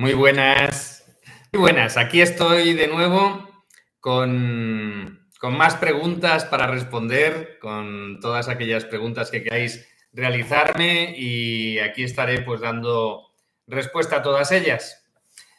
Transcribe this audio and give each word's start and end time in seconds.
Muy 0.00 0.14
buenas. 0.14 1.04
Muy 1.52 1.60
buenas. 1.60 1.98
Aquí 1.98 2.22
estoy 2.22 2.72
de 2.72 2.88
nuevo 2.88 3.66
con, 4.00 5.28
más 5.42 5.76
preguntas 5.76 6.46
para 6.46 6.66
responder, 6.66 7.58
con 7.58 8.18
todas 8.18 8.48
aquellas 8.48 8.86
preguntas 8.86 9.30
que 9.30 9.42
queráis 9.42 9.86
realizarme 10.14 11.14
y 11.18 11.80
aquí 11.80 12.02
estaré 12.02 12.40
pues 12.40 12.62
dando 12.62 13.34
respuesta 13.66 14.16
a 14.16 14.22
todas 14.22 14.52
ellas. 14.52 15.06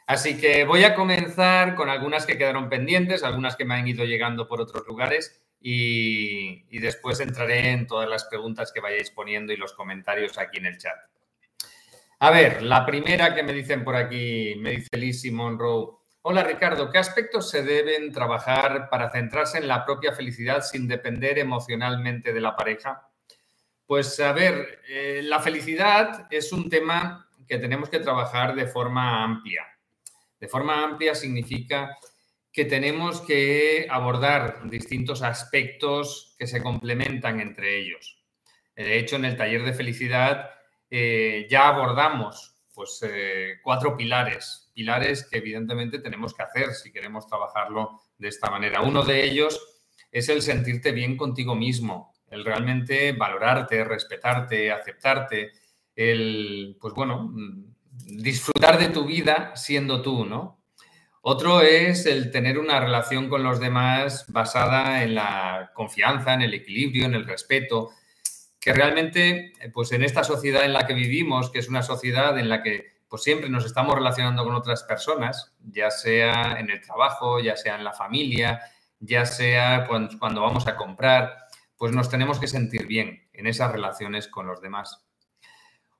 Así 0.08 0.40
que 0.40 0.66
voy 0.66 0.86
a 0.86 0.96
comenzar 0.96 1.76
con 1.76 1.90
algunas 1.90 2.26
que 2.26 2.40
quedaron 2.40 2.68
pendientes, 2.68 3.22
algunas 3.22 3.56
que 3.56 3.66
me 3.66 3.76
han 3.76 3.88
ido 3.88 4.06
llegando 4.06 4.48
por 4.48 4.60
otros 4.60 4.88
lugares 4.88 5.40
y, 5.60 6.66
y 6.76 6.80
después 6.80 7.20
entraré 7.20 7.70
en 7.70 7.86
todas 7.86 8.10
las 8.10 8.24
preguntas 8.24 8.72
que 8.72 8.80
vayáis 8.80 9.12
poniendo 9.12 9.54
y 9.54 9.58
los 9.58 9.74
comentarios 9.74 10.40
aquí 10.40 10.58
en 10.58 10.66
el 10.66 10.80
chat. 10.80 11.11
A 12.24 12.30
ver, 12.30 12.62
la 12.62 12.86
primera 12.86 13.34
que 13.34 13.42
me 13.42 13.52
dicen 13.52 13.84
por 13.84 13.96
aquí, 13.96 14.54
me 14.60 14.70
dice 14.74 14.96
Lizzie 14.96 15.32
Monroe. 15.32 15.88
Hola 16.22 16.44
Ricardo, 16.44 16.92
¿qué 16.92 17.00
aspectos 17.00 17.50
se 17.50 17.64
deben 17.64 18.12
trabajar 18.12 18.90
para 18.92 19.10
centrarse 19.10 19.58
en 19.58 19.68
la 19.68 19.84
propia 19.84 20.14
felicidad 20.14 20.62
sin 20.62 20.88
depender 20.88 21.40
emocionalmente 21.40 22.32
de 22.32 22.40
la 22.40 22.56
pareja? 22.56 23.10
Pues 23.88 24.20
a 24.20 24.34
ver, 24.34 24.84
eh, 24.88 25.22
la 25.24 25.40
felicidad 25.40 26.28
es 26.30 26.54
un 26.54 26.70
tema 26.70 27.28
que 27.48 27.58
tenemos 27.58 27.90
que 27.90 27.98
trabajar 27.98 28.54
de 28.54 28.68
forma 28.68 29.24
amplia. 29.24 29.66
De 30.40 30.48
forma 30.48 30.84
amplia 30.84 31.16
significa 31.16 31.98
que 32.54 32.66
tenemos 32.66 33.22
que 33.22 33.88
abordar 33.90 34.70
distintos 34.70 35.24
aspectos 35.24 36.36
que 36.38 36.46
se 36.46 36.62
complementan 36.62 37.40
entre 37.40 37.80
ellos. 37.80 38.24
De 38.76 39.00
hecho, 39.00 39.16
en 39.16 39.26
el 39.26 39.38
taller 39.38 39.64
de 39.64 39.74
felicidad 39.74 40.61
eh, 40.92 41.48
ya 41.50 41.70
abordamos 41.70 42.58
pues, 42.76 43.00
eh, 43.04 43.60
cuatro 43.64 43.96
pilares, 43.96 44.70
pilares 44.74 45.26
que 45.26 45.38
evidentemente 45.38 46.00
tenemos 46.00 46.34
que 46.34 46.44
hacer 46.44 46.74
si 46.74 46.92
queremos 46.92 47.26
trabajarlo 47.28 48.02
de 48.18 48.28
esta 48.28 48.50
manera. 48.50 48.82
Uno 48.82 49.04
de 49.04 49.24
ellos 49.24 49.84
es 50.12 50.28
el 50.28 50.42
sentirte 50.42 50.92
bien 50.92 51.16
contigo 51.16 51.56
mismo, 51.56 52.14
el 52.30 52.44
realmente 52.44 53.14
valorarte, 53.14 53.86
respetarte, 53.86 54.70
aceptarte, 54.72 55.52
el, 55.96 56.78
pues 56.80 56.94
bueno, 56.94 57.34
disfrutar 58.06 58.78
de 58.78 58.90
tu 58.90 59.06
vida 59.06 59.56
siendo 59.56 60.02
tú, 60.02 60.26
¿no? 60.26 60.62
Otro 61.22 61.62
es 61.62 62.06
el 62.06 62.32
tener 62.32 62.58
una 62.58 62.80
relación 62.80 63.30
con 63.30 63.44
los 63.44 63.60
demás 63.60 64.26
basada 64.28 65.04
en 65.04 65.16
la 65.16 65.72
confianza, 65.74 66.34
en 66.34 66.42
el 66.42 66.54
equilibrio, 66.54 67.06
en 67.06 67.14
el 67.14 67.28
respeto, 67.28 67.92
que 68.62 68.74
realmente, 68.74 69.54
eh, 69.60 69.70
pues 69.74 69.92
en 69.92 70.04
esta 70.04 70.24
sociedad 70.24 70.64
en 70.64 70.72
la 70.72 70.86
que 70.86 70.94
vivimos, 70.94 71.50
que 71.50 71.60
es 71.60 71.68
una 71.68 71.82
sociedad 71.82 72.38
en 72.38 72.48
la 72.48 72.62
que 72.62 73.02
pues 73.10 73.24
siempre 73.24 73.50
nos 73.50 73.66
estamos 73.66 73.96
relacionando 73.96 74.46
con 74.46 74.56
otras 74.56 74.84
personas, 74.84 75.54
ya 75.60 75.92
sea 75.92 76.58
en 76.60 76.70
el 76.70 76.80
trabajo, 76.80 77.42
ya 77.42 77.58
sea 77.58 77.76
en 77.76 77.84
la 77.84 77.92
familia, 77.92 78.62
ya 79.00 79.26
sea 79.26 79.86
cuando 79.86 80.42
vamos 80.42 80.66
a 80.68 80.78
comprar, 80.78 81.36
pues 81.76 81.92
nos 81.92 82.10
tenemos 82.10 82.40
que 82.40 82.48
sentir 82.48 82.86
bien 82.86 83.28
en 83.34 83.48
esas 83.48 83.72
relaciones 83.72 84.30
con 84.30 84.48
los 84.48 84.62
demás. 84.62 85.04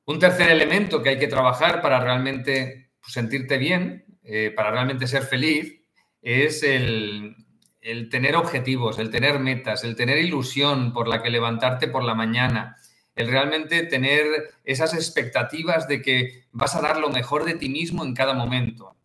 Un 0.06 0.20
tercer 0.20 0.52
elemento 0.52 1.02
que 1.02 1.10
hay 1.10 1.20
que 1.20 1.28
trabajar 1.28 1.82
para 1.82 2.00
realmente 2.00 2.92
pues, 3.02 3.12
sentirte 3.12 3.58
bien, 3.58 4.06
eh, 4.24 4.54
para 4.56 4.72
realmente 4.72 5.08
ser 5.08 5.24
feliz, 5.24 5.82
es 6.22 6.64
el, 6.64 7.36
el 7.82 8.10
tener 8.10 8.36
objetivos, 8.36 9.00
el 9.00 9.10
tener 9.10 9.40
metas, 9.40 9.84
el 9.84 9.96
tener 9.96 10.20
ilusión 10.20 10.94
por 10.94 11.08
la 11.08 11.22
que 11.22 11.30
levantarte 11.30 11.88
por 11.88 12.04
la 12.04 12.14
mañana, 12.14 12.78
el 13.16 13.30
realmente 13.30 13.84
tener 13.84 14.26
esas 14.64 14.94
expectativas 14.94 15.88
de 15.88 16.02
que 16.02 16.46
vas 16.52 16.76
a 16.76 16.82
dar 16.82 16.98
lo 16.98 17.10
mejor 17.10 17.44
de 17.44 17.56
ti 17.56 17.70
mismo 17.70 18.06
en 18.06 18.14
cada 18.14 18.34
momento. 18.34 18.96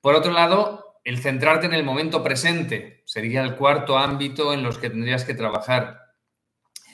Por 0.00 0.14
otro 0.14 0.32
lado, 0.32 0.98
el 1.04 1.18
centrarte 1.18 1.66
en 1.66 1.74
el 1.74 1.84
momento 1.84 2.22
presente 2.22 3.02
sería 3.04 3.42
el 3.42 3.56
cuarto 3.56 3.98
ámbito 3.98 4.54
en 4.54 4.62
los 4.62 4.78
que 4.78 4.90
tendrías 4.90 5.24
que 5.24 5.34
trabajar. 5.34 6.00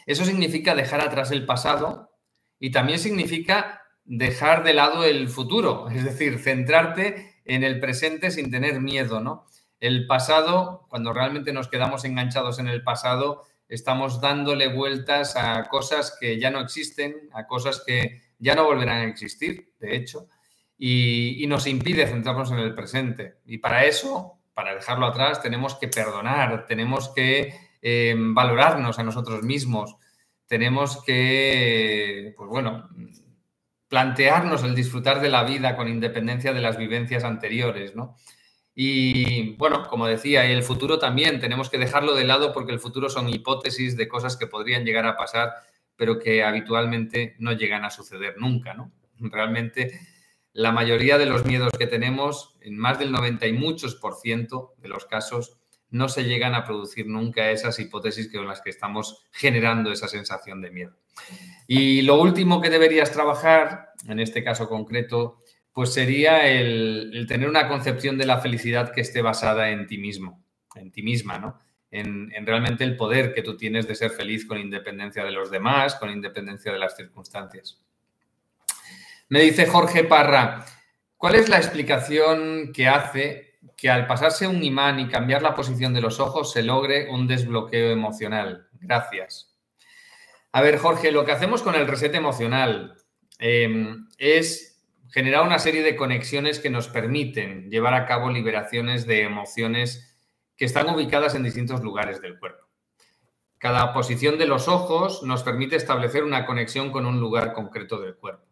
Eso 0.06 0.24
significa 0.24 0.74
dejar 0.74 1.00
atrás 1.00 1.30
el 1.30 1.46
pasado 1.46 2.12
y 2.58 2.72
también 2.72 2.98
significa 2.98 3.82
dejar 4.04 4.64
de 4.64 4.74
lado 4.74 5.04
el 5.04 5.28
futuro, 5.28 5.88
es 5.90 6.04
decir, 6.04 6.38
centrarte 6.40 7.40
en 7.44 7.62
el 7.62 7.78
presente 7.78 8.30
sin 8.32 8.50
tener 8.50 8.80
miedo, 8.80 9.20
¿no? 9.20 9.46
El 9.80 10.06
pasado, 10.06 10.86
cuando 10.88 11.12
realmente 11.12 11.52
nos 11.52 11.68
quedamos 11.68 12.04
enganchados 12.04 12.58
en 12.58 12.68
el 12.68 12.82
pasado, 12.82 13.46
estamos 13.68 14.20
dándole 14.20 14.68
vueltas 14.68 15.36
a 15.36 15.68
cosas 15.68 16.16
que 16.20 16.38
ya 16.38 16.50
no 16.50 16.60
existen, 16.60 17.30
a 17.32 17.46
cosas 17.46 17.82
que 17.86 18.22
ya 18.38 18.54
no 18.54 18.64
volverán 18.64 19.00
a 19.00 19.08
existir, 19.08 19.72
de 19.80 19.96
hecho, 19.96 20.28
y, 20.76 21.44
nos 21.46 21.66
impide 21.66 22.06
centrarnos 22.06 22.50
en 22.52 22.58
el 22.58 22.74
presente. 22.74 23.36
Y 23.44 23.58
para 23.58 23.84
eso, 23.84 24.38
para 24.54 24.74
dejarlo 24.74 25.06
atrás, 25.06 25.42
tenemos 25.42 25.74
que 25.74 25.88
perdonar, 25.88 26.66
tenemos 26.66 27.10
que 27.14 27.54
eh, 27.82 28.14
valorarnos 28.16 28.98
a 28.98 29.02
nosotros 29.02 29.42
mismos, 29.42 29.96
tenemos 30.46 31.02
que, 31.04 32.34
pues 32.36 32.48
bueno, 32.48 32.88
plantearnos 33.88 34.62
el 34.62 34.74
disfrutar 34.74 35.20
de 35.20 35.28
la 35.28 35.44
vida 35.44 35.76
con 35.76 35.88
independencia 35.88 36.52
de 36.52 36.60
las 36.60 36.76
vivencias 36.76 37.24
anteriores, 37.24 37.94
¿no? 37.94 38.16
Y 38.74 39.56
bueno, 39.56 39.86
como 39.88 40.06
decía, 40.06 40.46
el 40.46 40.62
futuro 40.62 40.98
también 40.98 41.40
tenemos 41.40 41.70
que 41.70 41.78
dejarlo 41.78 42.14
de 42.14 42.24
lado 42.24 42.52
porque 42.52 42.72
el 42.72 42.80
futuro 42.80 43.10
son 43.10 43.28
hipótesis 43.28 43.96
de 43.96 44.08
cosas 44.08 44.36
que 44.36 44.46
podrían 44.46 44.84
llegar 44.84 45.06
a 45.06 45.16
pasar, 45.16 45.52
pero 45.96 46.18
que 46.18 46.42
habitualmente 46.42 47.36
no 47.38 47.52
llegan 47.52 47.84
a 47.84 47.90
suceder 47.90 48.36
nunca, 48.38 48.74
¿no? 48.74 48.92
Realmente 49.18 50.00
la 50.52 50.72
mayoría 50.72 51.18
de 51.18 51.26
los 51.26 51.44
miedos 51.44 51.72
que 51.78 51.86
tenemos, 51.86 52.56
en 52.60 52.76
más 52.76 52.98
del 52.98 53.12
90 53.12 53.46
y 53.46 53.52
muchos 53.52 53.94
por 53.94 54.16
ciento 54.16 54.74
de 54.78 54.88
los 54.88 55.04
casos, 55.04 55.58
no 55.90 56.08
se 56.08 56.24
llegan 56.24 56.54
a 56.54 56.64
producir 56.64 57.06
nunca 57.06 57.50
esas 57.50 57.78
hipótesis 57.78 58.32
con 58.32 58.46
las 58.46 58.60
que 58.60 58.70
estamos 58.70 59.24
generando 59.32 59.92
esa 59.92 60.08
sensación 60.08 60.60
de 60.60 60.70
miedo. 60.70 60.96
Y 61.66 62.02
lo 62.02 62.20
último 62.20 62.60
que 62.60 62.70
deberías 62.70 63.12
trabajar, 63.12 63.90
en 64.08 64.20
este 64.20 64.42
caso 64.42 64.68
concreto, 64.68 65.38
pues 65.80 65.94
sería 65.94 66.46
el, 66.46 67.24
tener 67.26 67.48
una 67.48 67.66
concepción 67.66 68.18
de 68.18 68.26
la 68.26 68.42
felicidad 68.42 68.92
que 68.92 69.00
esté 69.00 69.22
basada 69.22 69.70
en 69.70 69.86
ti 69.86 69.96
mismo, 69.96 70.44
en 70.74 70.92
ti 70.92 71.00
misma, 71.02 71.38
¿no? 71.38 71.58
En, 71.90 72.30
realmente 72.44 72.84
el 72.84 72.98
poder 72.98 73.32
que 73.32 73.40
tú 73.40 73.56
tienes 73.56 73.88
de 73.88 73.94
ser 73.94 74.10
feliz 74.10 74.44
con 74.44 74.58
independencia 74.58 75.24
de 75.24 75.30
los 75.30 75.50
demás, 75.50 75.94
con 75.94 76.10
independencia 76.10 76.70
de 76.70 76.78
las 76.78 76.98
circunstancias. 76.98 77.80
Me 79.30 79.40
dice 79.40 79.64
Jorge 79.64 80.04
Parra, 80.04 80.66
¿cuál 81.16 81.36
es 81.36 81.48
la 81.48 81.56
explicación 81.56 82.72
que 82.74 82.86
hace 82.86 83.58
que 83.74 83.88
al 83.88 84.06
pasarse 84.06 84.46
un 84.46 84.62
imán 84.62 85.00
y 85.00 85.08
cambiar 85.08 85.40
la 85.40 85.54
posición 85.54 85.94
de 85.94 86.02
los 86.02 86.20
ojos 86.20 86.52
se 86.52 86.62
logre 86.62 87.08
un 87.08 87.26
desbloqueo 87.26 87.90
emocional? 87.90 88.68
Gracias. 88.74 89.56
A 90.52 90.60
ver, 90.60 90.76
Jorge, 90.76 91.10
lo 91.10 91.24
que 91.24 91.32
hacemos 91.32 91.62
con 91.62 91.74
el 91.74 91.86
reset 91.86 92.14
emocional 92.14 92.98
eh, 93.38 93.96
es 94.18 94.69
generar 95.10 95.42
una 95.44 95.58
serie 95.58 95.82
de 95.82 95.96
conexiones 95.96 96.60
que 96.60 96.70
nos 96.70 96.88
permiten 96.88 97.68
llevar 97.68 97.94
a 97.94 98.06
cabo 98.06 98.30
liberaciones 98.30 99.06
de 99.06 99.22
emociones 99.22 100.16
que 100.56 100.64
están 100.64 100.88
ubicadas 100.88 101.34
en 101.34 101.42
distintos 101.42 101.82
lugares 101.82 102.20
del 102.20 102.38
cuerpo. 102.38 102.66
Cada 103.58 103.92
posición 103.92 104.38
de 104.38 104.46
los 104.46 104.68
ojos 104.68 105.22
nos 105.22 105.42
permite 105.42 105.76
establecer 105.76 106.22
una 106.22 106.46
conexión 106.46 106.92
con 106.92 107.06
un 107.06 107.18
lugar 107.18 107.52
concreto 107.52 108.00
del 108.00 108.16
cuerpo. 108.16 108.46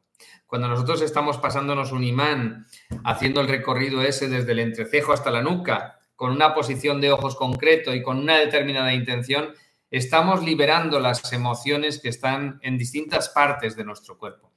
Cuando 0.46 0.68
nosotros 0.68 1.00
estamos 1.00 1.38
pasándonos 1.38 1.92
un 1.92 2.02
imán, 2.02 2.66
haciendo 3.04 3.40
el 3.40 3.48
recorrido 3.48 4.02
ese 4.02 4.28
desde 4.28 4.52
el 4.52 4.58
entrecejo 4.58 5.12
hasta 5.12 5.30
la 5.30 5.42
nuca, 5.42 6.00
con 6.16 6.32
una 6.32 6.54
posición 6.54 7.00
de 7.00 7.12
ojos 7.12 7.36
concreto 7.36 7.94
y 7.94 8.02
con 8.02 8.18
una 8.18 8.38
determinada 8.38 8.92
intención, 8.92 9.54
estamos 9.90 10.42
liberando 10.42 10.98
las 10.98 11.32
emociones 11.32 12.00
que 12.00 12.08
están 12.08 12.58
en 12.62 12.76
distintas 12.76 13.28
partes 13.28 13.76
de 13.76 13.84
nuestro 13.84 14.18
cuerpo 14.18 14.47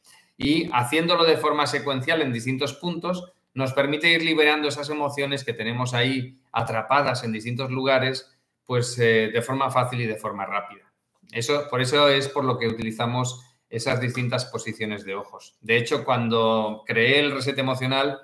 y 0.41 0.69
haciéndolo 0.73 1.23
de 1.23 1.37
forma 1.37 1.67
secuencial 1.67 2.21
en 2.21 2.33
distintos 2.33 2.73
puntos 2.73 3.31
nos 3.53 3.73
permite 3.73 4.11
ir 4.11 4.23
liberando 4.23 4.67
esas 4.67 4.89
emociones 4.89 5.43
que 5.43 5.53
tenemos 5.53 5.93
ahí 5.93 6.39
atrapadas 6.51 7.23
en 7.23 7.31
distintos 7.31 7.69
lugares, 7.69 8.35
pues 8.65 8.97
eh, 8.97 9.29
de 9.31 9.41
forma 9.41 9.69
fácil 9.69 10.01
y 10.01 10.07
de 10.07 10.15
forma 10.15 10.45
rápida. 10.45 10.91
Eso, 11.31 11.67
por 11.69 11.81
eso 11.81 12.09
es 12.09 12.27
por 12.27 12.43
lo 12.43 12.57
que 12.57 12.67
utilizamos 12.67 13.45
esas 13.69 14.01
distintas 14.01 14.45
posiciones 14.45 15.05
de 15.05 15.15
ojos. 15.15 15.55
De 15.61 15.77
hecho, 15.77 16.03
cuando 16.03 16.83
creé 16.87 17.19
el 17.19 17.31
reset 17.31 17.57
emocional, 17.59 18.19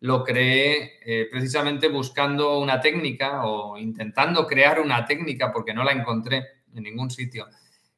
lo 0.00 0.22
creé 0.22 0.98
eh, 1.04 1.28
precisamente 1.30 1.88
buscando 1.88 2.58
una 2.58 2.80
técnica 2.80 3.46
o 3.46 3.78
intentando 3.78 4.46
crear 4.46 4.80
una 4.80 5.06
técnica 5.06 5.50
porque 5.50 5.72
no 5.72 5.82
la 5.82 5.92
encontré 5.92 6.44
en 6.74 6.82
ningún 6.82 7.10
sitio 7.10 7.46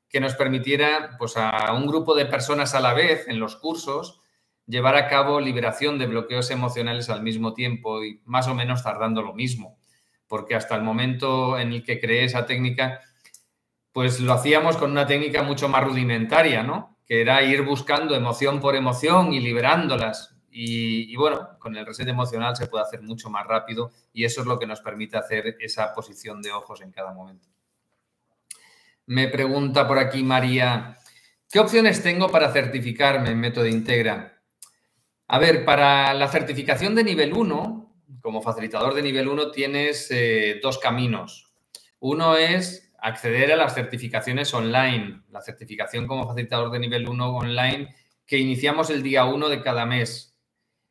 que 0.08 0.20
nos 0.20 0.34
permitiera 0.34 1.16
pues, 1.18 1.36
a 1.36 1.72
un 1.72 1.86
grupo 1.86 2.14
de 2.14 2.26
personas 2.26 2.74
a 2.74 2.80
la 2.80 2.94
vez 2.94 3.26
en 3.28 3.40
los 3.40 3.56
cursos 3.56 4.20
llevar 4.66 4.96
a 4.96 5.08
cabo 5.08 5.40
liberación 5.40 5.98
de 5.98 6.06
bloqueos 6.06 6.50
emocionales 6.50 7.08
al 7.08 7.22
mismo 7.22 7.54
tiempo 7.54 8.04
y 8.04 8.20
más 8.24 8.48
o 8.48 8.54
menos 8.54 8.82
tardando 8.82 9.22
lo 9.22 9.32
mismo, 9.32 9.78
porque 10.26 10.54
hasta 10.54 10.74
el 10.74 10.82
momento 10.82 11.58
en 11.58 11.72
el 11.72 11.84
que 11.84 12.00
creé 12.00 12.24
esa 12.24 12.46
técnica, 12.46 13.00
pues 13.92 14.20
lo 14.20 14.32
hacíamos 14.32 14.76
con 14.76 14.90
una 14.90 15.06
técnica 15.06 15.42
mucho 15.42 15.68
más 15.68 15.84
rudimentaria, 15.84 16.62
¿no? 16.62 16.98
Que 17.06 17.20
era 17.20 17.42
ir 17.42 17.62
buscando 17.62 18.14
emoción 18.14 18.60
por 18.60 18.74
emoción 18.76 19.32
y 19.32 19.40
liberándolas. 19.40 20.32
y, 20.58 21.14
bueno, 21.16 21.58
con 21.58 21.76
el 21.76 21.84
reset 21.84 22.08
emocional 22.08 22.56
se 22.56 22.66
puede 22.66 22.84
hacer 22.84 23.02
mucho 23.02 23.28
más 23.28 23.46
rápido 23.46 23.92
y 24.12 24.24
eso 24.24 24.40
es 24.40 24.46
lo 24.46 24.58
que 24.58 24.66
nos 24.66 24.80
permite 24.80 25.18
hacer 25.18 25.56
esa 25.60 25.92
posición 25.92 26.40
de 26.40 26.52
ojos 26.52 26.80
en 26.80 26.92
cada 26.92 27.12
momento. 27.12 27.55
Me 29.08 29.28
pregunta 29.28 29.86
por 29.86 30.00
aquí 30.00 30.24
María, 30.24 30.98
¿qué 31.48 31.60
opciones 31.60 32.02
tengo 32.02 32.28
para 32.28 32.52
certificarme 32.52 33.30
en 33.30 33.38
método 33.38 33.66
Integra? 33.66 34.42
A 35.28 35.38
ver, 35.38 35.64
para 35.64 36.12
la 36.12 36.26
certificación 36.26 36.96
de 36.96 37.04
nivel 37.04 37.32
1, 37.32 37.94
como 38.20 38.42
facilitador 38.42 38.94
de 38.94 39.02
nivel 39.02 39.28
1 39.28 39.52
tienes 39.52 40.08
eh, 40.10 40.58
dos 40.60 40.78
caminos. 40.78 41.54
Uno 42.00 42.36
es 42.36 42.92
acceder 42.98 43.52
a 43.52 43.56
las 43.56 43.76
certificaciones 43.76 44.52
online, 44.52 45.22
la 45.30 45.40
certificación 45.40 46.08
como 46.08 46.26
facilitador 46.26 46.72
de 46.72 46.80
nivel 46.80 47.08
1 47.08 47.36
online 47.36 47.94
que 48.26 48.38
iniciamos 48.38 48.90
el 48.90 49.04
día 49.04 49.24
1 49.24 49.48
de 49.48 49.62
cada 49.62 49.86
mes. 49.86 50.36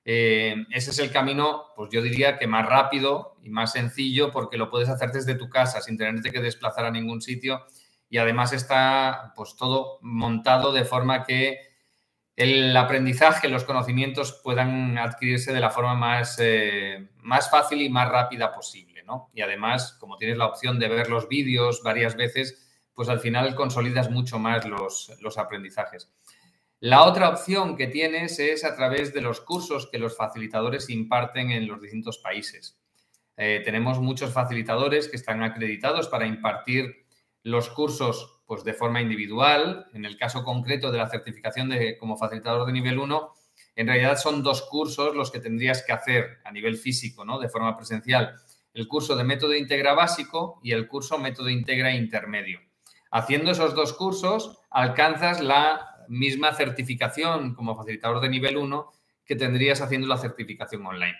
Eh, 0.05 0.55
ese 0.71 0.91
es 0.91 0.99
el 0.99 1.11
camino, 1.11 1.65
pues 1.75 1.89
yo 1.91 2.01
diría 2.01 2.37
que 2.37 2.47
más 2.47 2.65
rápido 2.65 3.35
y 3.43 3.49
más 3.49 3.73
sencillo 3.73 4.31
porque 4.31 4.57
lo 4.57 4.69
puedes 4.69 4.87
hacer 4.87 5.11
desde 5.11 5.35
tu 5.35 5.49
casa 5.49 5.81
sin 5.81 5.97
tenerte 5.97 6.31
que 6.31 6.39
desplazar 6.39 6.85
a 6.85 6.91
ningún 6.91 7.21
sitio 7.21 7.65
y 8.15 8.17
además 8.17 8.53
está 8.53 9.33
pues 9.35 9.57
todo 9.57 9.99
montado 10.01 10.71
de 10.71 10.85
forma 10.85 11.25
que 11.25 11.59
el 12.37 12.75
aprendizaje, 12.77 13.49
los 13.49 13.65
conocimientos 13.65 14.39
puedan 14.41 14.97
adquirirse 14.97 15.51
de 15.51 15.59
la 15.59 15.69
forma 15.69 15.95
más, 15.95 16.37
eh, 16.39 17.09
más 17.17 17.51
fácil 17.51 17.81
y 17.81 17.89
más 17.89 18.07
rápida 18.07 18.53
posible. 18.53 19.03
¿no? 19.03 19.31
Y 19.33 19.41
además, 19.41 19.97
como 19.99 20.15
tienes 20.15 20.37
la 20.37 20.45
opción 20.45 20.79
de 20.79 20.87
ver 20.87 21.09
los 21.09 21.27
vídeos 21.27 21.81
varias 21.83 22.15
veces, 22.15 22.87
pues 22.93 23.09
al 23.09 23.19
final 23.19 23.53
consolidas 23.53 24.09
mucho 24.09 24.39
más 24.39 24.65
los, 24.65 25.11
los 25.19 25.37
aprendizajes. 25.37 26.09
La 26.79 27.03
otra 27.03 27.27
opción 27.27 27.75
que 27.75 27.87
tienes 27.87 28.39
es 28.39 28.63
a 28.63 28.77
través 28.77 29.13
de 29.13 29.19
los 29.19 29.41
cursos 29.41 29.89
que 29.91 29.99
los 29.99 30.15
facilitadores 30.15 30.89
imparten 30.89 31.51
en 31.51 31.67
los 31.67 31.81
distintos 31.81 32.17
países. 32.19 32.79
Eh, 33.35 33.61
tenemos 33.65 33.99
muchos 33.99 34.31
facilitadores 34.31 35.09
que 35.09 35.17
están 35.17 35.43
acreditados 35.43 36.07
para 36.07 36.25
impartir 36.25 37.04
los 37.45 37.69
cursos 37.69 38.41
pues, 38.47 38.63
de 38.63 38.73
forma 38.73 39.01
individual. 39.01 39.85
En 39.93 40.03
el 40.03 40.17
caso 40.17 40.43
concreto 40.43 40.91
de 40.91 40.97
la 40.97 41.07
certificación 41.07 41.69
de, 41.69 41.95
como 41.97 42.17
facilitador 42.17 42.65
de 42.65 42.73
nivel 42.73 42.97
1, 42.97 43.33
en 43.75 43.87
realidad 43.87 44.17
son 44.17 44.41
dos 44.41 44.63
cursos 44.63 45.15
los 45.15 45.29
que 45.29 45.39
tendrías 45.39 45.83
que 45.83 45.93
hacer 45.93 46.39
a 46.43 46.51
nivel 46.51 46.75
físico, 46.75 47.23
¿no? 47.23 47.39
de 47.39 47.47
forma 47.47 47.77
presencial. 47.77 48.35
El 48.73 48.87
curso 48.87 49.15
de 49.15 49.23
método 49.23 49.53
integra 49.53 49.93
básico 49.93 50.59
y 50.63 50.71
el 50.71 50.87
curso 50.87 51.19
método 51.19 51.49
integra 51.49 51.93
intermedio. 51.93 52.61
Haciendo 53.11 53.51
esos 53.51 53.75
dos 53.75 53.93
cursos, 53.93 54.57
alcanzas 54.71 55.39
la 55.39 56.03
misma 56.09 56.51
certificación 56.53 57.53
como 57.53 57.75
facilitador 57.75 58.21
de 58.21 58.29
nivel 58.29 58.57
1 58.57 58.91
que 59.23 59.35
tendrías 59.35 59.81
haciendo 59.81 60.07
la 60.07 60.17
certificación 60.17 60.83
online. 60.83 61.17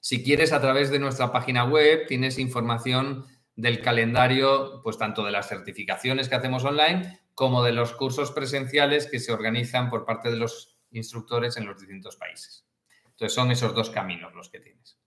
Si 0.00 0.24
quieres, 0.24 0.52
a 0.52 0.60
través 0.60 0.90
de 0.90 0.98
nuestra 0.98 1.30
página 1.30 1.64
web 1.64 2.06
tienes 2.08 2.38
información 2.38 3.24
del 3.56 3.80
calendario, 3.80 4.80
pues 4.84 4.98
tanto 4.98 5.24
de 5.24 5.32
las 5.32 5.48
certificaciones 5.48 6.28
que 6.28 6.34
hacemos 6.34 6.64
online 6.64 7.20
como 7.34 7.64
de 7.64 7.72
los 7.72 7.92
cursos 7.94 8.30
presenciales 8.30 9.08
que 9.10 9.18
se 9.18 9.32
organizan 9.32 9.90
por 9.90 10.04
parte 10.04 10.30
de 10.30 10.36
los 10.36 10.78
instructores 10.90 11.56
en 11.56 11.66
los 11.66 11.78
distintos 11.78 12.16
países. 12.16 12.66
Entonces 13.04 13.34
son 13.34 13.50
esos 13.50 13.74
dos 13.74 13.90
caminos 13.90 14.34
los 14.34 14.50
que 14.50 14.60
tienes. 14.60 14.98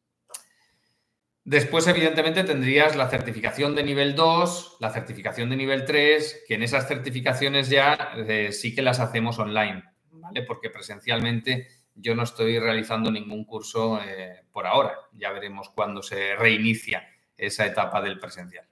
Después, 1.43 1.87
evidentemente, 1.87 2.43
tendrías 2.43 2.95
la 2.95 3.07
certificación 3.07 3.75
de 3.75 3.83
nivel 3.83 4.15
2, 4.15 4.77
la 4.79 4.91
certificación 4.91 5.49
de 5.49 5.55
nivel 5.55 5.85
3, 5.85 6.43
que 6.47 6.55
en 6.55 6.63
esas 6.63 6.87
certificaciones 6.87 7.69
ya 7.69 8.13
eh, 8.17 8.51
sí 8.51 8.75
que 8.75 8.81
las 8.81 8.99
hacemos 8.99 9.39
online, 9.39 9.83
¿vale? 10.11 10.43
Porque 10.43 10.69
presencialmente 10.69 11.67
yo 11.95 12.13
no 12.13 12.23
estoy 12.23 12.59
realizando 12.59 13.11
ningún 13.11 13.45
curso 13.45 13.99
eh, 14.03 14.43
por 14.51 14.67
ahora. 14.67 14.95
Ya 15.13 15.31
veremos 15.31 15.69
cuándo 15.69 16.03
se 16.03 16.35
reinicia 16.35 17.07
esa 17.39 17.65
etapa 17.65 18.01
del 18.01 18.19
presencial. 18.19 18.65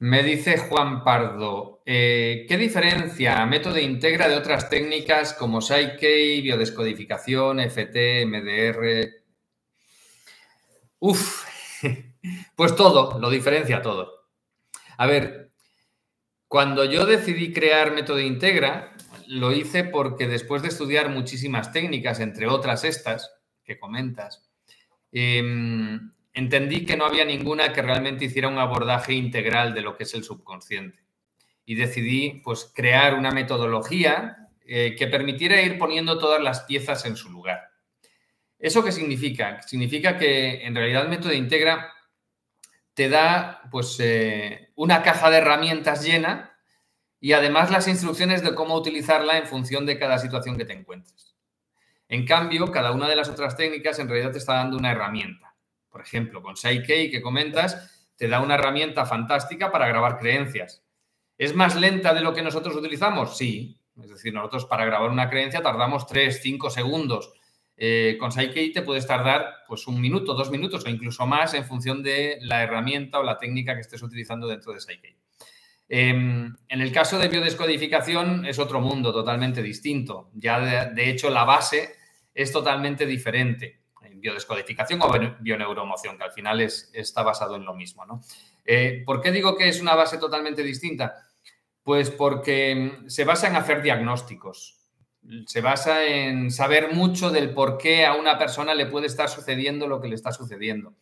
Me 0.00 0.22
dice 0.22 0.58
Juan 0.58 1.04
Pardo, 1.04 1.82
eh, 1.86 2.44
¿qué 2.48 2.56
diferencia 2.56 3.46
método 3.46 3.78
integra 3.78 4.28
de 4.28 4.36
otras 4.36 4.68
técnicas 4.68 5.32
como 5.34 5.60
Psyche, 5.60 6.40
biodescodificación, 6.42 7.60
FT, 7.60 8.26
MDR, 8.26 9.24
Uf, 11.06 11.44
pues 12.56 12.74
todo, 12.76 13.18
lo 13.20 13.28
diferencia 13.28 13.82
todo. 13.82 14.24
A 14.96 15.06
ver, 15.06 15.52
cuando 16.48 16.86
yo 16.86 17.04
decidí 17.04 17.52
crear 17.52 17.92
Método 17.92 18.20
Integra, 18.20 18.96
lo 19.26 19.52
hice 19.52 19.84
porque 19.84 20.26
después 20.26 20.62
de 20.62 20.68
estudiar 20.68 21.10
muchísimas 21.10 21.72
técnicas, 21.72 22.20
entre 22.20 22.46
otras 22.46 22.84
estas 22.84 23.34
que 23.64 23.78
comentas, 23.78 24.48
em, 25.12 26.13
entendí 26.34 26.84
que 26.84 26.96
no 26.96 27.06
había 27.06 27.24
ninguna 27.24 27.72
que 27.72 27.80
realmente 27.80 28.26
hiciera 28.26 28.48
un 28.48 28.58
abordaje 28.58 29.14
integral 29.14 29.72
de 29.72 29.80
lo 29.80 29.96
que 29.96 30.02
es 30.02 30.14
el 30.14 30.24
subconsciente. 30.24 30.98
Y 31.64 31.76
decidí 31.76 32.42
pues, 32.44 32.70
crear 32.74 33.14
una 33.14 33.30
metodología 33.30 34.48
eh, 34.66 34.94
que 34.98 35.06
permitiera 35.06 35.62
ir 35.62 35.78
poniendo 35.78 36.18
todas 36.18 36.42
las 36.42 36.60
piezas 36.60 37.06
en 37.06 37.16
su 37.16 37.30
lugar. 37.30 37.70
¿Eso 38.58 38.84
qué 38.84 38.92
significa? 38.92 39.62
Significa 39.62 40.18
que 40.18 40.64
en 40.66 40.74
realidad 40.74 41.02
el 41.02 41.10
método 41.10 41.32
integra 41.32 41.92
te 42.94 43.08
da 43.08 43.62
pues 43.70 43.98
eh, 44.00 44.70
una 44.76 45.02
caja 45.02 45.30
de 45.30 45.38
herramientas 45.38 46.04
llena 46.04 46.56
y 47.20 47.32
además 47.32 47.70
las 47.70 47.88
instrucciones 47.88 48.42
de 48.42 48.54
cómo 48.54 48.74
utilizarla 48.74 49.38
en 49.38 49.46
función 49.46 49.84
de 49.84 49.98
cada 49.98 50.18
situación 50.18 50.56
que 50.56 50.64
te 50.64 50.72
encuentres. 50.72 51.34
En 52.08 52.24
cambio, 52.24 52.70
cada 52.70 52.92
una 52.92 53.08
de 53.08 53.16
las 53.16 53.28
otras 53.28 53.56
técnicas 53.56 53.98
en 53.98 54.08
realidad 54.08 54.32
te 54.32 54.38
está 54.38 54.54
dando 54.54 54.76
una 54.76 54.92
herramienta. 54.92 55.43
Por 55.94 56.02
ejemplo, 56.02 56.42
con 56.42 56.56
Psyche 56.56 57.08
que 57.08 57.22
comentas, 57.22 58.10
te 58.16 58.26
da 58.26 58.40
una 58.40 58.56
herramienta 58.56 59.06
fantástica 59.06 59.70
para 59.70 59.86
grabar 59.86 60.18
creencias. 60.18 60.84
¿Es 61.38 61.54
más 61.54 61.76
lenta 61.76 62.12
de 62.12 62.20
lo 62.20 62.34
que 62.34 62.42
nosotros 62.42 62.74
utilizamos? 62.74 63.38
Sí. 63.38 63.80
Es 64.02 64.10
decir, 64.10 64.34
nosotros 64.34 64.64
para 64.64 64.84
grabar 64.84 65.10
una 65.10 65.30
creencia 65.30 65.62
tardamos 65.62 66.08
3, 66.08 66.40
5 66.42 66.70
segundos 66.70 67.32
eh, 67.76 68.16
con 68.20 68.30
Psyche 68.30 68.70
te 68.70 68.82
puedes 68.82 69.06
tardar 69.06 69.64
pues 69.66 69.86
un 69.88 70.00
minuto, 70.00 70.34
dos 70.34 70.50
minutos 70.50 70.84
o 70.84 70.88
incluso 70.88 71.26
más 71.26 71.54
en 71.54 71.64
función 71.64 72.02
de 72.02 72.38
la 72.40 72.62
herramienta 72.62 73.18
o 73.18 73.22
la 73.22 73.36
técnica 73.36 73.74
que 73.74 73.80
estés 73.80 74.02
utilizando 74.02 74.46
dentro 74.46 74.72
de 74.72 74.80
Psyche. 74.80 75.16
Em, 75.88 76.54
en 76.68 76.80
el 76.80 76.92
caso 76.92 77.18
de 77.18 77.28
biodescodificación 77.28 78.46
es 78.46 78.58
otro 78.58 78.80
mundo 78.80 79.12
totalmente 79.12 79.62
distinto. 79.62 80.30
Ya 80.34 80.90
de, 80.90 81.10
hecho 81.10 81.30
la 81.30 81.44
base 81.44 81.94
es 82.32 82.52
totalmente 82.52 83.06
diferente. 83.06 83.82
Biodescodificación 84.24 85.00
o 85.02 85.12
bioneuromoción, 85.40 86.16
que 86.16 86.24
al 86.24 86.32
final 86.32 86.60
es, 86.60 86.90
está 86.94 87.22
basado 87.22 87.56
en 87.56 87.64
lo 87.64 87.74
mismo. 87.74 88.06
¿no? 88.06 88.22
Eh, 88.64 89.02
¿Por 89.04 89.20
qué 89.20 89.30
digo 89.30 89.56
que 89.56 89.68
es 89.68 89.80
una 89.80 89.94
base 89.94 90.18
totalmente 90.18 90.62
distinta? 90.62 91.14
Pues 91.82 92.10
porque 92.10 93.02
se 93.06 93.24
basa 93.24 93.48
en 93.48 93.56
hacer 93.56 93.82
diagnósticos 93.82 94.80
se 95.46 95.60
basa 95.60 96.04
en 96.04 96.50
saber 96.50 96.92
mucho 96.92 97.30
del 97.30 97.54
por 97.54 97.78
qué 97.78 98.04
a 98.04 98.14
una 98.14 98.38
persona 98.38 98.74
le 98.74 98.86
puede 98.86 99.06
estar 99.06 99.28
sucediendo 99.28 99.86
lo 99.86 100.00
que 100.00 100.08
le 100.08 100.14
está 100.14 100.32
sucediendo. 100.32 100.94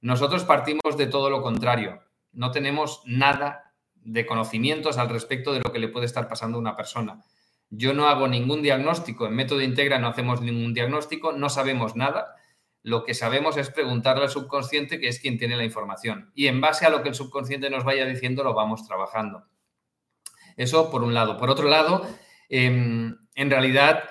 Nosotros 0.00 0.44
partimos 0.44 0.96
de 0.96 1.06
todo 1.06 1.30
lo 1.30 1.42
contrario. 1.42 2.00
No 2.32 2.50
tenemos 2.50 3.02
nada 3.06 3.74
de 3.94 4.26
conocimientos 4.26 4.98
al 4.98 5.08
respecto 5.08 5.52
de 5.52 5.60
lo 5.60 5.72
que 5.72 5.78
le 5.78 5.88
puede 5.88 6.06
estar 6.06 6.26
pasando 6.28 6.56
a 6.56 6.60
una 6.60 6.76
persona. 6.76 7.22
Yo 7.68 7.94
no 7.94 8.08
hago 8.08 8.26
ningún 8.26 8.62
diagnóstico, 8.62 9.26
en 9.26 9.36
método 9.36 9.60
integra 9.60 9.98
no 9.98 10.08
hacemos 10.08 10.40
ningún 10.40 10.74
diagnóstico, 10.74 11.32
no 11.32 11.48
sabemos 11.48 11.94
nada. 11.94 12.34
Lo 12.82 13.04
que 13.04 13.14
sabemos 13.14 13.56
es 13.56 13.70
preguntarle 13.70 14.24
al 14.24 14.30
subconsciente, 14.30 14.98
que 14.98 15.08
es 15.08 15.20
quien 15.20 15.38
tiene 15.38 15.56
la 15.56 15.64
información. 15.64 16.30
Y 16.34 16.46
en 16.46 16.60
base 16.60 16.86
a 16.86 16.90
lo 16.90 17.02
que 17.02 17.10
el 17.10 17.14
subconsciente 17.14 17.68
nos 17.68 17.84
vaya 17.84 18.06
diciendo, 18.06 18.42
lo 18.42 18.54
vamos 18.54 18.86
trabajando. 18.86 19.44
Eso 20.56 20.90
por 20.90 21.02
un 21.02 21.14
lado. 21.14 21.36
Por 21.36 21.50
otro 21.50 21.68
lado, 21.68 22.06
em, 22.48 23.16
en 23.34 23.50
realidad 23.50 24.04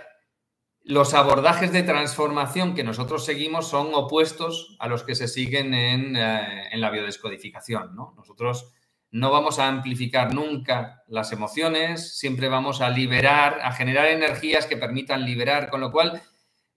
los 0.83 1.13
abordajes 1.13 1.71
de 1.71 1.83
transformación 1.83 2.73
que 2.73 2.83
nosotros 2.83 3.25
seguimos 3.25 3.67
son 3.67 3.89
opuestos 3.93 4.75
a 4.79 4.87
los 4.87 5.03
que 5.03 5.13
se 5.13 5.27
siguen 5.27 5.73
en, 5.73 6.15
eh, 6.15 6.69
la 6.73 6.89
biodescodificación. 6.89 7.95
Nosotros 7.95 8.73
no 9.11 9.31
vamos 9.31 9.59
a 9.59 9.67
amplificar 9.67 10.33
nunca 10.33 11.03
las 11.07 11.31
emociones, 11.31 12.17
siempre 12.17 12.47
vamos 12.47 12.81
a 12.81 12.89
liberar, 12.89 13.59
a 13.61 13.71
generar 13.71 14.07
energías 14.07 14.65
que 14.65 14.77
permitan 14.77 15.25
liberar, 15.25 15.69
con 15.69 15.81
lo 15.81 15.91
cual 15.91 16.21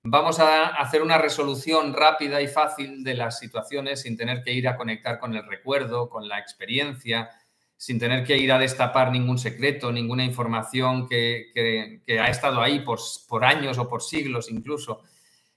vamos 0.04 0.40
a 0.40 0.66
hacer 0.66 1.02
una 1.02 1.18
resolución 1.18 1.94
rápida 1.94 2.40
y 2.40 2.48
fácil 2.48 3.04
de 3.04 3.14
las 3.14 3.38
situaciones 3.38 4.02
sin 4.02 4.16
tener 4.16 4.42
que 4.42 4.52
ir 4.52 4.68
a 4.68 4.76
conectar 4.76 5.18
con 5.18 5.34
el 5.34 5.46
recuerdo, 5.46 6.08
con 6.08 6.28
la 6.28 6.38
experiencia, 6.38 7.30
sin 7.76 7.98
tener 7.98 8.24
que 8.24 8.36
ir 8.36 8.52
a 8.52 8.58
destapar 8.58 9.10
ningún 9.10 9.38
secreto, 9.38 9.90
ninguna 9.90 10.24
información 10.24 11.08
que, 11.08 12.00
ha 12.20 12.30
estado 12.30 12.60
ahí 12.60 12.80
por, 12.80 13.44
años 13.44 13.78
o 13.78 13.88
por 13.88 14.02
siglos 14.02 14.50
incluso. 14.50 15.02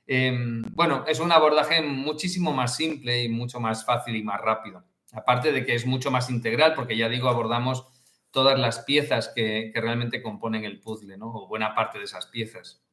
Em, 0.08 0.62
bueno, 0.72 1.06
es 1.08 1.20
un 1.20 1.32
abordaje 1.32 1.82
muchísimo 1.82 2.54
más 2.54 2.76
simple 2.76 3.24
y 3.24 3.30
mucho 3.30 3.60
más 3.60 3.86
fácil 3.86 4.16
y 4.16 4.24
más 4.24 4.42
rápido. 4.42 4.84
Aparte 5.14 5.52
de 5.52 5.66
que 5.66 5.76
es 5.76 5.86
mucho 5.86 6.12
más 6.12 6.30
integral, 6.30 6.74
porque 6.76 6.98
ya 6.98 7.10
digo, 7.10 7.30
abordamos 7.30 7.86
todas 8.32 8.60
las 8.60 8.80
piezas 8.80 9.32
que, 9.34 9.72
realmente 9.76 10.22
componen 10.22 10.66
el 10.66 10.82
puzzle, 10.82 11.18
¿no? 11.18 11.28
O 11.28 11.48
buena 11.48 11.74
parte 11.74 12.00
de 12.00 12.06
esas 12.06 12.26
piezas. 12.26 12.85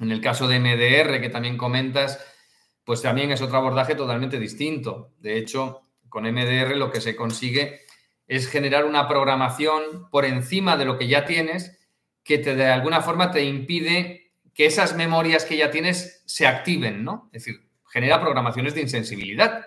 En 0.00 0.12
el 0.12 0.20
caso 0.20 0.46
de 0.46 0.58
MDR, 0.60 1.20
que 1.20 1.30
también 1.30 1.56
comentas, 1.56 2.24
pues 2.84 3.02
también 3.02 3.30
es 3.30 3.42
otro 3.42 3.58
abordaje 3.58 3.94
totalmente 3.94 4.38
distinto. 4.38 5.12
De 5.18 5.38
hecho, 5.38 5.82
con 6.08 6.24
MDR 6.24 6.76
lo 6.76 6.90
que 6.90 7.00
se 7.00 7.16
consigue 7.16 7.80
es 8.26 8.48
generar 8.48 8.84
una 8.84 9.08
programación 9.08 10.08
por 10.10 10.24
encima 10.24 10.76
de 10.76 10.84
lo 10.84 10.98
que 10.98 11.08
ya 11.08 11.24
tienes 11.24 11.78
que 12.24 12.38
te, 12.38 12.56
de 12.56 12.66
alguna 12.66 13.00
forma 13.00 13.30
te 13.30 13.44
impide 13.44 14.32
que 14.52 14.66
esas 14.66 14.96
memorias 14.96 15.44
que 15.44 15.56
ya 15.56 15.70
tienes 15.70 16.22
se 16.26 16.46
activen, 16.46 17.04
¿no? 17.04 17.30
Es 17.32 17.44
decir, 17.44 17.68
genera 17.86 18.20
programaciones 18.20 18.74
de 18.74 18.82
insensibilidad. 18.82 19.64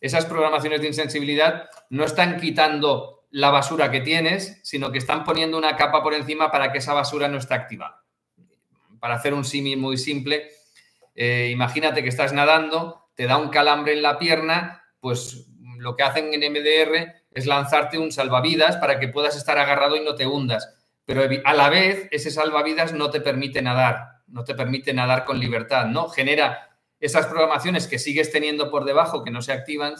Esas 0.00 0.26
programaciones 0.26 0.82
de 0.82 0.88
insensibilidad 0.88 1.70
no 1.88 2.04
están 2.04 2.38
quitando 2.38 3.26
la 3.30 3.50
basura 3.50 3.90
que 3.90 4.00
tienes, 4.00 4.60
sino 4.62 4.92
que 4.92 4.98
están 4.98 5.24
poniendo 5.24 5.56
una 5.56 5.76
capa 5.76 6.02
por 6.02 6.14
encima 6.14 6.50
para 6.50 6.72
que 6.72 6.78
esa 6.78 6.92
basura 6.92 7.26
no 7.28 7.38
esté 7.38 7.54
activada. 7.54 8.03
Para 9.04 9.16
hacer 9.16 9.34
un 9.34 9.44
símil 9.44 9.76
muy 9.76 9.98
simple, 9.98 10.48
eh, 11.14 11.50
imagínate 11.52 12.02
que 12.02 12.08
estás 12.08 12.32
nadando, 12.32 13.10
te 13.14 13.26
da 13.26 13.36
un 13.36 13.50
calambre 13.50 13.92
en 13.92 14.00
la 14.00 14.18
pierna, 14.18 14.82
pues 14.98 15.46
lo 15.76 15.94
que 15.94 16.04
hacen 16.04 16.32
en 16.32 16.50
MDR 16.50 17.12
es 17.30 17.44
lanzarte 17.44 17.98
un 17.98 18.12
salvavidas 18.12 18.78
para 18.78 18.98
que 18.98 19.08
puedas 19.08 19.36
estar 19.36 19.58
agarrado 19.58 19.96
y 19.96 20.00
no 20.00 20.14
te 20.14 20.26
hundas. 20.26 20.74
Pero 21.04 21.20
a 21.44 21.52
la 21.52 21.68
vez, 21.68 22.08
ese 22.12 22.30
salvavidas 22.30 22.94
no 22.94 23.10
te 23.10 23.20
permite 23.20 23.60
nadar, 23.60 24.22
no 24.26 24.42
te 24.42 24.54
permite 24.54 24.94
nadar 24.94 25.26
con 25.26 25.38
libertad, 25.38 25.84
¿no? 25.84 26.08
Genera 26.08 26.70
esas 26.98 27.26
programaciones 27.26 27.86
que 27.86 27.98
sigues 27.98 28.32
teniendo 28.32 28.70
por 28.70 28.86
debajo, 28.86 29.22
que 29.22 29.30
no 29.30 29.42
se 29.42 29.52
activan, 29.52 29.96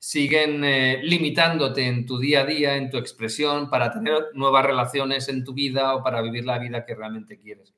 siguen 0.00 0.64
eh, 0.64 0.98
limitándote 1.04 1.86
en 1.86 2.04
tu 2.04 2.18
día 2.18 2.40
a 2.40 2.46
día, 2.46 2.74
en 2.74 2.90
tu 2.90 2.98
expresión, 2.98 3.70
para 3.70 3.92
tener 3.92 4.30
nuevas 4.34 4.66
relaciones 4.66 5.28
en 5.28 5.44
tu 5.44 5.54
vida 5.54 5.94
o 5.94 6.02
para 6.02 6.20
vivir 6.20 6.44
la 6.44 6.58
vida 6.58 6.84
que 6.84 6.96
realmente 6.96 7.38
quieres. 7.38 7.74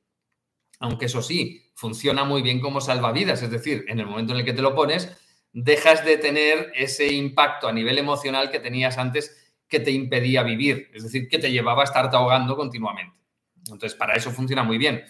Aunque 0.83 1.07
eso 1.07 1.23
sí, 1.23 1.71
funciona 1.75 2.25
muy 2.25 2.43
bien 2.43 2.61
como 2.61 2.81
salvavidas, 2.81 3.41
es 3.41 3.51
decir, 3.53 3.85
en 3.87 4.01
el 4.01 4.07
momento 4.07 4.33
en 4.33 4.41
el 4.41 4.45
que 4.45 4.53
te 4.53 4.63
lo 4.63 4.75
pones, 4.75 5.17
dejas 5.53 6.05
de 6.05 6.17
tener 6.17 6.73
ese 6.75 7.13
impacto 7.13 7.69
a 7.69 7.73
nivel 7.73 7.99
emocional 7.99 8.51
que 8.51 8.59
tenías 8.59 8.99
antes 8.99 9.55
que 9.69 9.79
te 9.79 9.93
impedía 9.93 10.43
vivir, 10.43 10.91
es 10.93 11.05
decir, 11.05 11.29
que 11.29 11.39
te 11.39 11.53
llevaba 11.53 11.83
a 11.83 11.85
estarte 11.85 12.17
ahogando 12.17 12.57
continuamente. 12.57 13.17
Entonces, 13.59 13.95
para 13.95 14.15
eso 14.15 14.33
funciona 14.33 14.65
muy 14.65 14.77
bien. 14.77 15.05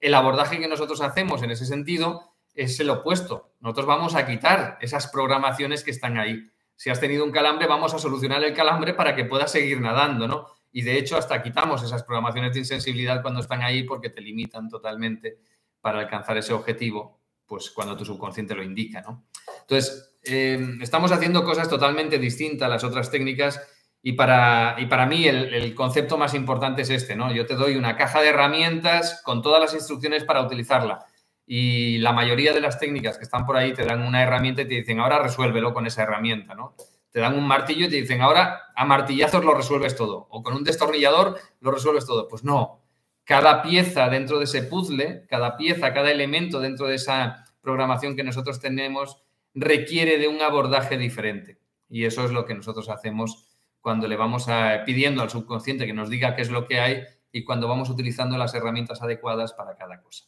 El 0.00 0.14
abordaje 0.14 0.58
que 0.58 0.66
nosotros 0.66 1.02
hacemos 1.02 1.42
en 1.42 1.50
ese 1.50 1.66
sentido 1.66 2.32
es 2.54 2.80
el 2.80 2.88
opuesto. 2.88 3.52
Nosotros 3.60 3.84
vamos 3.84 4.14
a 4.14 4.26
quitar 4.26 4.78
esas 4.80 5.08
programaciones 5.08 5.84
que 5.84 5.90
están 5.90 6.16
ahí. 6.16 6.50
Si 6.74 6.88
has 6.88 7.00
tenido 7.00 7.22
un 7.22 7.32
calambre, 7.32 7.66
vamos 7.66 7.92
a 7.92 7.98
solucionar 7.98 8.42
el 8.44 8.54
calambre 8.54 8.94
para 8.94 9.14
que 9.14 9.26
puedas 9.26 9.52
seguir 9.52 9.78
nadando, 9.82 10.26
¿no? 10.26 10.46
Y 10.72 10.82
de 10.82 10.98
hecho, 10.98 11.16
hasta 11.16 11.42
quitamos 11.42 11.82
esas 11.82 12.02
programaciones 12.02 12.52
de 12.52 12.60
insensibilidad 12.60 13.22
cuando 13.22 13.40
están 13.40 13.62
ahí 13.62 13.84
porque 13.84 14.10
te 14.10 14.20
limitan 14.20 14.68
totalmente 14.68 15.38
para 15.80 16.00
alcanzar 16.00 16.36
ese 16.36 16.52
objetivo, 16.52 17.20
pues 17.46 17.70
cuando 17.70 17.96
tu 17.96 18.04
subconsciente 18.04 18.54
lo 18.54 18.62
indica, 18.62 19.00
¿no? 19.00 19.26
Entonces, 19.62 20.18
eh, 20.24 20.76
estamos 20.80 21.12
haciendo 21.12 21.44
cosas 21.44 21.68
totalmente 21.68 22.18
distintas 22.18 22.66
a 22.66 22.68
las 22.68 22.84
otras 22.84 23.10
técnicas 23.10 23.60
y 24.02 24.12
para, 24.12 24.76
y 24.78 24.86
para 24.86 25.06
mí 25.06 25.26
el, 25.26 25.54
el, 25.54 25.74
concepto 25.74 26.18
más 26.18 26.34
importante 26.34 26.82
es 26.82 26.90
este, 26.90 27.16
¿no? 27.16 27.32
Yo 27.32 27.46
te 27.46 27.54
doy 27.54 27.76
una 27.76 27.96
caja 27.96 28.20
de 28.20 28.28
herramientas 28.28 29.22
con 29.24 29.42
todas 29.42 29.60
las 29.60 29.74
instrucciones 29.74 30.24
para 30.24 30.42
utilizarla. 30.42 31.06
Y 31.46 31.98
la 31.98 32.12
mayoría 32.12 32.52
de 32.52 32.60
las 32.60 32.78
técnicas 32.78 33.16
que 33.16 33.24
están 33.24 33.46
por 33.46 33.56
ahí 33.56 33.72
te 33.72 33.84
dan 33.84 34.02
una 34.02 34.22
herramienta 34.22 34.62
y 34.62 34.68
te 34.68 34.74
dicen, 34.74 35.00
ahora 35.00 35.18
resuélvelo 35.18 35.72
con 35.72 35.86
esa 35.86 36.02
herramienta, 36.02 36.54
¿no? 36.54 36.74
Te 37.10 37.20
dan 37.20 37.36
un 37.36 37.46
martillo 37.46 37.86
y 37.86 37.90
te 37.90 37.96
dicen, 37.96 38.20
ahora 38.20 38.72
a 38.74 38.84
martillazos 38.84 39.44
lo 39.44 39.54
resuelves 39.54 39.96
todo. 39.96 40.26
O 40.30 40.42
con 40.42 40.54
un 40.54 40.64
destornillador 40.64 41.38
lo 41.60 41.70
resuelves 41.70 42.06
todo. 42.06 42.28
Pues 42.28 42.44
no. 42.44 42.82
Cada 43.24 43.62
pieza 43.62 44.08
dentro 44.08 44.38
de 44.38 44.44
ese 44.44 44.62
puzzle, 44.62 45.26
cada 45.28 45.56
pieza, 45.56 45.92
cada 45.92 46.10
elemento 46.10 46.60
dentro 46.60 46.86
de 46.86 46.94
esa 46.94 47.44
programación 47.60 48.16
que 48.16 48.24
nosotros 48.24 48.60
tenemos 48.60 49.22
requiere 49.54 50.18
de 50.18 50.28
un 50.28 50.40
abordaje 50.40 50.96
diferente. 50.96 51.58
Y 51.88 52.04
eso 52.04 52.24
es 52.24 52.30
lo 52.30 52.44
que 52.44 52.54
nosotros 52.54 52.88
hacemos 52.88 53.48
cuando 53.80 54.08
le 54.08 54.16
vamos 54.16 54.48
a, 54.48 54.82
pidiendo 54.84 55.22
al 55.22 55.30
subconsciente 55.30 55.86
que 55.86 55.92
nos 55.92 56.10
diga 56.10 56.34
qué 56.34 56.42
es 56.42 56.50
lo 56.50 56.66
que 56.66 56.80
hay 56.80 57.02
y 57.32 57.44
cuando 57.44 57.68
vamos 57.68 57.90
utilizando 57.90 58.36
las 58.38 58.54
herramientas 58.54 59.02
adecuadas 59.02 59.52
para 59.52 59.76
cada 59.76 60.00
cosa. 60.00 60.24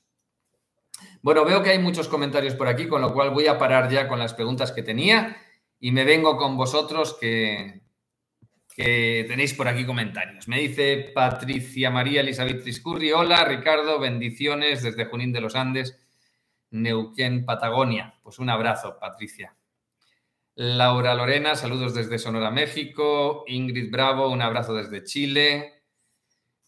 Bueno, 1.23 1.45
veo 1.45 1.63
que 1.63 1.71
hay 1.71 1.79
muchos 1.79 2.09
comentarios 2.09 2.55
por 2.55 2.69
aquí, 2.69 2.89
con 2.89 3.01
lo 3.01 3.13
cual 3.13 3.31
voy 3.31 3.47
a 3.47 3.59
parar 3.59 3.91
ya 3.91 4.09
con 4.09 4.19
las 4.19 4.35
preguntas 4.35 4.73
que 4.73 4.83
tenía 4.83 5.37
y 5.81 5.93
me 5.93 6.05
vengo 6.05 6.37
con 6.37 6.57
vosotros 6.57 7.17
que, 7.19 7.81
que 8.77 9.25
tenéis 9.27 9.55
por 9.55 9.67
aquí 9.67 9.85
comentarios. 9.85 10.47
Me 10.47 10.61
dice 10.61 11.11
Patricia 11.15 11.91
María 11.91 12.21
Elizabeth 12.21 12.63
Triscurri, 12.63 13.13
hola 13.13 13.45
Ricardo, 13.45 13.99
bendiciones 13.99 14.83
desde 14.83 15.07
Junín 15.07 15.33
de 15.33 15.41
los 15.41 15.57
Andes. 15.57 15.99
Neuquén, 16.71 17.45
Patagonia. 17.45 18.15
Pues 18.23 18.39
un 18.39 18.49
abrazo, 18.49 18.99
Patricia. 19.01 19.57
Laura 20.55 21.15
Lorena, 21.15 21.57
saludos 21.57 21.95
desde 21.95 22.19
Sonora, 22.19 22.51
México. 22.51 23.45
Ingrid 23.49 23.91
Bravo, 23.91 24.29
un 24.29 24.43
abrazo 24.43 24.75
desde 24.75 25.03
Chile. 25.05 25.83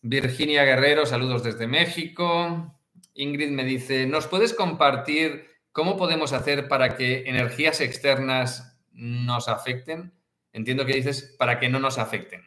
Virginia 0.00 0.64
Guerrero, 0.64 1.06
saludos 1.06 1.44
desde 1.44 1.66
México. 1.66 2.74
Ingrid 3.14 3.50
me 3.50 3.64
dice, 3.64 4.06
¿nos 4.06 4.26
puedes 4.26 4.54
compartir 4.54 5.46
cómo 5.70 5.96
podemos 5.96 6.32
hacer 6.32 6.68
para 6.68 6.96
que 6.96 7.24
energías 7.26 7.80
externas 7.80 8.71
nos 8.92 9.48
afecten? 9.48 10.12
Entiendo 10.52 10.84
que 10.84 10.94
dices 10.94 11.34
para 11.38 11.58
que 11.58 11.68
no 11.68 11.78
nos 11.78 11.98
afecten. 11.98 12.42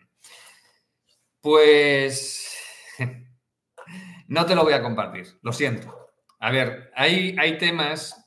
Pues 1.41 2.55
no 4.27 4.45
te 4.45 4.55
lo 4.55 4.63
voy 4.63 4.73
a 4.73 4.81
compartir, 4.81 5.27
lo 5.41 5.51
siento. 5.53 6.09
A 6.39 6.51
ver, 6.51 6.91
hay, 6.95 7.35
hay 7.39 7.57
temas 7.57 8.25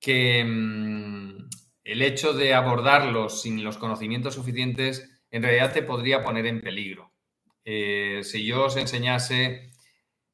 que 0.00 0.44
mm, 0.44 1.48
el 1.84 2.02
hecho 2.02 2.32
de 2.32 2.54
abordarlos 2.54 3.42
sin 3.42 3.64
los 3.64 3.78
conocimientos 3.78 4.34
suficientes 4.34 5.22
en 5.30 5.42
realidad 5.42 5.72
te 5.72 5.82
podría 5.82 6.22
poner 6.22 6.46
en 6.46 6.60
peligro. 6.60 7.12
Eh, 7.64 8.20
si 8.22 8.46
yo 8.46 8.66
os 8.66 8.76
enseñase 8.76 9.70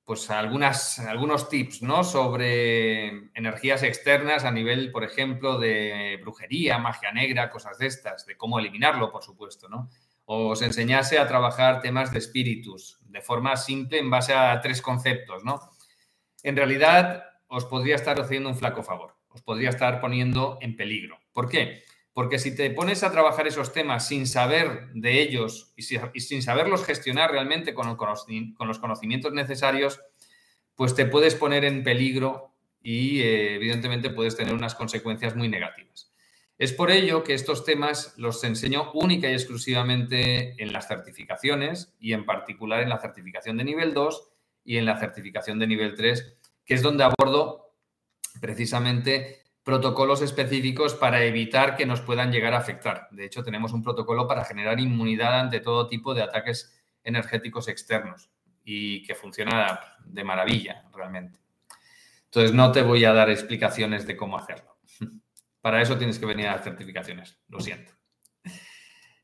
pues 0.05 0.31
algunas, 0.31 0.99
algunos 0.99 1.49
tips 1.49 1.83
¿no? 1.83 2.05
sobre 2.05 3.31
energías 3.35 3.83
externas 3.83 4.45
a 4.45 4.51
nivel, 4.51 4.93
por 4.93 5.05
ejemplo, 5.05 5.59
de 5.59 6.19
brujería, 6.21 6.79
magia 6.79 7.11
negra, 7.13 7.51
cosas 7.51 7.79
de 7.79 7.87
estas, 7.87 8.27
de 8.27 8.37
cómo 8.37 8.59
eliminarlo, 8.59 9.11
por 9.11 9.23
supuesto, 9.23 9.69
¿no? 9.69 9.89
O 10.27 10.49
os 10.51 10.63
enseñase 10.63 11.19
a 11.19 11.29
trabajar 11.29 11.81
temas 11.81 12.11
de 12.11 12.19
espíritus 12.19 12.99
de 13.03 13.21
forma 13.21 13.57
simple 13.57 13.99
en 13.99 14.11
base 14.11 14.33
a 14.33 14.61
tres 14.61 14.81
conceptos, 14.81 15.45
¿no? 15.45 15.61
en 16.45 16.57
realidad 16.57 17.25
os 17.49 17.65
podría 17.65 17.97
estar 17.97 18.21
haciendo 18.21 18.51
un 18.51 18.57
flaco 18.57 18.83
favor, 18.85 19.17
os 19.31 19.43
podría 19.43 19.71
estar 19.71 20.01
poniendo 20.01 20.59
en 20.61 20.77
peligro. 20.77 21.19
¿Por 21.33 21.49
qué? 21.49 21.83
Porque 22.15 22.39
si 22.39 22.55
te 22.55 22.71
pones 22.71 23.03
a 23.03 23.11
trabajar 23.11 23.49
esos 23.49 23.73
temas 23.73 24.07
sin 24.07 24.29
saber 24.29 24.87
de 24.95 25.21
ellos 25.21 25.75
y, 25.77 25.83
sin 25.83 26.43
saberlos 26.43 26.85
gestionar 26.85 27.33
realmente 27.33 27.75
con, 27.75 27.89
los 27.89 28.79
conocimientos 28.79 29.33
necesarios, 29.33 30.01
pues 30.77 30.95
te 30.95 31.07
puedes 31.07 31.35
poner 31.35 31.65
en 31.65 31.83
peligro 31.83 32.55
y 32.81 33.21
eh, 33.21 33.57
evidentemente 33.57 34.11
puedes 34.11 34.37
tener 34.37 34.55
unas 34.55 34.77
consecuencias 34.77 35.35
muy 35.35 35.49
negativas. 35.49 36.13
Es 36.57 36.73
por 36.73 36.93
ello 36.93 37.25
que 37.25 37.35
estos 37.35 37.65
temas 37.65 38.15
los 38.17 38.45
enseño 38.45 38.93
única 38.93 39.29
y 39.29 39.33
exclusivamente 39.33 40.63
en 40.63 40.73
las 40.73 40.87
certificaciones 40.87 41.97
y 41.99 42.13
en 42.13 42.25
particular 42.25 42.81
en 42.81 42.91
la 42.91 43.01
certificación 43.01 43.57
de 43.57 43.65
nivel 43.65 43.93
2 43.93 44.31
y 44.65 44.77
en 44.77 44.87
la 44.87 45.01
certificación 45.01 45.59
de 45.59 45.67
nivel 45.67 45.97
3, 45.97 46.39
que 46.65 46.75
es 46.75 46.83
donde 46.83 47.03
abordo 47.03 47.75
precisamente 48.41 49.44
protocolos 49.65 50.21
específicos 50.21 50.95
para 50.95 51.25
evitar 51.25 51.75
que 51.75 51.87
nos 51.87 52.03
puedan 52.03 52.31
llegar 52.31 52.53
a 52.53 52.59
afectar. 52.59 53.09
De 53.11 53.25
hecho, 53.25 53.43
tenemos 53.43 53.73
un 53.73 53.83
protocolo 53.83 54.29
para 54.29 54.45
generar 54.45 54.79
inmunidad 54.79 55.41
ante 55.41 55.61
todo 55.61 55.89
tipo 55.89 56.15
de 56.15 56.23
ataques 56.23 56.79
energéticos 57.03 57.69
externos 57.69 58.31
y 58.63 59.03
que 59.05 59.15
funciona 59.15 59.81
de 60.05 60.23
maravilla 60.23 60.85
realmente. 60.93 61.41
Entonces, 62.27 62.53
no 62.53 62.73
te 62.73 62.83
voy 62.83 63.05
a 63.05 63.15
dar 63.15 63.31
explicaciones 63.31 64.07
de 64.07 64.17
cómo 64.17 64.37
hacerlo. 64.37 64.77
Para 65.63 65.81
eso 65.81 65.97
tienes 65.97 66.19
que 66.19 66.27
venir 66.27 66.47
a 66.47 66.57
las 66.57 66.65
certificaciones, 66.65 67.39
lo 67.49 67.59
siento. 67.59 67.93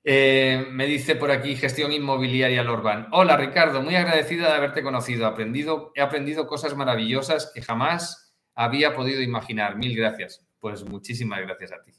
Eh, 0.02 0.64
me 0.70 0.86
dice 0.86 1.14
por 1.14 1.30
aquí 1.30 1.56
gestión 1.56 1.92
inmobiliaria 1.92 2.62
Lorban. 2.62 3.08
Hola 3.12 3.36
Ricardo, 3.36 3.82
muy 3.82 3.96
agradecida 3.96 4.48
de 4.48 4.54
haberte 4.54 4.82
conocido. 4.82 5.26
Aprendido, 5.26 5.92
he 5.94 6.00
aprendido 6.00 6.46
cosas 6.46 6.74
maravillosas 6.74 7.52
que 7.54 7.60
jamás 7.60 8.29
había 8.62 8.94
podido 8.94 9.22
imaginar. 9.22 9.76
Mil 9.76 9.96
gracias. 9.96 10.44
Pues 10.58 10.84
muchísimas 10.84 11.40
gracias 11.40 11.72
a 11.72 11.82
ti. 11.82 11.92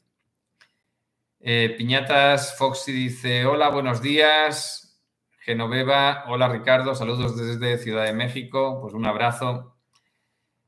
Eh, 1.40 1.74
Piñatas 1.76 2.56
Foxy 2.56 2.92
dice, 2.92 3.46
hola, 3.46 3.68
buenos 3.68 4.00
días. 4.00 5.00
Genoveva, 5.40 6.24
hola 6.28 6.48
Ricardo, 6.48 6.94
saludos 6.94 7.36
desde 7.36 7.78
Ciudad 7.78 8.04
de 8.04 8.12
México. 8.12 8.80
Pues 8.80 8.94
un 8.94 9.06
abrazo. 9.06 9.76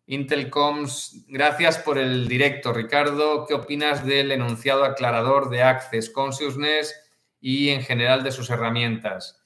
Intelcoms, 0.07 1.25
gracias 1.29 1.79
por 1.79 1.99
el 1.99 2.27
directo, 2.27 2.73
Ricardo. 2.73 3.47
¿Qué 3.47 3.55
opinas 3.55 4.05
del 4.05 4.33
enunciado 4.33 4.85
aclarador 4.85 5.49
de 5.49 5.63
Access 5.63 6.11
Consciousness? 6.11 7.05
y 7.45 7.69
en 7.69 7.83
general 7.83 8.23
de 8.23 8.33
sus 8.33 8.49
herramientas. 8.49 9.39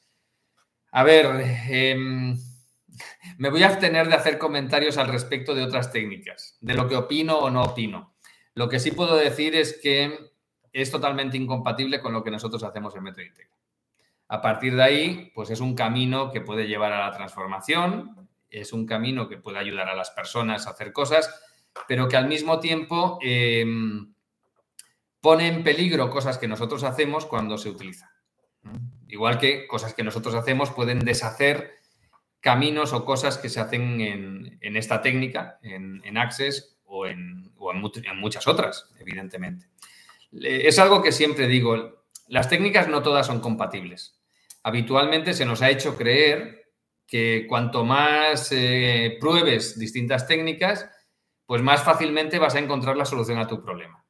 A 0.93 1.03
ver, 1.03 1.27
em, 1.69 2.39
me 3.39 3.51
voy 3.51 3.63
a 3.63 3.69
abstener 3.69 4.09
de 4.09 4.15
hacer 4.15 4.39
comentarios 4.39 4.99
al 4.99 5.09
respecto 5.09 5.55
de 5.55 5.63
otras 5.63 5.93
técnicas, 5.93 6.57
de 6.61 6.75
lo 6.75 6.89
que 6.89 6.97
opino 6.97 7.39
o 7.39 7.51
no 7.51 7.63
opino. 7.63 8.15
Lo 8.55 8.69
que 8.69 8.81
sí 8.81 8.91
puedo 8.91 9.17
decir 9.17 9.55
es 9.55 9.79
que 9.81 10.19
es 10.73 10.91
totalmente 10.91 11.37
incompatible 11.37 12.01
con 12.01 12.13
lo 12.13 12.23
que 12.23 12.31
nosotros 12.31 12.63
hacemos 12.63 12.95
en 12.97 13.03
Metro 13.03 13.23
Integra. 13.23 13.57
A 14.29 14.43
partir 14.43 14.77
de 14.77 14.83
ahí, 14.83 15.33
pues 15.35 15.51
es 15.51 15.61
un 15.61 15.75
camino 15.75 16.31
que 16.31 16.41
puede 16.41 16.67
llevar 16.67 16.93
a 16.93 17.07
la 17.07 17.17
transformación, 17.17 18.29
es 18.51 18.73
un 18.73 18.87
camino 18.87 19.29
que 19.29 19.39
puede 19.39 19.59
ayudar 19.59 19.89
a 19.89 19.95
las 19.95 20.11
personas 20.11 20.67
a 20.67 20.71
hacer 20.71 20.93
cosas, 20.93 21.31
pero 21.87 22.09
que 22.09 22.17
al 22.17 22.29
mismo 22.29 22.61
tiempo 22.61 23.19
em, 23.23 24.13
pone 25.21 25.49
en 25.49 25.63
peligro 25.63 26.11
cosas 26.11 26.39
que 26.39 26.49
nosotros 26.49 26.83
hacemos 26.83 27.27
cuando 27.27 27.57
se 27.59 27.71
utiliza. 27.71 28.13
Igual 29.07 29.39
que 29.39 29.67
cosas 29.67 29.95
que 29.95 30.03
nosotros 30.03 30.35
hacemos 30.35 30.71
pueden 30.71 30.99
deshacer 30.99 31.78
caminos 32.41 32.93
o 32.93 33.05
cosas 33.05 33.39
que 33.39 33.49
se 33.49 33.61
hacen 33.61 34.01
en, 34.01 34.77
esta 34.77 35.03
técnica, 35.03 35.59
en, 35.63 36.17
Access 36.17 36.79
o, 36.85 37.07
en, 37.07 37.53
en, 37.75 38.21
muchas 38.21 38.47
otras, 38.47 38.91
evidentemente. 38.99 39.67
Es 40.33 40.79
algo 40.79 41.03
que 41.03 41.13
siempre 41.13 41.47
digo, 41.47 42.05
las 42.29 42.49
técnicas 42.49 42.89
no 42.89 43.03
todas 43.03 43.27
son 43.27 43.41
compatibles. 43.41 44.21
Habitualmente 44.63 45.35
se 45.35 45.47
nos 45.47 45.63
ha 45.63 45.71
hecho 45.71 45.97
creer 45.97 46.73
que 47.07 47.47
cuanto 47.49 47.85
más 47.85 48.53
eh, 48.53 49.17
pruebes 49.19 49.79
distintas 49.79 50.27
técnicas, 50.27 50.91
pues 51.47 51.63
más 51.63 51.83
fácilmente 51.83 52.39
vas 52.39 52.55
a 52.55 52.59
encontrar 52.59 52.97
la 52.97 53.07
solución 53.07 53.39
a 53.39 53.47
tu 53.47 53.63
problema. 53.63 54.05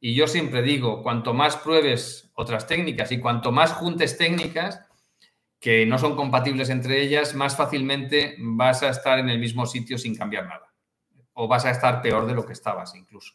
Y 0.00 0.14
yo 0.14 0.26
siempre 0.26 0.62
digo, 0.62 1.04
cuanto 1.04 1.32
más 1.32 1.56
pruebes 1.56 2.32
otras 2.34 2.66
técnicas 2.66 3.12
y 3.12 3.20
cuanto 3.20 3.52
más 3.52 3.72
juntes 3.72 4.18
técnicas 4.18 4.80
que 5.62 5.86
no 5.86 5.96
son 5.96 6.16
compatibles 6.16 6.70
entre 6.70 7.00
ellas, 7.00 7.36
más 7.36 7.56
fácilmente 7.56 8.34
vas 8.40 8.82
a 8.82 8.88
estar 8.88 9.20
en 9.20 9.28
el 9.28 9.38
mismo 9.38 9.64
sitio 9.64 9.96
sin 9.96 10.16
cambiar 10.16 10.46
nada. 10.46 10.74
O 11.34 11.46
vas 11.46 11.64
a 11.64 11.70
estar 11.70 12.02
peor 12.02 12.26
de 12.26 12.34
lo 12.34 12.44
que 12.44 12.52
estabas 12.52 12.96
incluso. 12.96 13.34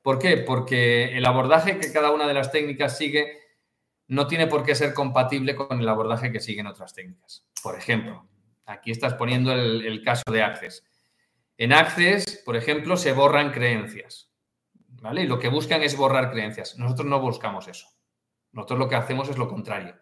¿Por 0.00 0.18
qué? 0.18 0.38
Porque 0.38 1.14
el 1.14 1.26
abordaje 1.26 1.78
que 1.78 1.92
cada 1.92 2.10
una 2.10 2.26
de 2.26 2.32
las 2.32 2.50
técnicas 2.50 2.96
sigue 2.96 3.42
no 4.06 4.26
tiene 4.26 4.46
por 4.46 4.64
qué 4.64 4.74
ser 4.74 4.94
compatible 4.94 5.54
con 5.54 5.78
el 5.78 5.88
abordaje 5.90 6.32
que 6.32 6.40
siguen 6.40 6.66
otras 6.66 6.94
técnicas. 6.94 7.44
Por 7.62 7.76
ejemplo, 7.76 8.26
aquí 8.64 8.90
estás 8.90 9.12
poniendo 9.12 9.52
el, 9.52 10.02
caso 10.02 10.22
de 10.32 10.42
Access. 10.42 10.86
En 11.58 11.74
Access, 11.74 12.42
por 12.46 12.56
ejemplo, 12.56 12.96
se 12.96 13.12
borran 13.12 13.52
creencias. 13.52 14.32
¿vale? 15.02 15.24
Y 15.24 15.26
lo 15.26 15.38
que 15.38 15.48
buscan 15.48 15.82
es 15.82 15.98
borrar 15.98 16.30
creencias. 16.30 16.78
Nosotros 16.78 17.06
no 17.06 17.20
buscamos 17.20 17.68
eso. 17.68 17.88
Nosotros 18.52 18.78
lo 18.78 18.88
que 18.88 18.96
hacemos 18.96 19.28
es 19.28 19.36
lo 19.36 19.48
contrario. 19.48 19.94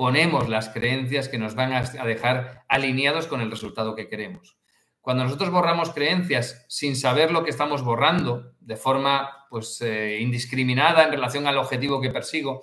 Ponemos 0.00 0.48
las 0.48 0.70
creencias 0.70 1.28
que 1.28 1.36
nos 1.36 1.54
van 1.54 1.74
a 1.74 1.82
dejar 1.82 2.64
alineados 2.68 3.26
con 3.26 3.42
el 3.42 3.50
resultado 3.50 3.94
que 3.94 4.08
queremos. 4.08 4.56
Cuando 5.02 5.24
nosotros 5.24 5.50
borramos 5.50 5.90
creencias 5.90 6.64
sin 6.70 6.96
saber 6.96 7.30
lo 7.30 7.44
que 7.44 7.50
estamos 7.50 7.84
borrando, 7.84 8.54
de 8.60 8.76
forma 8.76 9.46
pues, 9.50 9.82
eh, 9.82 10.18
indiscriminada 10.20 11.04
en 11.04 11.10
relación 11.10 11.46
al 11.46 11.58
objetivo 11.58 12.00
que 12.00 12.08
persigo, 12.08 12.62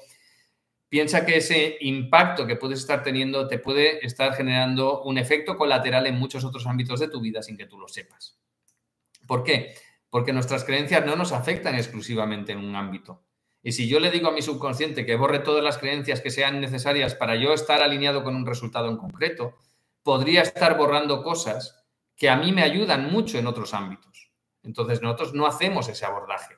piensa 0.89 1.27
que 1.27 1.37
ese 1.37 1.77
impacto 1.81 2.47
que 2.47 2.55
puedes 2.55 2.79
estar 2.79 3.03
teniendo 3.03 3.47
te 3.47 3.59
puede 3.59 4.03
estar 4.03 4.33
generando 4.33 5.03
un 5.03 5.19
efecto 5.19 5.57
colateral 5.57 6.07
en 6.07 6.17
muchos 6.17 6.43
otros 6.43 6.65
ámbitos 6.65 6.99
de 6.99 7.07
tu 7.07 7.21
vida 7.21 7.43
sin 7.43 7.55
que 7.55 7.67
tú 7.67 7.77
lo 7.77 7.87
sepas. 7.87 8.39
¿Por 9.27 9.43
qué? 9.43 9.75
porque 10.09 10.33
nuestras 10.33 10.63
creencias 10.63 11.05
no 11.05 11.15
nos 11.15 11.31
afectan 11.31 11.75
exclusivamente 11.75 12.51
en 12.51 12.59
un 12.59 12.75
ámbito. 12.75 13.26
Y 13.63 13.71
si 13.71 13.87
yo 13.87 13.99
le 13.99 14.11
digo 14.11 14.29
a 14.29 14.31
mi 14.31 14.41
subconsciente 14.41 15.05
que 15.05 15.15
borre 15.15 15.39
todas 15.39 15.63
las 15.63 15.77
creencias 15.77 16.21
que 16.21 16.31
sean 16.31 16.61
necesarias 16.61 17.15
para 17.15 17.35
yo 17.35 17.53
estar 17.53 17.81
alineado 17.81 18.23
con 18.23 18.35
un 18.35 18.45
resultado 18.45 18.89
en 18.89 18.97
concreto, 18.97 19.57
podría 20.03 20.41
estar 20.41 20.77
borrando 20.77 21.23
cosas 21.23 21.85
que 22.15 22.29
a 22.29 22.37
mí 22.37 22.51
me 22.51 22.63
ayudan 22.63 23.11
mucho 23.11 23.37
en 23.37 23.47
otros 23.47 23.73
ámbitos. 23.73 24.31
Entonces 24.63 25.01
nosotros 25.01 25.33
no 25.33 25.45
hacemos 25.45 25.87
ese 25.89 26.05
abordaje. 26.05 26.55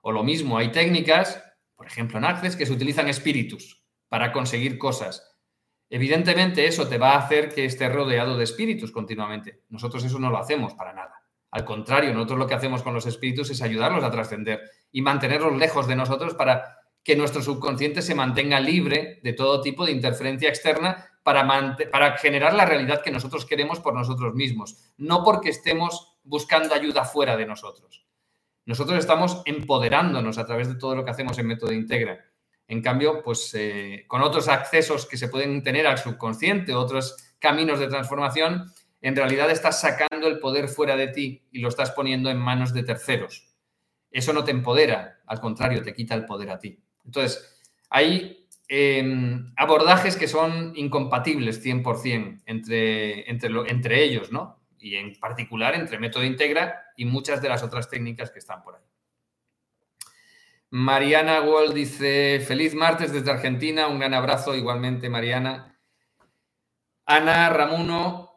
O 0.00 0.12
lo 0.12 0.22
mismo, 0.22 0.58
hay 0.58 0.70
técnicas, 0.70 1.42
por 1.74 1.86
ejemplo 1.86 2.18
en 2.18 2.24
Access, 2.24 2.56
que 2.56 2.66
se 2.66 2.72
utilizan 2.72 3.08
espíritus 3.08 3.84
para 4.08 4.32
conseguir 4.32 4.78
cosas. 4.78 5.34
Evidentemente 5.90 6.66
eso 6.66 6.88
te 6.88 6.98
va 6.98 7.12
a 7.12 7.18
hacer 7.18 7.54
que 7.54 7.64
estés 7.64 7.92
rodeado 7.92 8.36
de 8.36 8.44
espíritus 8.44 8.90
continuamente. 8.90 9.62
Nosotros 9.68 10.04
eso 10.04 10.18
no 10.18 10.30
lo 10.30 10.38
hacemos 10.38 10.74
para 10.74 10.92
nada. 10.92 11.22
Al 11.50 11.64
contrario, 11.64 12.12
nosotros 12.12 12.38
lo 12.40 12.46
que 12.46 12.54
hacemos 12.54 12.82
con 12.82 12.94
los 12.94 13.06
espíritus 13.06 13.50
es 13.50 13.62
ayudarlos 13.62 14.02
a 14.02 14.10
trascender 14.10 14.60
y 14.94 15.02
mantenerlos 15.02 15.56
lejos 15.56 15.88
de 15.88 15.96
nosotros 15.96 16.34
para 16.34 16.78
que 17.02 17.16
nuestro 17.16 17.42
subconsciente 17.42 18.00
se 18.00 18.14
mantenga 18.14 18.60
libre 18.60 19.18
de 19.24 19.32
todo 19.32 19.60
tipo 19.60 19.84
de 19.84 19.90
interferencia 19.90 20.48
externa 20.48 21.10
para, 21.24 21.76
para 21.90 22.16
generar 22.16 22.54
la 22.54 22.64
realidad 22.64 23.02
que 23.02 23.10
nosotros 23.10 23.44
queremos 23.44 23.80
por 23.80 23.92
nosotros 23.92 24.34
mismos, 24.34 24.76
no 24.96 25.24
porque 25.24 25.50
estemos 25.50 26.16
buscando 26.22 26.72
ayuda 26.74 27.04
fuera 27.04 27.36
de 27.36 27.44
nosotros. 27.44 28.06
Nosotros 28.66 29.00
estamos 29.00 29.42
empoderándonos 29.46 30.38
a 30.38 30.46
través 30.46 30.68
de 30.68 30.76
todo 30.76 30.94
lo 30.94 31.04
que 31.04 31.10
hacemos 31.10 31.36
en 31.38 31.48
Método 31.48 31.72
Integra. 31.72 32.24
En 32.68 32.80
cambio, 32.80 33.20
pues 33.24 33.52
eh, 33.54 34.04
con 34.06 34.22
otros 34.22 34.46
accesos 34.46 35.06
que 35.06 35.16
se 35.16 35.28
pueden 35.28 35.64
tener 35.64 35.88
al 35.88 35.98
subconsciente, 35.98 36.72
otros 36.72 37.34
caminos 37.40 37.80
de 37.80 37.88
transformación, 37.88 38.72
en 39.00 39.16
realidad 39.16 39.50
estás 39.50 39.80
sacando 39.80 40.28
el 40.28 40.38
poder 40.38 40.68
fuera 40.68 40.94
de 40.94 41.08
ti 41.08 41.42
y 41.50 41.58
lo 41.58 41.68
estás 41.68 41.90
poniendo 41.90 42.30
en 42.30 42.38
manos 42.38 42.72
de 42.72 42.84
terceros. 42.84 43.53
Eso 44.14 44.32
no 44.32 44.44
te 44.44 44.52
empodera, 44.52 45.18
al 45.26 45.40
contrario, 45.40 45.82
te 45.82 45.92
quita 45.92 46.14
el 46.14 46.24
poder 46.24 46.48
a 46.50 46.60
ti. 46.60 46.80
Entonces, 47.04 47.60
hay 47.90 48.48
em, 48.68 49.52
abordajes 49.56 50.14
que 50.16 50.28
son 50.28 50.72
incompatibles 50.76 51.60
100% 51.60 52.42
entre, 52.46 53.28
entre, 53.28 53.50
entre 53.68 54.04
ellos, 54.04 54.30
¿no? 54.30 54.60
Y 54.78 54.94
en 54.94 55.18
particular 55.18 55.74
entre 55.74 55.98
método 55.98 56.22
integra 56.22 56.92
y 56.96 57.06
muchas 57.06 57.42
de 57.42 57.48
las 57.48 57.64
otras 57.64 57.90
técnicas 57.90 58.30
que 58.30 58.38
están 58.38 58.62
por 58.62 58.76
ahí. 58.76 58.82
Mariana 60.70 61.40
Wall 61.42 61.74
dice, 61.74 62.38
feliz 62.46 62.72
martes 62.76 63.12
desde 63.12 63.32
Argentina, 63.32 63.88
un 63.88 63.98
gran 63.98 64.14
abrazo 64.14 64.54
igualmente, 64.54 65.08
Mariana. 65.08 65.76
Ana 67.04 67.50
Ramuno, 67.50 68.33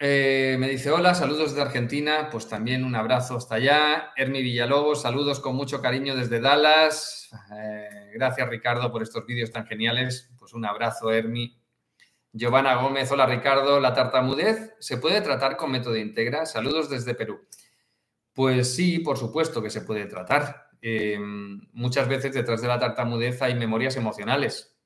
eh, 0.00 0.56
me 0.60 0.68
dice, 0.68 0.92
hola, 0.92 1.14
saludos 1.14 1.50
desde 1.50 1.62
Argentina, 1.62 2.28
pues 2.30 2.48
también 2.48 2.84
un 2.84 2.94
abrazo 2.94 3.36
hasta 3.36 3.56
allá. 3.56 4.12
Hermi 4.16 4.42
Villalobos, 4.42 5.02
saludos 5.02 5.40
con 5.40 5.56
mucho 5.56 5.82
cariño 5.82 6.14
desde 6.14 6.40
Dallas. 6.40 7.28
Eh, 7.56 8.10
gracias 8.14 8.48
Ricardo 8.48 8.92
por 8.92 9.02
estos 9.02 9.26
vídeos 9.26 9.50
tan 9.50 9.66
geniales. 9.66 10.30
Pues 10.38 10.54
un 10.54 10.64
abrazo, 10.64 11.12
Hermi. 11.12 11.60
Giovanna 12.32 12.76
Gómez, 12.76 13.10
hola 13.10 13.26
Ricardo, 13.26 13.80
¿la 13.80 13.94
tartamudez 13.94 14.74
se 14.78 14.98
puede 14.98 15.20
tratar 15.20 15.56
con 15.56 15.72
método 15.72 15.96
integra? 15.96 16.46
Saludos 16.46 16.88
desde 16.88 17.14
Perú. 17.14 17.48
Pues 18.32 18.72
sí, 18.76 19.00
por 19.00 19.16
supuesto 19.16 19.60
que 19.60 19.70
se 19.70 19.80
puede 19.80 20.06
tratar. 20.06 20.68
Eh, 20.80 21.18
muchas 21.72 22.06
veces 22.06 22.34
detrás 22.34 22.62
de 22.62 22.68
la 22.68 22.78
tartamudez 22.78 23.42
hay 23.42 23.56
memorias 23.56 23.96
emocionales. 23.96 24.78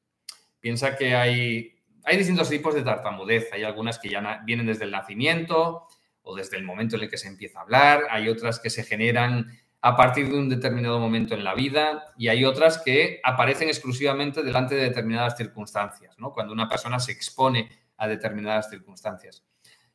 Piensa 0.60 0.96
que 0.96 1.14
hay 1.14 1.81
hay 2.04 2.16
distintos 2.16 2.48
tipos 2.48 2.74
de 2.74 2.82
tartamudez. 2.82 3.52
Hay 3.52 3.64
algunas 3.64 3.98
que 3.98 4.08
ya 4.08 4.40
vienen 4.44 4.66
desde 4.66 4.84
el 4.84 4.90
nacimiento 4.90 5.86
o 6.22 6.34
desde 6.34 6.56
el 6.56 6.64
momento 6.64 6.96
en 6.96 7.02
el 7.02 7.10
que 7.10 7.18
se 7.18 7.28
empieza 7.28 7.60
a 7.60 7.62
hablar. 7.62 8.04
Hay 8.10 8.28
otras 8.28 8.58
que 8.58 8.70
se 8.70 8.82
generan 8.84 9.58
a 9.80 9.96
partir 9.96 10.28
de 10.28 10.38
un 10.38 10.48
determinado 10.48 10.98
momento 11.00 11.34
en 11.34 11.42
la 11.42 11.54
vida 11.54 12.04
y 12.16 12.28
hay 12.28 12.44
otras 12.44 12.78
que 12.78 13.20
aparecen 13.24 13.68
exclusivamente 13.68 14.42
delante 14.42 14.76
de 14.76 14.82
determinadas 14.82 15.36
circunstancias, 15.36 16.16
¿no? 16.18 16.32
cuando 16.32 16.52
una 16.52 16.68
persona 16.68 17.00
se 17.00 17.10
expone 17.10 17.68
a 17.96 18.06
determinadas 18.06 18.70
circunstancias. 18.70 19.44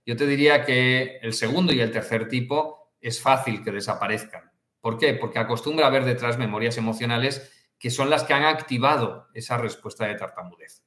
Yo 0.05 0.17
te 0.17 0.27
diría 0.27 0.65
que 0.65 1.19
el 1.21 1.33
segundo 1.33 1.73
y 1.73 1.79
el 1.79 1.91
tercer 1.91 2.27
tipo 2.27 2.91
es 2.99 3.21
fácil 3.21 3.63
que 3.63 3.71
desaparezcan. 3.71 4.51
¿Por 4.81 4.97
qué? 4.97 5.13
Porque 5.13 5.39
acostumbra 5.39 5.85
a 5.85 5.89
haber 5.89 6.03
detrás 6.03 6.37
memorias 6.37 6.77
emocionales 6.77 7.53
que 7.79 7.89
son 7.89 8.09
las 8.09 8.23
que 8.23 8.33
han 8.33 8.43
activado 8.43 9.27
esa 9.33 9.57
respuesta 9.57 10.05
de 10.05 10.15
tartamudez 10.15 10.86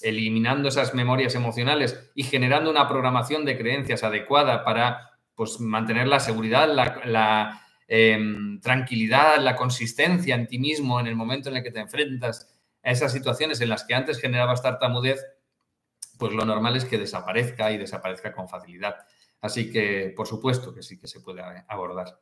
eliminando 0.00 0.68
esas 0.68 0.94
memorias 0.94 1.34
emocionales 1.34 2.10
y 2.14 2.24
generando 2.24 2.70
una 2.70 2.88
programación 2.88 3.44
de 3.44 3.56
creencias 3.56 4.02
adecuada 4.02 4.64
para 4.64 5.10
pues, 5.34 5.60
mantener 5.60 6.08
la 6.08 6.20
seguridad, 6.20 6.68
la, 6.72 7.62
em, 7.88 8.60
tranquilidad, 8.60 9.38
la 9.38 9.56
consistencia 9.56 10.34
en 10.34 10.46
ti 10.46 10.58
mismo 10.58 11.00
en 11.00 11.06
el 11.06 11.16
momento 11.16 11.48
en 11.48 11.56
el 11.56 11.62
que 11.62 11.70
te 11.70 11.80
enfrentas 11.80 12.60
a 12.82 12.90
esas 12.90 13.12
situaciones 13.12 13.60
en 13.60 13.68
las 13.68 13.84
que 13.84 13.94
antes 13.94 14.20
generabas 14.20 14.62
tartamudez, 14.62 15.24
pues 16.18 16.32
lo 16.32 16.44
normal 16.44 16.76
es 16.76 16.84
que 16.84 16.98
desaparezca 16.98 17.70
y 17.72 17.78
desaparezca 17.78 18.32
con 18.32 18.48
facilidad. 18.48 18.96
Así 19.40 19.70
que, 19.70 20.12
por 20.16 20.26
supuesto 20.26 20.72
que 20.72 20.82
sí 20.82 20.98
que 20.98 21.08
se 21.08 21.20
puede 21.20 21.42
abordar. 21.68 22.20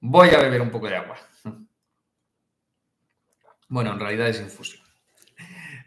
Voy 0.00 0.28
a 0.30 0.38
beber 0.38 0.60
un 0.60 0.70
poco 0.70 0.88
de 0.88 0.96
agua. 0.96 1.16
Bueno, 3.68 3.92
en 3.92 3.98
realidad 3.98 4.28
es 4.28 4.40
infusión. 4.40 4.85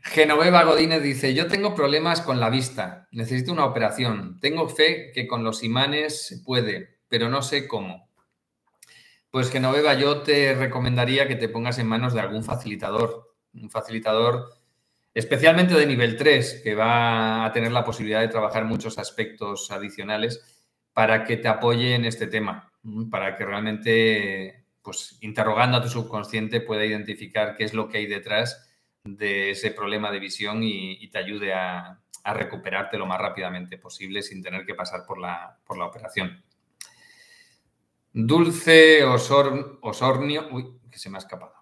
Genoveva 0.10 0.64
Godínez 0.64 1.04
dice, 1.04 1.36
yo 1.36 1.46
tengo 1.46 1.76
problemas 1.76 2.22
con 2.22 2.40
la 2.40 2.50
vista, 2.50 3.08
necesito 3.12 3.52
una 3.52 3.66
operación. 3.66 4.40
Tengo 4.42 4.68
fe 4.68 5.12
que 5.14 5.28
con 5.28 5.44
los 5.44 5.64
imanes 5.64 6.26
se 6.26 6.40
puede, 6.40 6.98
pero 7.08 7.30
no 7.30 7.44
sé 7.44 7.68
cómo. 7.68 8.10
Pues 9.30 9.52
Genoveva, 9.52 9.94
yo 9.94 10.24
te 10.24 10.56
recomendaría 10.56 11.28
que 11.28 11.36
te 11.36 11.48
pongas 11.48 11.78
en 11.78 11.86
manos 11.86 12.16
de 12.16 12.22
algún 12.22 12.44
facilitador. 12.44 13.36
Un 13.54 13.70
facilitador 13.70 14.52
especialmente 15.14 15.76
de 15.76 15.86
nivel 15.86 16.18
3, 16.18 16.62
que 16.64 16.74
va 16.74 17.46
a 17.46 17.52
tener 17.52 17.72
la 17.72 17.84
posibilidad 17.84 18.22
de 18.22 18.30
trabajar 18.30 18.66
muchos 18.66 18.98
aspectos 18.98 19.70
adicionales 19.70 20.66
para 20.92 21.24
que 21.24 21.38
te 21.38 21.48
apoye 21.48 21.94
en 21.94 22.06
este 22.06 22.26
tema, 22.26 22.72
para 23.12 23.36
que 23.36 23.46
realmente, 23.46 24.66
pues, 24.82 25.20
interrogando 25.22 25.78
a 25.78 25.84
tu 25.84 25.90
subconsciente 25.90 26.62
pueda 26.62 26.84
identificar 26.84 27.56
qué 27.56 27.64
es 27.64 27.76
lo 27.76 27.88
que 27.90 28.00
hay 28.00 28.08
detrás 28.08 28.69
de 29.04 29.52
ese 29.52 29.72
problema 29.72 30.12
de 30.12 30.20
visión 30.20 30.62
y, 30.64 31.08
te 31.10 31.18
ayude 31.18 31.54
a, 31.54 32.00
recuperarte 32.32 32.98
lo 32.98 33.08
más 33.08 33.20
rápidamente 33.20 33.80
posible 33.80 34.22
sin 34.22 34.44
tener 34.44 34.64
que 34.64 34.76
pasar 34.76 35.04
por 35.06 35.20
la, 35.20 35.58
operación. 35.68 36.44
Dulce 38.14 39.04
Osornio. 39.04 40.48
Uy, 40.52 40.80
que 40.92 41.00
se 41.00 41.10
me 41.10 41.18
ha 41.18 41.20
escapado. 41.20 41.54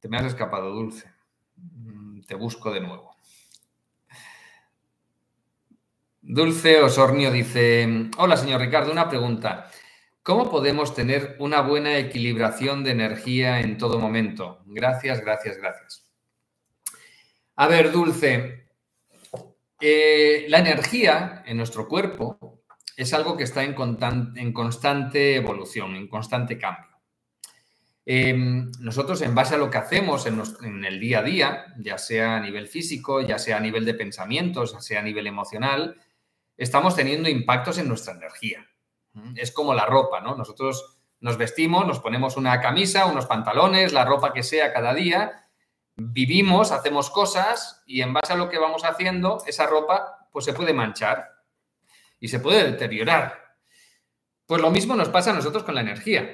Te 0.00 0.08
me 0.08 0.16
has 0.16 0.24
escapado, 0.24 0.70
Dulce. 0.70 1.12
Mm, 1.56 2.22
te 2.22 2.34
busco 2.34 2.72
de 2.72 2.80
nuevo. 2.80 3.16
Dulce 6.22 6.80
Osornio 6.80 7.30
dice: 7.30 8.08
Hola, 8.16 8.36
señor 8.36 8.60
Ricardo, 8.60 8.92
una 8.92 9.08
pregunta. 9.08 9.70
¿Cómo 10.22 10.48
podemos 10.48 10.94
tener 10.94 11.34
una 11.40 11.62
buena 11.62 11.98
equilibración 11.98 12.84
de 12.84 12.92
energía 12.92 13.60
en 13.60 13.76
todo 13.76 13.98
momento? 13.98 14.62
Gracias, 14.66 15.20
gracias, 15.20 15.56
gracias. 15.56 16.01
A 17.62 17.68
ver, 17.68 17.92
Dulce, 17.92 18.66
eh, 19.80 20.46
la 20.48 20.58
energía 20.58 21.44
en 21.46 21.56
nuestro 21.56 21.86
cuerpo 21.86 22.64
es 22.96 23.14
algo 23.14 23.36
que 23.36 23.44
está 23.44 23.62
en, 23.62 23.72
constante 24.52 25.36
evolución, 25.36 25.94
en 25.94 26.08
constante 26.08 26.58
cambio. 26.58 26.90
Em, 28.04 28.68
nosotros, 28.80 29.22
en 29.22 29.36
base 29.36 29.54
a 29.54 29.58
lo 29.58 29.70
que 29.70 29.78
hacemos 29.78 30.26
en, 30.26 30.84
el 30.84 30.98
día 30.98 31.20
a 31.20 31.22
día, 31.22 31.66
ya 31.78 31.98
sea 31.98 32.34
a 32.34 32.40
nivel 32.40 32.66
físico, 32.66 33.20
ya 33.20 33.38
sea 33.38 33.58
a 33.58 33.60
nivel 33.60 33.84
de 33.84 33.94
pensamientos, 33.94 34.72
ya 34.72 34.80
sea 34.80 34.98
a 34.98 35.04
nivel 35.04 35.28
emocional, 35.28 36.02
estamos 36.56 36.96
teniendo 36.96 37.28
impactos 37.28 37.78
en 37.78 37.86
nuestra 37.86 38.14
energía. 38.14 38.66
Es 39.36 39.52
como 39.52 39.72
la 39.72 39.86
ropa, 39.86 40.20
¿no? 40.20 40.34
Nosotros 40.34 40.98
nos 41.20 41.38
vestimos, 41.38 41.86
nos 41.86 42.00
ponemos 42.00 42.36
una 42.36 42.60
camisa, 42.60 43.06
unos 43.06 43.26
pantalones, 43.26 43.92
la 43.92 44.04
ropa 44.04 44.32
que 44.32 44.42
sea 44.42 44.72
cada 44.72 44.92
día, 44.94 45.41
vivimos, 45.96 46.72
hacemos 46.72 47.10
cosas 47.10 47.82
y 47.86 48.02
en 48.02 48.12
base 48.12 48.32
a 48.32 48.36
lo 48.36 48.48
que 48.48 48.58
vamos 48.58 48.84
haciendo, 48.84 49.42
esa 49.46 49.66
ropa 49.66 50.28
pues 50.32 50.44
se 50.44 50.54
puede 50.54 50.72
manchar 50.72 51.28
y 52.18 52.28
se 52.28 52.40
puede 52.40 52.64
deteriorar. 52.64 53.56
Pues 54.46 54.60
lo 54.60 54.70
mismo 54.70 54.94
nos 54.96 55.08
pasa 55.08 55.30
a 55.30 55.34
nosotros 55.34 55.64
con 55.64 55.74
la 55.74 55.80
energía. 55.82 56.30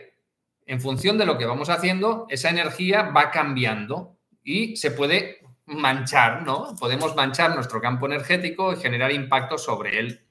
En 0.67 0.81
función 0.81 1.19
de 1.19 1.27
lo 1.27 1.39
que 1.39 1.47
vamos 1.47 1.71
haciendo, 1.71 2.27
esa 2.29 2.51
energía 2.51 3.03
va 3.03 3.31
cambiando 3.31 4.19
y 4.43 4.77
se 4.77 4.91
puede 4.91 5.39
manchar, 5.67 6.43
¿no? 6.43 6.75
Podemos 6.79 7.15
manchar 7.17 7.55
nuestro 7.55 7.81
campo 7.81 8.07
energético 8.07 8.73
y 8.73 8.77
generar 8.77 9.13
impacto 9.13 9.59
sobre 9.59 9.99
él. 9.99 10.27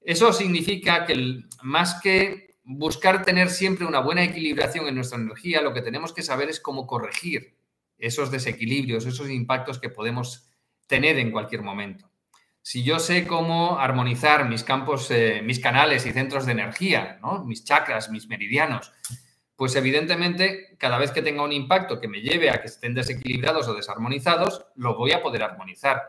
Eso 0.00 0.32
significa 0.32 1.06
que 1.06 1.42
más 1.62 2.00
que 2.00 2.56
buscar 2.64 3.24
tener 3.24 3.50
siempre 3.50 3.86
una 3.86 4.00
buena 4.00 4.24
equilibración 4.24 4.86
en 4.88 4.96
nuestra 4.96 5.18
energía, 5.18 5.62
lo 5.62 5.72
que 5.72 5.82
tenemos 5.82 6.12
que 6.12 6.22
saber 6.22 6.48
es 6.48 6.60
cómo 6.60 6.86
corregir 6.86 7.56
esos 8.02 8.32
desequilibrios, 8.32 9.06
esos 9.06 9.30
impactos 9.30 9.78
que 9.78 9.88
podemos 9.88 10.48
tener 10.88 11.18
en 11.18 11.30
cualquier 11.30 11.62
momento. 11.62 12.10
Si 12.60 12.82
yo 12.82 12.98
sé 12.98 13.26
cómo 13.26 13.78
armonizar 13.78 14.48
mis 14.48 14.64
campos, 14.64 15.10
eh, 15.10 15.40
mis 15.42 15.60
canales 15.60 16.04
y 16.04 16.12
centros 16.12 16.44
de 16.44 16.52
energía, 16.52 17.20
mis 17.44 17.64
chakras, 17.64 18.10
mis 18.10 18.28
meridianos, 18.28 18.92
pues 19.56 19.76
evidentemente 19.76 20.76
cada 20.78 20.98
vez 20.98 21.12
que 21.12 21.22
tenga 21.22 21.44
un 21.44 21.52
impacto 21.52 22.00
que 22.00 22.08
me 22.08 22.20
lleve 22.20 22.50
a 22.50 22.60
que 22.60 22.66
estén 22.66 22.94
desequilibrados 22.94 23.68
o 23.68 23.74
desarmonizados, 23.74 24.66
lo 24.74 24.96
voy 24.96 25.12
a 25.12 25.22
poder 25.22 25.44
armonizar. 25.44 26.02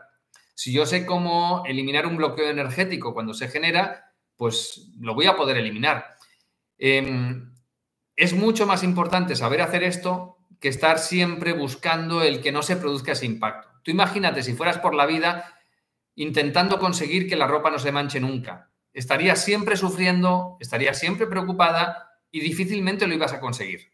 Si 0.54 0.72
yo 0.72 0.86
sé 0.86 1.06
cómo 1.06 1.62
eliminar 1.64 2.06
un 2.06 2.16
bloqueo 2.16 2.48
energético 2.50 3.14
cuando 3.14 3.34
se 3.34 3.48
genera, 3.48 4.12
pues 4.36 4.90
lo 4.98 5.14
voy 5.14 5.26
a 5.26 5.36
poder 5.36 5.58
eliminar. 5.58 6.16
Em, 6.76 7.52
es 8.16 8.32
mucho 8.32 8.66
más 8.66 8.82
importante 8.82 9.36
saber 9.36 9.62
hacer 9.62 9.84
esto 9.84 10.38
que 10.64 10.70
estar 10.70 10.98
siempre 10.98 11.52
buscando 11.52 12.22
el 12.22 12.40
que 12.40 12.50
no 12.50 12.62
se 12.62 12.76
produzca 12.76 13.12
ese 13.12 13.26
impacto. 13.26 13.68
Tú 13.82 13.90
imagínate 13.90 14.42
si 14.42 14.54
fueras 14.54 14.78
por 14.78 14.94
la 14.94 15.04
vida 15.04 15.58
intentando 16.14 16.78
conseguir 16.78 17.28
que 17.28 17.36
la 17.36 17.46
ropa 17.46 17.70
no 17.70 17.78
se 17.78 17.92
manche 17.92 18.18
nunca. 18.18 18.70
Estarías 18.94 19.44
siempre 19.44 19.76
sufriendo, 19.76 20.56
estarías 20.60 20.98
siempre 20.98 21.26
preocupada 21.26 22.18
y 22.30 22.40
difícilmente 22.40 23.06
lo 23.06 23.12
ibas 23.12 23.34
a 23.34 23.40
conseguir. 23.40 23.92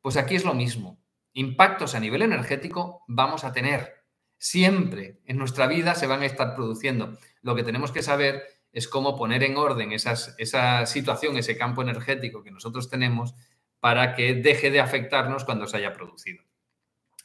Pues 0.00 0.16
aquí 0.16 0.36
es 0.36 0.44
lo 0.44 0.54
mismo. 0.54 1.02
Impactos 1.32 1.96
a 1.96 1.98
nivel 1.98 2.22
energético 2.22 3.02
vamos 3.08 3.42
a 3.42 3.52
tener. 3.52 4.04
Siempre 4.38 5.18
en 5.24 5.38
nuestra 5.38 5.66
vida 5.66 5.96
se 5.96 6.06
van 6.06 6.22
a 6.22 6.26
estar 6.26 6.54
produciendo. 6.54 7.18
Lo 7.40 7.56
que 7.56 7.64
tenemos 7.64 7.90
que 7.90 8.04
saber 8.04 8.44
es 8.70 8.86
cómo 8.86 9.16
poner 9.16 9.42
en 9.42 9.56
orden 9.56 9.90
esa 9.90 10.86
situación, 10.86 11.36
ese 11.36 11.58
campo 11.58 11.82
energético 11.82 12.44
que 12.44 12.52
nosotros 12.52 12.88
tenemos 12.88 13.34
para 13.82 14.14
que 14.14 14.34
deje 14.34 14.70
de 14.70 14.78
afectarnos 14.78 15.44
cuando 15.44 15.66
se 15.66 15.76
haya 15.76 15.92
producido. 15.92 16.44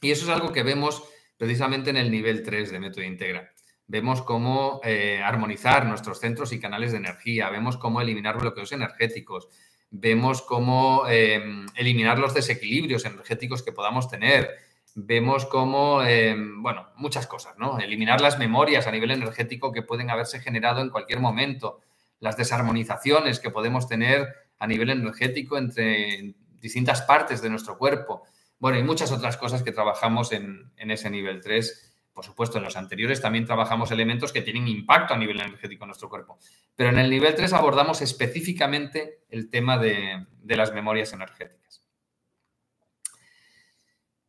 Y 0.02 0.10
eso 0.10 0.26
es 0.26 0.32
algo 0.32 0.52
que 0.52 0.64
vemos 0.64 1.04
precisamente 1.38 1.92
en 1.92 1.98
el 1.98 2.10
nivel 2.10 2.42
3 2.42 2.72
de 2.72 2.80
método 2.80 3.04
integra. 3.04 3.52
Vemos 3.86 4.24
cómo 4.24 4.82
eh, 4.84 5.22
armonizar 5.24 5.86
nuestros 5.86 6.20
centros 6.20 6.52
y 6.54 6.60
canales 6.60 6.94
de 6.94 6.98
energía, 6.98 7.52
vemos 7.52 7.78
cómo 7.78 8.02
eliminar 8.02 8.40
bloqueos 8.40 8.72
energéticos, 8.72 9.50
vemos 9.92 10.42
cómo 10.42 11.04
em, 11.08 11.68
eliminar 11.76 12.18
los 12.18 12.34
desequilibrios 12.34 13.06
energéticos 13.06 13.62
que 13.62 13.72
podamos 13.72 14.10
tener, 14.10 14.56
vemos 14.96 15.46
cómo, 15.46 16.02
em, 16.02 16.64
bueno, 16.64 16.88
muchas 16.96 17.28
cosas, 17.28 17.56
¿no? 17.60 17.78
Eliminar 17.78 18.20
las 18.20 18.40
memorias 18.40 18.88
a 18.88 18.92
nivel 18.92 19.12
energético 19.12 19.72
que 19.72 19.84
pueden 19.84 20.10
haberse 20.10 20.40
generado 20.40 20.82
en 20.82 20.90
cualquier 20.90 21.20
momento, 21.20 21.82
las 22.20 22.36
desarmonizaciones 22.36 23.40
que 23.40 23.52
podemos 23.52 23.88
tener 23.88 24.28
a 24.58 24.66
nivel 24.66 24.90
energético 24.90 25.60
entre, 25.60 26.34
distintas 26.60 27.02
partes 27.04 27.42
de 27.42 27.50
nuestro 27.50 27.78
cuerpo. 27.78 28.24
Bueno, 28.60 28.80
y 28.80 28.84
muchas 28.84 29.12
otras 29.12 29.38
cosas 29.38 29.64
que 29.64 29.72
trabajamos 29.72 30.32
en, 30.32 30.72
ese 30.78 31.10
nivel 31.10 31.42
3. 31.42 31.94
Por 32.14 32.26
supuesto, 32.26 32.58
en 32.58 32.64
los 32.64 32.76
anteriores 32.76 33.22
también 33.22 33.46
trabajamos 33.46 33.92
elementos 33.92 34.34
que 34.34 34.42
tienen 34.42 34.68
impacto 34.68 35.14
a 35.14 35.18
nivel 35.18 35.40
energético 35.40 35.84
en 35.84 35.90
nuestro 35.90 36.10
cuerpo. 36.10 36.40
Pero 36.76 36.90
en 36.90 36.98
el 36.98 37.10
nivel 37.10 37.36
3 37.36 37.54
abordamos 37.54 38.02
específicamente 38.02 39.24
el 39.30 39.50
tema 39.50 39.78
de, 39.78 40.26
las 40.44 40.74
memorias 40.74 41.14
energéticas. 41.14 41.84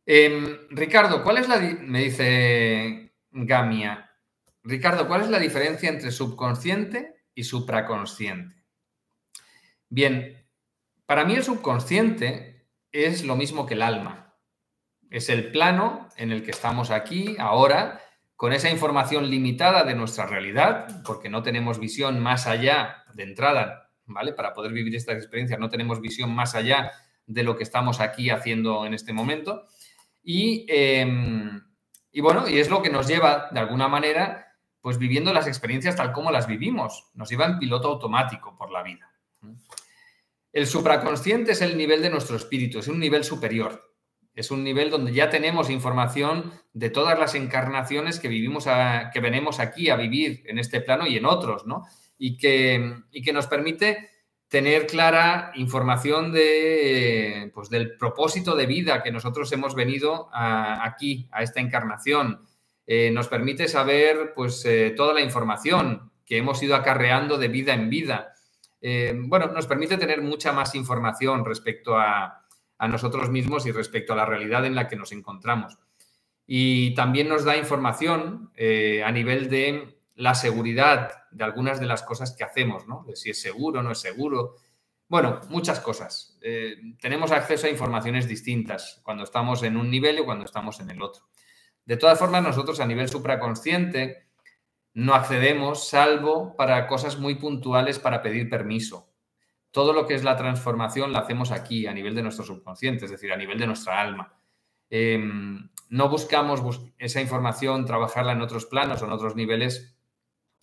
Em, 0.05 0.67
Ricardo, 0.69 1.23
¿cuál 1.23 1.37
es 1.37 1.47
la... 1.47 1.57
me 1.57 2.03
dice 2.03 3.13
Gamia. 3.31 4.11
Ricardo, 4.63 5.07
¿cuál 5.07 5.21
es 5.21 5.29
la 5.29 5.39
diferencia 5.39 5.89
entre 5.89 6.11
subconsciente 6.11 7.23
y 7.33 7.43
supraconsciente? 7.43 8.55
Bien, 9.89 10.38
para 11.09 11.25
mí 11.25 11.33
el 11.33 11.43
subconsciente 11.43 12.67
es 12.91 13.25
lo 13.25 13.35
mismo 13.35 13.65
que 13.65 13.73
el 13.73 13.81
alma. 13.81 14.37
Es 15.09 15.29
el 15.29 15.49
plano 15.49 16.07
en 16.17 16.31
el 16.31 16.43
que 16.43 16.51
estamos 16.51 16.91
aquí, 16.91 17.35
ahora, 17.39 17.99
con 18.35 18.53
esa 18.53 18.69
información 18.69 19.27
limitada 19.27 19.83
de 19.85 19.95
nuestra 19.95 20.27
realidad, 20.27 21.01
porque 21.03 21.27
no 21.27 21.41
tenemos 21.41 21.79
visión 21.79 22.19
más 22.19 22.45
allá 22.45 23.05
de 23.15 23.23
entrada, 23.23 23.89
¿vale? 24.05 24.33
Para 24.33 24.53
poder 24.53 24.71
vivir 24.71 24.95
estas 24.95 25.15
experiencias 25.15 25.59
no 25.59 25.69
tenemos 25.69 25.99
visión 25.99 26.29
más 26.29 26.53
allá 26.53 26.91
de 27.25 27.41
lo 27.41 27.57
que 27.57 27.63
estamos 27.63 28.01
aquí 28.01 28.29
haciendo 28.29 28.85
en 28.85 28.93
este 28.93 29.11
momento. 29.11 29.65
Y, 30.21 30.67
em, 30.69 31.59
bueno, 32.21 32.47
y 32.47 32.59
es 32.59 32.69
lo 32.69 32.83
que 32.83 32.91
nos 32.91 33.07
lleva, 33.07 33.49
de 33.49 33.59
alguna 33.59 33.87
manera, 33.87 34.45
pues 34.79 34.99
viviendo 34.99 35.33
las 35.33 35.47
experiencias 35.47 35.95
tal 35.95 36.11
como 36.11 36.29
las 36.29 36.45
vivimos. 36.45 37.09
Nos 37.15 37.31
lleva 37.31 37.47
en 37.47 37.57
piloto 37.57 37.87
automático 37.87 38.55
por 38.55 38.69
la 38.69 38.83
vida. 38.83 39.09
El 40.51 40.67
supraconsciente 40.67 41.51
es 41.51 41.61
el 41.61 41.77
nivel 41.77 42.01
de 42.01 42.09
nuestro 42.09 42.35
espíritu, 42.35 42.79
es 42.79 42.87
un 42.87 42.99
nivel 42.99 43.23
superior. 43.23 43.89
Es 44.33 44.51
un 44.51 44.63
nivel 44.63 44.89
donde 44.89 45.11
ya 45.11 45.29
tenemos 45.29 45.69
información 45.69 46.53
de 46.71 46.89
todas 46.89 47.19
las 47.19 47.35
encarnaciones 47.35 48.19
que 48.19 48.29
vivimos, 48.29 48.65
que 49.13 49.19
venimos 49.19 49.59
aquí 49.59 49.89
a 49.89 49.97
vivir 49.97 50.43
en 50.45 50.59
este 50.59 50.79
plano 50.81 51.05
y 51.07 51.17
en 51.17 51.25
otros, 51.25 51.65
¿no? 51.65 51.85
Y 52.17 52.37
que, 52.37 53.01
que 53.23 53.33
nos 53.33 53.47
permite 53.47 54.09
tener 54.47 54.87
clara 54.87 55.51
información 55.55 56.31
de, 56.31 57.51
pues, 57.53 57.69
del 57.69 57.97
propósito 57.97 58.55
de 58.55 58.65
vida 58.65 59.03
que 59.03 59.11
nosotros 59.11 59.51
hemos 59.51 59.75
venido 59.75 60.29
aquí, 60.33 61.27
a 61.31 61.43
esta 61.43 61.59
encarnación. 61.59 62.41
Eh, 62.87 63.11
nos 63.11 63.27
permite 63.27 63.67
saber 63.67 64.33
pues, 64.35 64.65
eh, 64.65 64.93
toda 64.97 65.13
la 65.13 65.21
información 65.21 66.11
que 66.25 66.37
hemos 66.37 66.61
ido 66.63 66.75
acarreando 66.75 67.37
de 67.37 67.47
vida 67.47 67.73
en 67.73 67.89
vida. 67.89 68.33
Eh, 68.81 69.13
bueno, 69.15 69.47
nos 69.47 69.67
permite 69.67 69.97
tener 69.97 70.21
mucha 70.21 70.51
más 70.51 70.75
información 70.75 71.45
respecto 71.45 71.97
a, 71.97 72.35
nosotros 72.87 73.29
mismos 73.29 73.65
y 73.65 73.73
respecto 73.73 74.13
a 74.13 74.15
la 74.15 74.25
realidad 74.25 74.65
en 74.65 74.73
la 74.73 74.87
que 74.87 74.95
nos 74.95 75.11
encontramos. 75.11 75.77
Y 76.47 76.95
también 76.95 77.27
nos 77.27 77.43
da 77.43 77.57
información 77.57 78.51
eh, 78.55 79.03
a 79.03 79.11
nivel 79.11 79.49
de 79.49 79.99
la 80.15 80.33
seguridad 80.33 81.11
de 81.31 81.43
algunas 81.43 81.81
de 81.81 81.87
las 81.87 82.03
cosas 82.03 82.33
que 82.37 82.45
hacemos, 82.45 82.87
¿no? 82.87 83.03
De 83.05 83.17
si 83.17 83.31
es 83.31 83.41
seguro 83.41 83.83
no 83.83 83.91
es 83.91 83.99
seguro. 83.99 84.55
Bueno, 85.09 85.41
muchas 85.49 85.81
cosas. 85.81 86.37
Eh, 86.41 86.77
tenemos 87.01 87.31
acceso 87.31 87.67
a 87.67 87.69
informaciones 87.69 88.29
distintas 88.29 89.01
cuando 89.03 89.25
estamos 89.25 89.61
en 89.63 89.75
un 89.75 89.91
nivel 89.91 90.19
o 90.19 90.25
cuando 90.25 90.45
estamos 90.45 90.79
en 90.79 90.89
el 90.89 91.01
otro. 91.01 91.23
De 91.83 91.97
todas 91.97 92.17
formas, 92.17 92.43
nosotros 92.43 92.79
a 92.79 92.85
nivel 92.85 93.09
supraconsciente 93.09 94.28
no 94.99 95.13
accedemos 95.13 95.87
salvo 95.87 96.57
para 96.57 96.85
cosas 96.85 97.17
muy 97.17 97.35
puntuales 97.35 97.99
para 97.99 98.21
pedir 98.21 98.49
permiso. 98.49 99.09
Todo 99.71 99.93
lo 99.93 100.05
que 100.05 100.13
es 100.13 100.25
la 100.25 100.35
transformación 100.35 101.13
la 101.13 101.19
hacemos 101.19 101.51
aquí, 101.51 101.87
a 101.87 101.93
nivel 101.93 102.13
de 102.15 102.21
nuestro 102.21 102.43
subconsciente, 102.43 103.05
es 103.05 103.11
decir, 103.11 103.31
a 103.31 103.37
nivel 103.37 103.57
de 103.57 103.67
nuestra 103.67 104.01
alma. 104.01 104.33
Em, 104.89 105.69
no 105.87 106.09
buscamos 106.09 106.81
esa 106.97 107.21
información, 107.21 107.85
trabajarla 107.85 108.33
en 108.33 108.41
otros 108.41 108.65
planos 108.65 109.01
o 109.01 109.05
en 109.05 109.13
otros 109.13 109.37
niveles, 109.37 109.97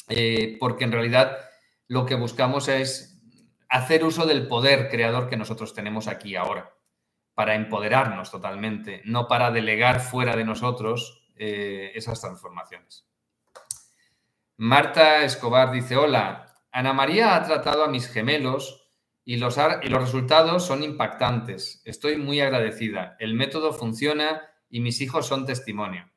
eh, 0.09 0.59
porque 0.61 0.85
en 0.85 0.93
realidad 0.93 1.39
lo 1.89 2.05
que 2.05 2.15
buscamos 2.15 2.69
es 2.69 3.19
hacer 3.71 4.05
uso 4.05 4.27
del 4.27 4.49
poder 4.49 4.91
creador 4.91 5.31
que 5.31 5.39
nosotros 5.39 5.73
tenemos 5.73 6.09
aquí 6.09 6.37
ahora, 6.37 6.75
para 7.33 7.55
empoderarnos 7.55 8.31
totalmente, 8.31 9.01
no 9.07 9.29
para 9.29 9.51
delegar 9.51 10.01
fuera 10.01 10.37
de 10.37 10.45
nosotros 10.45 11.27
eh, 11.37 11.93
esas 11.95 12.21
transformaciones. 12.21 13.07
Marta 14.57 15.25
Escobar 15.25 15.71
dice, 15.71 15.97
hola, 15.97 16.55
Ana 16.73 16.93
María 16.93 17.37
ha 17.37 17.45
tratado 17.45 17.85
a 17.85 17.89
mis 17.89 18.09
gemelos 18.09 18.89
y 19.25 19.37
los, 19.37 19.59
y 19.83 19.89
los 19.89 20.01
resultados 20.01 20.67
son 20.67 20.83
impactantes. 20.83 21.83
Estoy 21.85 22.17
muy 22.17 22.41
agradecida. 22.41 23.17
El 23.19 23.35
método 23.35 23.73
funciona 23.73 24.43
y 24.69 24.81
mis 24.81 25.01
hijos 25.01 25.27
son 25.27 25.47
testimonio. 25.47 26.11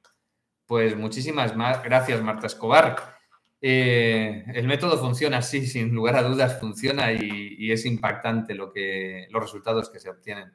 Pues 0.66 0.96
muchísimas 0.96 1.56
gracias, 1.84 2.22
Marta 2.22 2.48
Escobar. 2.48 3.18
Eh, 3.62 4.46
el 4.54 4.68
método 4.68 4.98
funciona, 4.98 5.42
sí, 5.42 5.66
sin 5.66 5.94
lugar 5.94 6.16
a 6.16 6.24
dudas 6.24 6.60
funciona 6.60 7.12
y, 7.12 7.72
es 7.72 7.86
impactante 7.86 8.56
lo 8.56 8.72
que, 8.72 9.28
los 9.32 9.42
resultados 9.42 9.90
que 9.90 10.00
se 10.00 10.10
obtienen. 10.10 10.54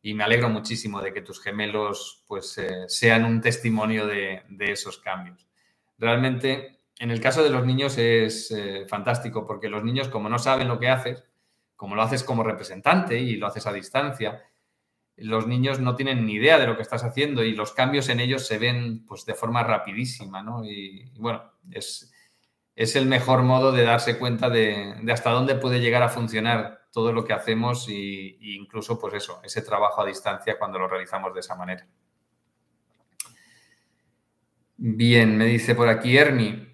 Y 0.00 0.14
me 0.14 0.24
alegro 0.24 0.48
muchísimo 0.48 1.02
de 1.02 1.12
que 1.12 1.22
tus 1.22 1.42
gemelos 1.42 2.24
pues, 2.26 2.56
eh, 2.58 2.84
sean 2.86 3.24
un 3.24 3.40
testimonio 3.40 4.06
de, 4.06 4.42
esos 4.60 4.98
cambios. 4.98 5.46
Realmente, 5.98 6.77
en 6.98 7.10
el 7.10 7.20
caso 7.20 7.42
de 7.42 7.50
los 7.50 7.64
niños 7.64 7.96
es 7.98 8.50
eh, 8.50 8.86
fantástico 8.88 9.46
porque 9.46 9.68
los 9.68 9.84
niños, 9.84 10.08
como 10.08 10.28
no 10.28 10.38
saben 10.38 10.68
lo 10.68 10.78
que 10.78 10.88
haces, 10.88 11.24
como 11.76 11.94
lo 11.94 12.02
haces 12.02 12.24
como 12.24 12.42
representante 12.42 13.18
y 13.20 13.36
lo 13.36 13.46
haces 13.46 13.66
a 13.66 13.72
distancia, 13.72 14.42
los 15.16 15.46
niños 15.46 15.80
no 15.80 15.94
tienen 15.94 16.26
ni 16.26 16.34
idea 16.34 16.58
de 16.58 16.66
lo 16.66 16.76
que 16.76 16.82
estás 16.82 17.04
haciendo 17.04 17.44
y 17.44 17.54
los 17.54 17.72
cambios 17.72 18.08
en 18.08 18.20
ellos 18.20 18.46
se 18.46 18.58
ven 18.58 19.04
pues 19.06 19.24
de 19.24 19.34
forma 19.34 19.62
rapidísima, 19.62 20.42
¿no? 20.42 20.64
Y, 20.64 21.10
bueno, 21.18 21.42
es, 21.70 22.12
es, 22.74 22.96
el 22.96 23.06
mejor 23.06 23.42
modo 23.42 23.72
de 23.72 23.84
darse 23.84 24.18
cuenta 24.18 24.48
de, 24.48 24.94
hasta 25.10 25.30
dónde 25.30 25.56
puede 25.56 25.80
llegar 25.80 26.02
a 26.02 26.08
funcionar 26.08 26.86
todo 26.92 27.12
lo 27.12 27.24
que 27.24 27.32
hacemos 27.32 27.88
e 27.88 28.36
incluso 28.40 28.98
pues 28.98 29.14
eso, 29.14 29.40
ese 29.44 29.62
trabajo 29.62 30.02
a 30.02 30.06
distancia 30.06 30.58
cuando 30.58 30.78
lo 30.78 30.88
realizamos 30.88 31.34
de 31.34 31.40
esa 31.40 31.54
manera. 31.54 31.86
Bien, 34.76 35.36
me 35.36 35.46
dice 35.46 35.74
por 35.74 35.88
aquí 35.88 36.16
Ermi, 36.16 36.67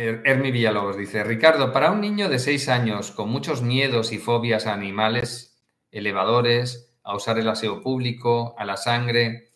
Hermi 0.00 0.52
Villalobos 0.52 0.96
dice, 0.96 1.24
Ricardo, 1.24 1.72
para 1.72 1.90
un 1.90 2.00
niño 2.00 2.28
de 2.28 2.38
6 2.38 2.68
años 2.68 3.10
con 3.10 3.30
muchos 3.30 3.62
miedos 3.62 4.12
y 4.12 4.18
fobias 4.18 4.68
a 4.68 4.72
animales, 4.72 5.60
elevadores, 5.90 6.94
a 7.02 7.16
usar 7.16 7.36
el 7.40 7.48
aseo 7.48 7.80
público, 7.80 8.54
a 8.58 8.64
la 8.64 8.76
sangre, 8.76 9.50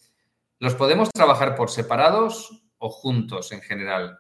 ¿los 0.59 0.75
podemos 0.75 1.11
trabajar 1.11 1.55
por 1.55 1.71
separados 1.71 2.65
o 2.79 2.91
juntos 2.91 3.53
en 3.53 3.61
general? 3.61 4.19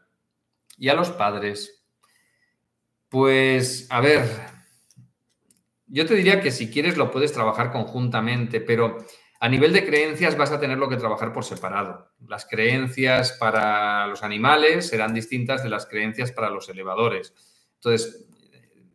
Y 0.78 0.90
a 0.90 0.94
los 0.94 1.10
padres, 1.10 1.84
pues, 3.08 3.88
a 3.90 4.00
ver, 4.00 4.24
yo 5.88 6.06
te 6.06 6.14
diría 6.14 6.40
que 6.40 6.52
si 6.52 6.70
quieres 6.70 6.96
lo 6.96 7.10
puedes 7.10 7.32
trabajar 7.32 7.72
conjuntamente, 7.72 8.60
pero 8.60 8.98
a 9.42 9.48
nivel 9.48 9.72
de 9.72 9.84
creencias 9.84 10.36
vas 10.36 10.52
a 10.52 10.60
tenerlo 10.60 10.88
que 10.88 10.96
trabajar 10.96 11.32
por 11.32 11.44
separado. 11.44 12.12
Las 12.28 12.46
creencias 12.46 13.32
para 13.32 14.06
los 14.06 14.22
animales 14.22 14.86
serán 14.86 15.12
distintas 15.12 15.64
de 15.64 15.68
las 15.68 15.86
creencias 15.86 16.30
para 16.30 16.48
los 16.48 16.68
elevadores. 16.68 17.34
Entonces, 17.74 18.24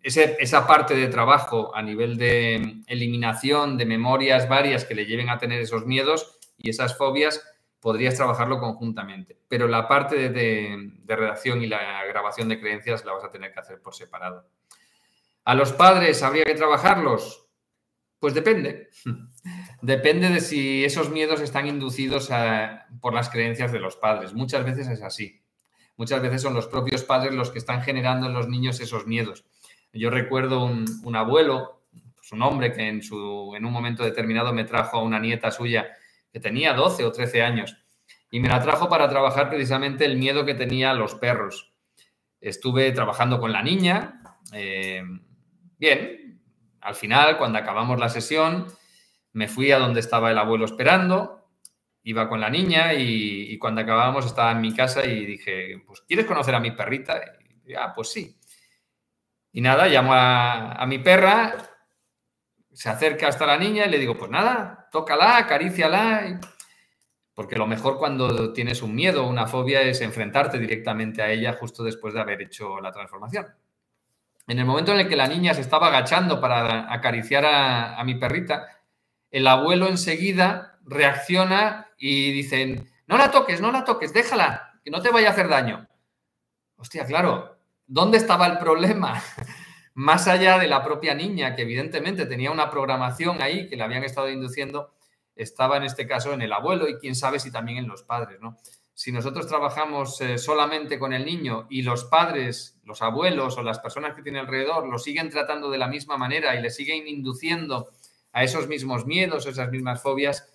esa 0.01 0.65
parte 0.65 0.95
de 0.95 1.10
trabajo 1.10 1.75
a 1.75 1.81
nivel 1.81 2.17
de 2.17 2.81
eliminación 2.88 3.77
de 3.77 3.88
memorias 3.88 4.47
varias 4.47 4.86
que 4.86 4.95
le 4.95 5.05
lleven 5.05 5.29
a 5.29 5.38
tener 5.38 5.60
esos 5.60 5.86
miedos 5.86 6.39
y 6.57 6.69
esas 6.69 6.95
fobias, 6.95 7.45
podrías 7.81 8.15
trabajarlo 8.15 8.57
conjuntamente. 8.62 9.38
Pero 9.49 9.67
la 9.67 9.86
parte 9.86 10.29
de 10.29 10.93
redacción 11.07 11.62
y 11.62 11.67
la 11.67 12.05
grabación 12.05 12.47
de 12.47 12.62
creencias 12.62 13.03
la 13.03 13.12
vas 13.12 13.25
a 13.25 13.31
tener 13.31 13.51
que 13.51 13.60
hacer 13.60 13.81
por 13.81 13.93
separado. 13.93 14.47
¿A 15.43 15.55
los 15.55 15.73
padres 15.73 16.23
habría 16.23 16.45
que 16.45 16.55
trabajarlos? 16.55 17.49
Pues 18.17 18.33
depende. 18.33 18.88
Depende 19.82 20.30
de 20.30 20.42
si 20.42 20.84
esos 20.84 21.12
miedos 21.12 21.40
están 21.42 21.68
inducidos 21.68 22.30
por 23.00 23.13
las 23.13 23.30
creencias 23.30 23.72
de 23.72 23.80
los 23.80 23.96
padres. 23.96 24.34
Muchas 24.34 24.66
veces 24.66 24.88
es 24.88 25.02
así. 25.04 25.42
Muchas 25.98 26.22
veces 26.22 26.42
son 26.42 26.54
los 26.54 26.68
propios 26.68 27.04
padres 27.04 27.34
los 27.34 27.52
que 27.52 27.60
están 27.60 27.82
generando 27.82 28.28
en 28.28 28.34
los 28.34 28.48
niños 28.48 28.80
esos 28.80 29.08
miedos. 29.08 29.46
Yo 29.94 30.10
recuerdo 30.10 30.63
un, 30.63 31.16
abuelo, 31.16 31.82
pues 32.16 32.32
un 32.32 32.42
hombre 32.44 32.74
que 32.74 32.88
en, 32.88 33.02
un 33.12 33.72
momento 33.72 34.04
determinado 34.04 34.54
me 34.54 34.63
trajo 34.63 34.98
a 34.98 35.04
una 35.04 35.20
nieta 35.20 35.52
suya 35.52 35.88
que 36.32 36.40
tenía 36.40 36.74
12 36.74 37.06
o 37.06 37.12
13 37.12 37.42
años 37.42 37.78
y 38.30 38.40
me 38.40 38.50
la 38.50 38.62
trajo 38.62 38.90
para 38.90 39.10
trabajar 39.10 39.50
precisamente 39.50 40.06
el 40.06 40.18
miedo 40.18 40.46
que 40.46 40.54
tenía 40.54 40.92
a 40.92 40.94
los 40.94 41.16
perros. 41.16 41.74
Estuve 42.42 42.92
trabajando 42.92 43.40
con 43.40 43.52
la 43.52 43.63
niña. 43.63 44.22
Eh, 44.54 45.02
bien, 45.80 46.42
al 46.82 46.96
final, 46.96 47.38
cuando 47.38 47.58
acabamos 47.58 48.00
la 48.00 48.10
sesión, 48.10 48.68
me 49.38 49.47
fui 49.47 49.71
a 49.71 49.78
donde 49.78 50.00
estaba 50.00 50.32
el 50.32 50.38
abuelo 50.39 50.65
esperando, 50.65 51.47
iba 52.02 52.28
con 52.28 52.41
la 52.41 52.50
niña 52.50 52.95
y, 52.95 53.56
cuando 53.60 53.82
acabábamos 53.82 54.26
estaba 54.26 54.52
en 54.52 54.62
mi 54.62 54.73
casa 54.73 55.06
y 55.06 55.28
dije, 55.28 55.84
pues 55.86 56.02
¿quieres 56.02 56.26
conocer 56.26 56.56
a 56.56 56.60
mi 56.60 56.71
perrita? 56.71 57.21
Y, 57.63 57.76
ah, 57.76 57.93
pues 57.95 58.12
sí. 58.12 58.36
Y 59.52 59.62
nada, 59.62 59.88
llamo 59.88 60.12
a, 60.15 60.84
mi 60.88 60.97
perra, 60.97 61.56
se 62.73 62.89
acerca 62.89 63.28
hasta 63.28 63.45
la 63.45 63.58
niña 63.58 63.86
y 63.86 63.91
le 63.91 64.00
digo, 64.00 64.17
pues 64.17 64.32
nada, 64.32 64.89
tócala, 64.91 65.38
acaríciala. 65.38 66.39
Porque 67.36 67.58
lo 67.58 67.67
mejor 67.67 68.00
cuando 68.00 68.52
tienes 68.54 68.82
un 68.82 68.95
miedo 68.95 69.28
una 69.28 69.45
fobia 69.45 69.82
es 69.82 70.02
enfrentarte 70.02 70.58
directamente 70.58 71.21
a 71.21 71.30
ella 71.30 71.54
justo 71.54 71.84
después 71.84 72.15
de 72.15 72.21
haber 72.21 72.41
hecho 72.41 72.82
la 72.82 72.91
transformación. 72.91 73.45
En 74.47 74.58
el 74.58 74.65
momento 74.65 74.93
en 74.93 75.02
el 75.02 75.08
que 75.08 75.15
la 75.15 75.28
niña 75.28 75.54
se 75.54 75.62
estaba 75.62 75.89
agachando 75.89 76.41
para 76.41 76.91
acariciar 76.91 77.45
a 77.45 78.04
mi 78.04 78.15
perrita, 78.15 78.77
el 79.38 79.45
abuelo 79.45 79.88
enseguida 79.88 80.80
reacciona 80.84 81.91
y 81.95 82.32
dicen, 82.32 82.89
no 83.06 83.17
la 83.19 83.30
toques, 83.30 83.62
no 83.62 83.71
la 83.71 83.84
toques, 83.84 84.12
déjala, 84.12 84.80
que 84.84 84.89
no 84.89 85.00
te 85.00 85.12
vaya 85.12 85.30
a 85.30 85.32
hacer 85.32 85.47
daño. 85.47 85.88
Hostia, 86.76 87.06
claro, 87.06 87.60
¿dónde 87.86 88.17
estaba 88.17 88.47
el 88.47 88.58
problema? 88.58 89.21
Más 89.93 90.28
allá 90.28 90.58
de 90.58 90.67
la 90.67 90.84
propia 90.84 91.13
niña, 91.13 91.56
que 91.56 91.62
evidentemente 91.62 92.26
tenía 92.26 92.50
una 92.50 92.71
programación 92.71 93.39
ahí 93.43 93.67
que 93.69 93.76
le 93.76 93.84
habían 93.84 94.04
estado 94.04 94.28
induciendo, 94.30 94.95
estaba 95.36 95.78
en 95.78 95.84
este 95.84 96.08
caso 96.08 96.34
en 96.34 96.41
el 96.41 96.52
abuelo 96.52 96.88
y 96.88 96.97
quién 96.97 97.13
sabe 97.13 97.39
si 97.39 97.52
también 97.52 97.78
en 97.78 97.88
los 97.88 98.02
padres, 98.02 98.39
¿no? 98.41 98.58
Si 98.95 99.12
nosotros 99.12 99.45
trabajamos 99.45 100.19
eh, 100.21 100.39
solamente 100.39 100.97
con 100.97 101.13
el 101.13 101.23
niño 101.23 101.67
y 101.69 101.84
los 101.84 102.06
padres, 102.06 102.80
los 102.84 103.04
abuelos 103.04 103.56
o 103.58 103.62
las 103.62 103.78
personas 103.78 104.15
que 104.15 104.23
tienen 104.23 104.41
alrededor 104.41 104.88
lo 104.88 104.97
siguen 104.97 105.30
tratando 105.30 105.69
de 105.69 105.78
la 105.78 105.88
misma 105.88 106.17
manera 106.17 106.56
y 106.56 106.63
le 106.63 106.71
siguen 106.71 107.08
induciendo 107.08 107.91
a 108.38 108.43
esos 108.43 108.67
mismos 108.67 109.08
miedos, 109.08 109.47
esas 109.47 109.71
mismas 109.71 110.00
fobias, 110.00 110.47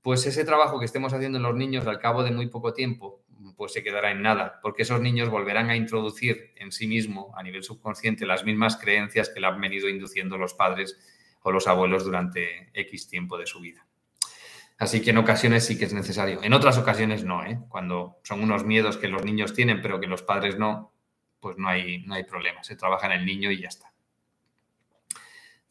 pues 0.00 0.24
ese 0.24 0.42
trabajo 0.42 0.78
que 0.78 0.86
estemos 0.86 1.12
haciendo 1.12 1.36
en 1.36 1.42
los 1.42 1.54
niños 1.54 1.86
al 1.86 1.98
cabo 1.98 2.22
de 2.22 2.30
muy 2.30 2.46
poco 2.46 2.72
tiempo, 2.72 3.22
pues 3.58 3.74
se 3.74 3.82
quedará 3.82 4.10
en 4.10 4.22
nada, 4.22 4.58
porque 4.62 4.84
esos 4.84 5.02
niños 5.02 5.28
volverán 5.28 5.68
a 5.68 5.76
introducir 5.76 6.54
en 6.56 6.72
sí 6.72 6.86
mismo, 6.86 7.34
a 7.36 7.42
nivel 7.42 7.62
subconsciente, 7.62 8.24
las 8.24 8.46
mismas 8.46 8.78
creencias 8.78 9.28
que 9.28 9.38
le 9.38 9.48
han 9.48 9.60
venido 9.60 9.86
induciendo 9.86 10.38
los 10.38 10.54
padres 10.54 10.98
o 11.42 11.52
los 11.52 11.68
abuelos 11.68 12.06
durante 12.06 12.70
X 12.72 13.06
tiempo 13.06 13.36
de 13.36 13.46
su 13.46 13.60
vida. 13.60 13.86
Así 14.78 15.02
que 15.02 15.10
en 15.10 15.18
ocasiones 15.18 15.66
sí 15.66 15.78
que 15.78 15.84
es 15.84 15.92
necesario. 15.92 16.42
En 16.42 16.54
otras 16.54 16.78
ocasiones 16.78 17.22
no, 17.22 17.44
¿eh? 17.44 17.58
Cuando 17.68 18.16
son 18.22 18.42
unos 18.42 18.64
miedos 18.64 18.96
que 18.96 19.08
los 19.08 19.26
niños 19.26 19.52
tienen, 19.52 19.82
pero 19.82 20.00
que 20.00 20.06
los 20.06 20.22
padres 20.22 20.58
no, 20.58 20.94
pues 21.38 21.58
no 21.58 21.68
hay, 21.68 21.98
no 22.06 22.14
hay 22.14 22.24
problema. 22.24 22.64
Se 22.64 22.76
trabaja 22.76 23.08
en 23.08 23.20
el 23.20 23.26
niño 23.26 23.50
y 23.50 23.60
ya 23.60 23.68
está. 23.68 23.93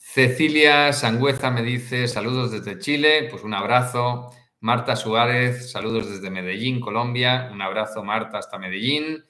Cecilia 0.06 0.92
Sangüeza 0.92 1.50
me 1.50 1.63
dice 1.63 2.08
saludos 2.08 2.52
desde 2.52 2.78
Chile, 2.78 3.30
pues 3.32 3.42
un 3.44 3.54
abrazo. 3.54 4.30
Marta 4.60 4.96
Suárez, 4.96 5.72
saludos 5.72 6.08
desde 6.08 6.30
Medellín, 6.30 6.82
Colombia. 6.82 7.50
Un 7.52 7.62
abrazo, 7.62 8.04
Marta, 8.04 8.38
hasta 8.38 8.60
Medellín. 8.60 9.24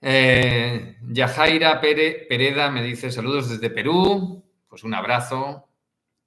Eh, 0.00 0.96
Yajaira 1.02 1.80
Pereda 1.80 2.70
me 2.70 2.82
dice 2.82 3.10
saludos 3.10 3.50
desde 3.50 3.68
Perú, 3.68 4.42
pues 4.68 4.84
un 4.84 4.94
abrazo 4.94 5.68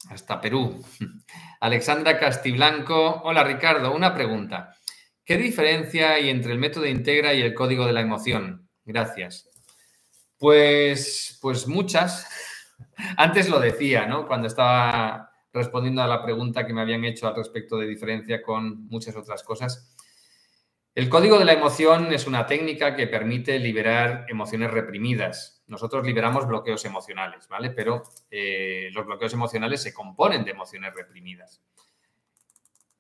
hasta 0.10 0.40
Perú. 0.40 0.86
Alexandra 1.62 2.20
Castiblanco, 2.20 3.22
hola 3.24 3.44
Ricardo, 3.44 3.96
una 3.96 4.14
pregunta. 4.14 4.76
¿Qué 5.26 5.38
diferencia 5.38 6.12
hay 6.12 6.30
entre 6.30 6.52
el 6.52 6.60
método 6.60 6.86
Integra 6.86 7.34
y 7.34 7.42
el 7.42 7.56
código 7.56 7.88
de 7.88 7.94
la 7.94 8.02
emoción? 8.02 8.70
Gracias. 8.86 9.50
Pues, 10.38 11.40
pues 11.42 11.66
muchas. 11.66 12.28
Antes 13.18 13.50
lo 13.50 13.60
decía, 13.60 14.06
¿no? 14.06 14.28
Cuando 14.28 14.48
estaba 14.48 15.32
respondiendo 15.54 16.02
a 16.02 16.08
la 16.08 16.24
pregunta 16.24 16.66
que 16.66 16.74
me 16.74 16.82
habían 16.82 17.06
hecho 17.06 17.28
al 17.28 17.36
respecto 17.36 17.78
de 17.78 17.88
diferencia 17.88 18.42
con 18.42 18.88
muchas 18.88 19.16
otras 19.16 19.44
cosas. 19.44 19.96
El 20.96 21.10
código 21.10 21.40
de 21.40 21.46
la 21.46 21.54
emoción 21.54 22.12
es 22.12 22.28
una 22.28 22.46
técnica 22.46 22.96
que 22.96 23.08
permite 23.08 23.58
liberar 23.60 24.26
emociones 24.30 24.72
reprimidas. 24.72 25.64
Nosotros 25.68 26.06
liberamos 26.06 26.48
bloqueos 26.48 26.86
emocionales, 26.86 27.48
¿vale? 27.48 27.72
Pero 27.72 28.04
eh, 28.30 28.90
los 28.94 29.06
bloqueos 29.06 29.34
emocionales 29.34 29.82
se 29.82 29.94
componen 29.94 30.44
de 30.44 30.52
emociones 30.52 30.94
reprimidas. 30.94 31.64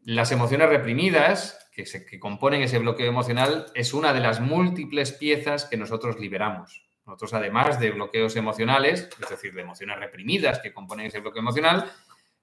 Las 0.06 0.32
emociones 0.32 0.69
reprimidas, 0.69 1.69
que, 1.72 1.84
que 1.84 2.19
componen 2.19 2.62
ese 2.62 2.80
bloqueo 2.80 3.08
emocional, 3.08 3.67
es 3.76 3.93
una 3.93 4.12
de 4.12 4.22
las 4.22 4.39
múltiples 4.39 5.12
piezas 5.12 5.65
que 5.65 5.78
nosotros 5.78 6.19
liberamos. 6.19 6.84
Nosotros, 7.06 7.34
además 7.34 7.80
de 7.80 7.92
bloqueos 7.92 8.36
emocionales, 8.38 9.10
es 9.22 9.30
decir, 9.30 9.54
de 9.54 9.62
emociones 9.62 10.00
reprimidas 10.00 10.60
que 10.60 10.74
componen 10.74 11.08
ese 11.08 11.20
bloqueo 11.20 11.42
emocional, 11.42 11.92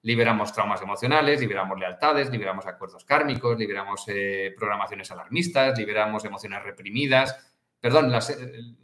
liberamos 0.03 0.53
traumas 0.53 0.81
emocionales, 0.81 1.41
liberamos 1.41 1.79
lealtades, 1.79 2.29
liberamos 2.29 2.67
acuerdos 2.67 3.03
kármicos, 3.03 3.57
liberamos 3.57 4.03
eh, 4.07 4.53
programaciones 4.55 5.09
alarmistas, 5.11 5.77
liberamos 5.77 6.25
emociones 6.25 6.61
reprimidas. 6.63 7.53
Perdón, 7.79 8.13
eh, 8.13 8.75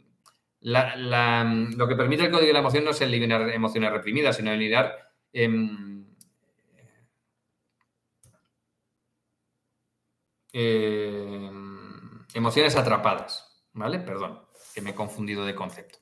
lo 0.60 1.88
que 1.88 1.96
permite 1.96 2.24
el 2.24 2.30
código 2.32 2.48
de 2.48 2.52
la 2.52 2.58
emoción 2.60 2.84
no 2.84 2.90
es 2.90 3.00
eliminar 3.00 3.48
emociones 3.50 3.92
reprimidas, 3.92 4.36
sino 4.36 4.50
eliminar 4.50 5.12
em, 5.32 6.04
em, 10.52 12.24
emociones 12.34 12.74
atrapadas. 12.76 13.44
¿Vale? 13.74 14.00
Perdón 14.00 14.47
que 14.78 14.82
me 14.82 14.90
he 14.90 14.94
confundido 14.94 15.44
de 15.44 15.56
concepto. 15.56 15.98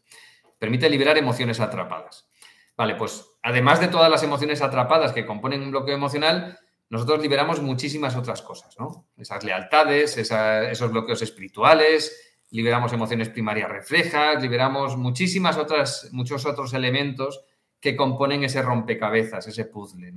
Permite 0.58 0.90
liberar 0.90 1.16
emociones 1.16 1.60
atrapadas. 1.60 2.28
Vale, 2.76 2.94
pues 2.96 3.26
además 3.42 3.80
de 3.80 3.88
todas 3.88 4.10
las 4.10 4.22
emociones 4.22 4.60
atrapadas 4.60 5.12
que 5.14 5.24
componen 5.24 5.62
un 5.62 5.70
bloqueo 5.70 5.94
emocional, 5.94 6.58
nosotros 6.90 7.22
liberamos 7.22 7.62
muchísimas 7.62 8.16
otras 8.16 8.42
cosas, 8.42 8.78
¿no? 8.78 9.06
Esas 9.16 9.44
lealtades, 9.44 10.18
esos 10.18 10.90
bloqueos 10.90 11.22
espirituales, 11.22 12.34
liberamos 12.50 12.92
emociones 12.92 13.30
primarias 13.30 13.70
reflejas, 13.70 14.42
liberamos 14.42 14.98
muchísimas 14.98 15.56
otras, 15.56 16.10
muchos 16.12 16.44
otros 16.44 16.74
elementos 16.74 17.46
que 17.80 17.96
componen 17.96 18.44
ese 18.44 18.60
rompecabezas, 18.60 19.46
ese 19.46 19.64
puzzle. 19.64 20.12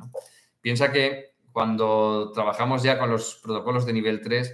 Piensa 0.59 0.91
que 0.91 1.35
cuando 1.53 2.33
trabajamos 2.33 2.83
ya 2.83 2.99
con 2.99 3.09
los 3.09 3.39
protocolos 3.41 3.85
de 3.85 3.93
nivel 3.93 4.19
3, 4.19 4.53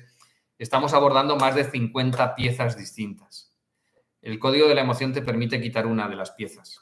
estamos 0.60 0.94
abordando 0.94 1.38
más 1.38 1.56
de 1.56 1.64
50 1.64 2.36
piezas 2.36 2.78
distintas. 2.78 3.55
El 4.26 4.40
código 4.40 4.68
de 4.68 4.74
la 4.74 4.82
emoción 4.82 5.14
te 5.14 5.22
permite 5.22 5.62
quitar 5.62 5.86
una 5.86 6.10
de 6.10 6.16
las 6.16 6.32
piezas, 6.32 6.82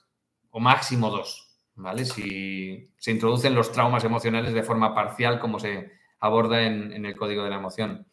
o 0.49 0.62
máximo 0.62 1.10
dos, 1.10 1.60
¿vale? 1.75 2.06
Si 2.06 2.89
se 2.97 3.12
introducen 3.12 3.53
los 3.53 3.73
traumas 3.73 4.06
emocionales 4.06 4.53
de 4.53 4.63
forma 4.63 4.95
parcial, 4.95 5.41
como 5.41 5.60
se 5.60 5.91
aborda 6.21 6.62
en, 6.62 7.06
el 7.06 7.17
código 7.17 7.43
de 7.43 7.49
la 7.49 7.58
emoción. 7.58 8.08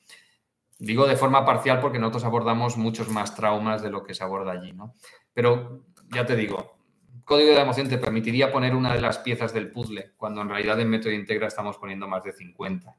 Digo 0.81 1.07
de 1.07 1.15
forma 1.15 1.45
parcial 1.45 1.79
porque 1.79 2.01
nosotros 2.01 2.25
abordamos 2.25 2.77
muchos 2.77 3.09
más 3.09 3.37
traumas 3.37 3.83
de 3.83 3.91
lo 3.91 4.03
que 4.03 4.15
se 4.15 4.25
aborda 4.25 4.51
allí, 4.51 4.73
¿no? 4.73 4.97
Pero 5.33 5.85
ya 6.13 6.27
te 6.27 6.35
digo, 6.35 6.77
código 7.23 7.51
de 7.51 7.55
la 7.55 7.63
emoción 7.63 7.89
te 7.89 7.99
permitiría 7.99 8.51
poner 8.51 8.75
una 8.75 8.93
de 8.93 9.01
las 9.01 9.19
piezas 9.19 9.55
del 9.55 9.71
puzzle, 9.71 10.11
cuando 10.17 10.41
en 10.41 10.49
realidad 10.49 10.81
en 10.81 10.91
Método 10.91 11.13
Integra 11.13 11.47
estamos 11.47 11.79
poniendo 11.79 12.09
más 12.09 12.25
de 12.25 12.33
50. 12.33 12.97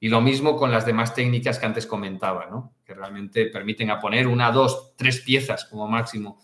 Y 0.00 0.08
lo 0.08 0.20
mismo 0.20 0.56
con 0.56 0.70
las 0.70 0.86
demás 0.86 1.14
técnicas 1.14 1.58
que 1.58 1.66
antes 1.66 1.86
comentaba, 1.86 2.46
¿no? 2.46 2.74
que 2.84 2.94
realmente 2.94 3.46
permiten 3.46 3.90
a 3.90 4.00
poner 4.00 4.26
una, 4.26 4.50
dos, 4.50 4.94
tres 4.96 5.20
piezas 5.20 5.64
como 5.64 5.88
máximo 5.88 6.40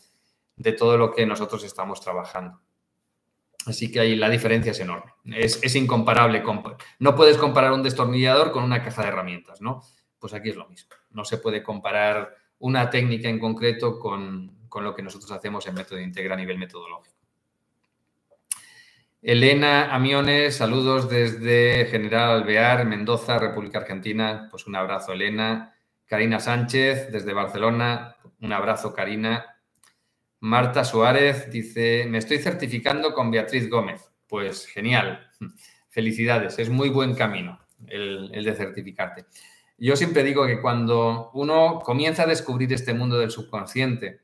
de 0.57 0.73
todo 0.73 0.97
lo 0.97 1.13
que 1.13 1.25
nosotros 1.25 1.65
estamos 1.65 2.01
trabajando. 2.01 2.61
Así 3.67 3.91
que 3.91 4.01
ahí 4.01 4.17
la 4.17 4.29
diferencia 4.29 4.73
es 4.73 4.81
enorme. 4.81 5.13
Es, 5.25 5.75
incomparable. 5.75 6.43
No 6.99 7.15
puedes 7.15 7.39
comparar 7.39 7.73
un 7.73 7.83
destornillador 7.83 8.53
con 8.53 8.63
una 8.63 8.83
caja 8.83 9.03
de 9.03 9.09
herramientas, 9.09 9.63
¿no? 9.63 9.83
Pues 10.19 10.35
aquí 10.35 10.51
es 10.51 10.57
lo 10.57 10.69
mismo. 10.69 10.91
No 11.11 11.25
se 11.25 11.39
puede 11.39 11.63
comparar 11.63 12.35
una 12.59 12.91
técnica 12.91 13.29
en 13.29 13.39
concreto 13.39 13.99
con, 13.99 14.67
con 14.69 14.85
lo 14.85 14.95
que 14.95 15.03
nosotros 15.03 15.31
hacemos 15.31 15.67
en 15.67 15.75
método 15.75 16.01
integra 16.01 16.35
a 16.35 16.39
nivel 16.39 16.59
metodológico. 16.59 17.24
Elena 19.27 19.95
Amiones, 19.95 20.57
saludos 20.57 21.09
desde 21.09 21.87
General 21.87 22.43
Alvear, 22.43 22.85
Mendoza, 22.85 23.39
República 23.39 23.79
Argentina. 23.79 24.49
Pues 24.51 24.67
un 24.67 24.77
abrazo, 24.77 25.15
Elena. 25.15 25.75
Karina 26.05 26.39
Sánchez, 26.39 27.11
desde 27.11 27.33
Barcelona. 27.33 28.17
Un 28.43 28.53
abrazo, 28.53 28.93
Karina. 28.93 29.47
Marta 30.41 30.85
Suárez 30.85 31.51
dice, 31.51 32.05
me 32.07 32.19
estoy 32.19 32.37
certificando 32.37 33.15
con 33.15 33.31
Beatriz 33.31 33.71
Gómez. 33.71 34.13
Pues 34.29 34.67
genial. 34.67 35.27
Felicidades. 35.89 36.59
Es 36.59 36.69
muy 36.69 36.91
buen 36.91 37.15
camino 37.15 37.59
el, 37.87 38.31
el 38.31 38.45
de 38.45 38.55
certificarte. 38.55 39.25
Yo 39.79 39.97
siempre 39.97 40.23
digo 40.23 40.47
que 40.47 40.61
cuando 40.61 41.31
uno 41.33 41.81
comienza 41.83 42.25
a 42.25 42.27
descubrir 42.27 42.71
este 42.75 42.93
mundo 42.93 43.19
del 43.19 43.31
subconsciente, 43.31 44.21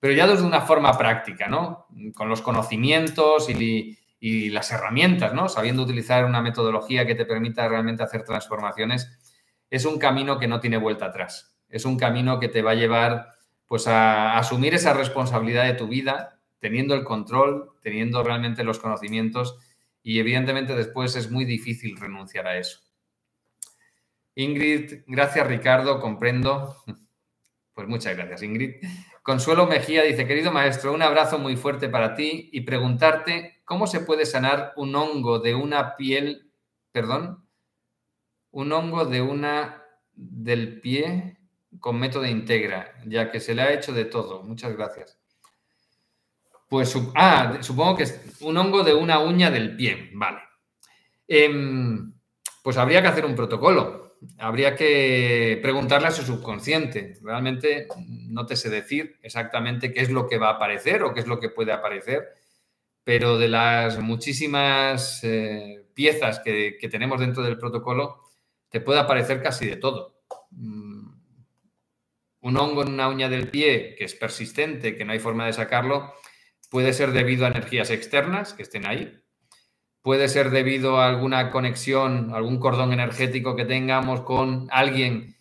pero 0.00 0.14
ya 0.14 0.26
desde 0.26 0.46
una 0.46 0.62
forma 0.62 0.96
práctica, 0.96 1.46
¿no? 1.46 1.88
Con 2.14 2.30
los 2.30 2.40
conocimientos 2.40 3.50
y 3.50 3.98
y 4.20 4.50
las 4.50 4.70
herramientas, 4.70 5.32
¿no? 5.32 5.48
Sabiendo 5.48 5.82
utilizar 5.82 6.26
una 6.26 6.42
metodología 6.42 7.06
que 7.06 7.14
te 7.14 7.24
permita 7.24 7.66
realmente 7.66 8.02
hacer 8.02 8.22
transformaciones, 8.22 9.18
es 9.70 9.86
un 9.86 9.98
camino 9.98 10.38
que 10.38 10.46
no 10.46 10.60
tiene 10.60 10.76
vuelta 10.76 11.06
atrás. 11.06 11.56
Es 11.70 11.86
un 11.86 11.96
camino 11.96 12.38
que 12.38 12.48
te 12.48 12.60
va 12.60 12.72
a 12.72 12.74
llevar 12.74 13.30
pues 13.66 13.86
a 13.86 14.36
asumir 14.36 14.74
esa 14.74 14.92
responsabilidad 14.92 15.64
de 15.64 15.74
tu 15.74 15.88
vida, 15.88 16.40
teniendo 16.58 16.94
el 16.94 17.04
control, 17.04 17.70
teniendo 17.82 18.22
realmente 18.22 18.64
los 18.64 18.78
conocimientos 18.78 19.58
y 20.02 20.18
evidentemente 20.18 20.74
después 20.74 21.16
es 21.16 21.30
muy 21.30 21.44
difícil 21.44 21.96
renunciar 21.96 22.46
a 22.46 22.58
eso. 22.58 22.80
Ingrid, 24.34 25.02
gracias 25.06 25.46
Ricardo, 25.46 26.00
comprendo. 26.00 26.76
Pues 27.72 27.88
muchas 27.88 28.14
gracias 28.14 28.42
Ingrid. 28.42 28.74
Consuelo 29.22 29.66
Mejía 29.66 30.02
dice, 30.02 30.26
querido 30.26 30.52
maestro, 30.52 30.92
un 30.92 31.00
abrazo 31.00 31.38
muy 31.38 31.56
fuerte 31.56 31.88
para 31.88 32.14
ti 32.14 32.50
y 32.52 32.60
preguntarte 32.60 33.59
cómo 33.70 33.86
se 33.86 34.00
puede 34.00 34.26
sanar 34.26 34.72
un 34.74 34.96
hongo 34.96 35.38
de 35.38 35.54
una 35.54 35.94
piel, 35.94 36.50
perdón, 36.90 37.46
un 38.50 38.72
hongo 38.72 39.04
de 39.04 39.22
una 39.22 39.84
del 40.12 40.80
pie 40.80 41.38
con 41.78 42.00
método 42.00 42.26
integra, 42.26 42.92
ya 43.06 43.30
que 43.30 43.38
se 43.38 43.54
le 43.54 43.62
ha 43.62 43.72
hecho 43.72 43.92
de 43.92 44.06
todo. 44.06 44.42
Muchas 44.42 44.76
gracias. 44.76 45.20
Pues, 46.68 46.92
ah, 47.14 47.58
supongo 47.60 47.98
que 47.98 48.02
es 48.02 48.20
un 48.40 48.56
hongo 48.56 48.82
de 48.82 48.92
una 48.92 49.20
uña 49.20 49.52
del 49.52 49.76
pie, 49.76 50.10
vale. 50.14 50.40
Em, 51.28 52.12
pues 52.64 52.76
habría 52.76 53.00
que 53.02 53.08
hacer 53.08 53.24
un 53.24 53.36
protocolo 53.36 54.00
habría 54.38 54.76
que 54.76 55.58
preguntarle 55.62 56.08
a 56.08 56.12
su 56.12 56.22
subconsciente. 56.22 57.16
Realmente 57.22 57.86
no 58.28 58.46
te 58.46 58.56
sé 58.56 58.68
decir 58.68 59.18
exactamente 59.22 59.92
qué 59.92 60.00
es 60.00 60.10
lo 60.10 60.28
que 60.28 60.38
va 60.38 60.48
a 60.48 60.54
aparecer 60.54 61.02
o 61.02 61.14
qué 61.14 61.20
es 61.20 61.26
lo 61.26 61.40
que 61.40 61.48
puede 61.48 61.72
aparecer, 61.72 62.28
pero 63.04 63.38
de 63.38 63.48
las 63.48 63.98
muchísimas 63.98 65.22
eh, 65.24 65.86
piezas 65.94 66.40
que, 66.40 66.78
tenemos 66.90 67.20
dentro 67.20 67.42
del 67.42 67.58
protocolo, 67.58 68.22
te 68.68 68.80
puede 68.80 69.00
aparecer 69.00 69.42
casi 69.42 69.66
de 69.66 69.76
todo. 69.76 70.22
Mm, 70.50 71.10
un 72.42 72.56
hongo 72.56 72.82
en 72.82 72.94
una 72.94 73.08
uña 73.08 73.28
del 73.28 73.48
pie 73.48 73.94
que 73.96 74.04
es 74.04 74.14
persistente, 74.14 74.96
que 74.96 75.04
no 75.04 75.12
hay 75.12 75.18
forma 75.18 75.46
de 75.46 75.52
sacarlo, 75.52 76.12
puede 76.70 76.92
ser 76.92 77.12
debido 77.12 77.44
a 77.44 77.48
energías 77.48 77.90
externas 77.90 78.54
que 78.54 78.62
estén 78.62 78.86
ahí, 78.86 79.20
puede 80.02 80.28
ser 80.28 80.50
debido 80.50 81.00
a 81.00 81.08
alguna 81.08 81.50
conexión, 81.50 82.32
algún 82.34 82.58
cordón 82.58 82.92
energético 82.92 83.56
que 83.56 83.64
tengamos 83.64 84.22
con 84.22 84.68
alguien 84.70 85.36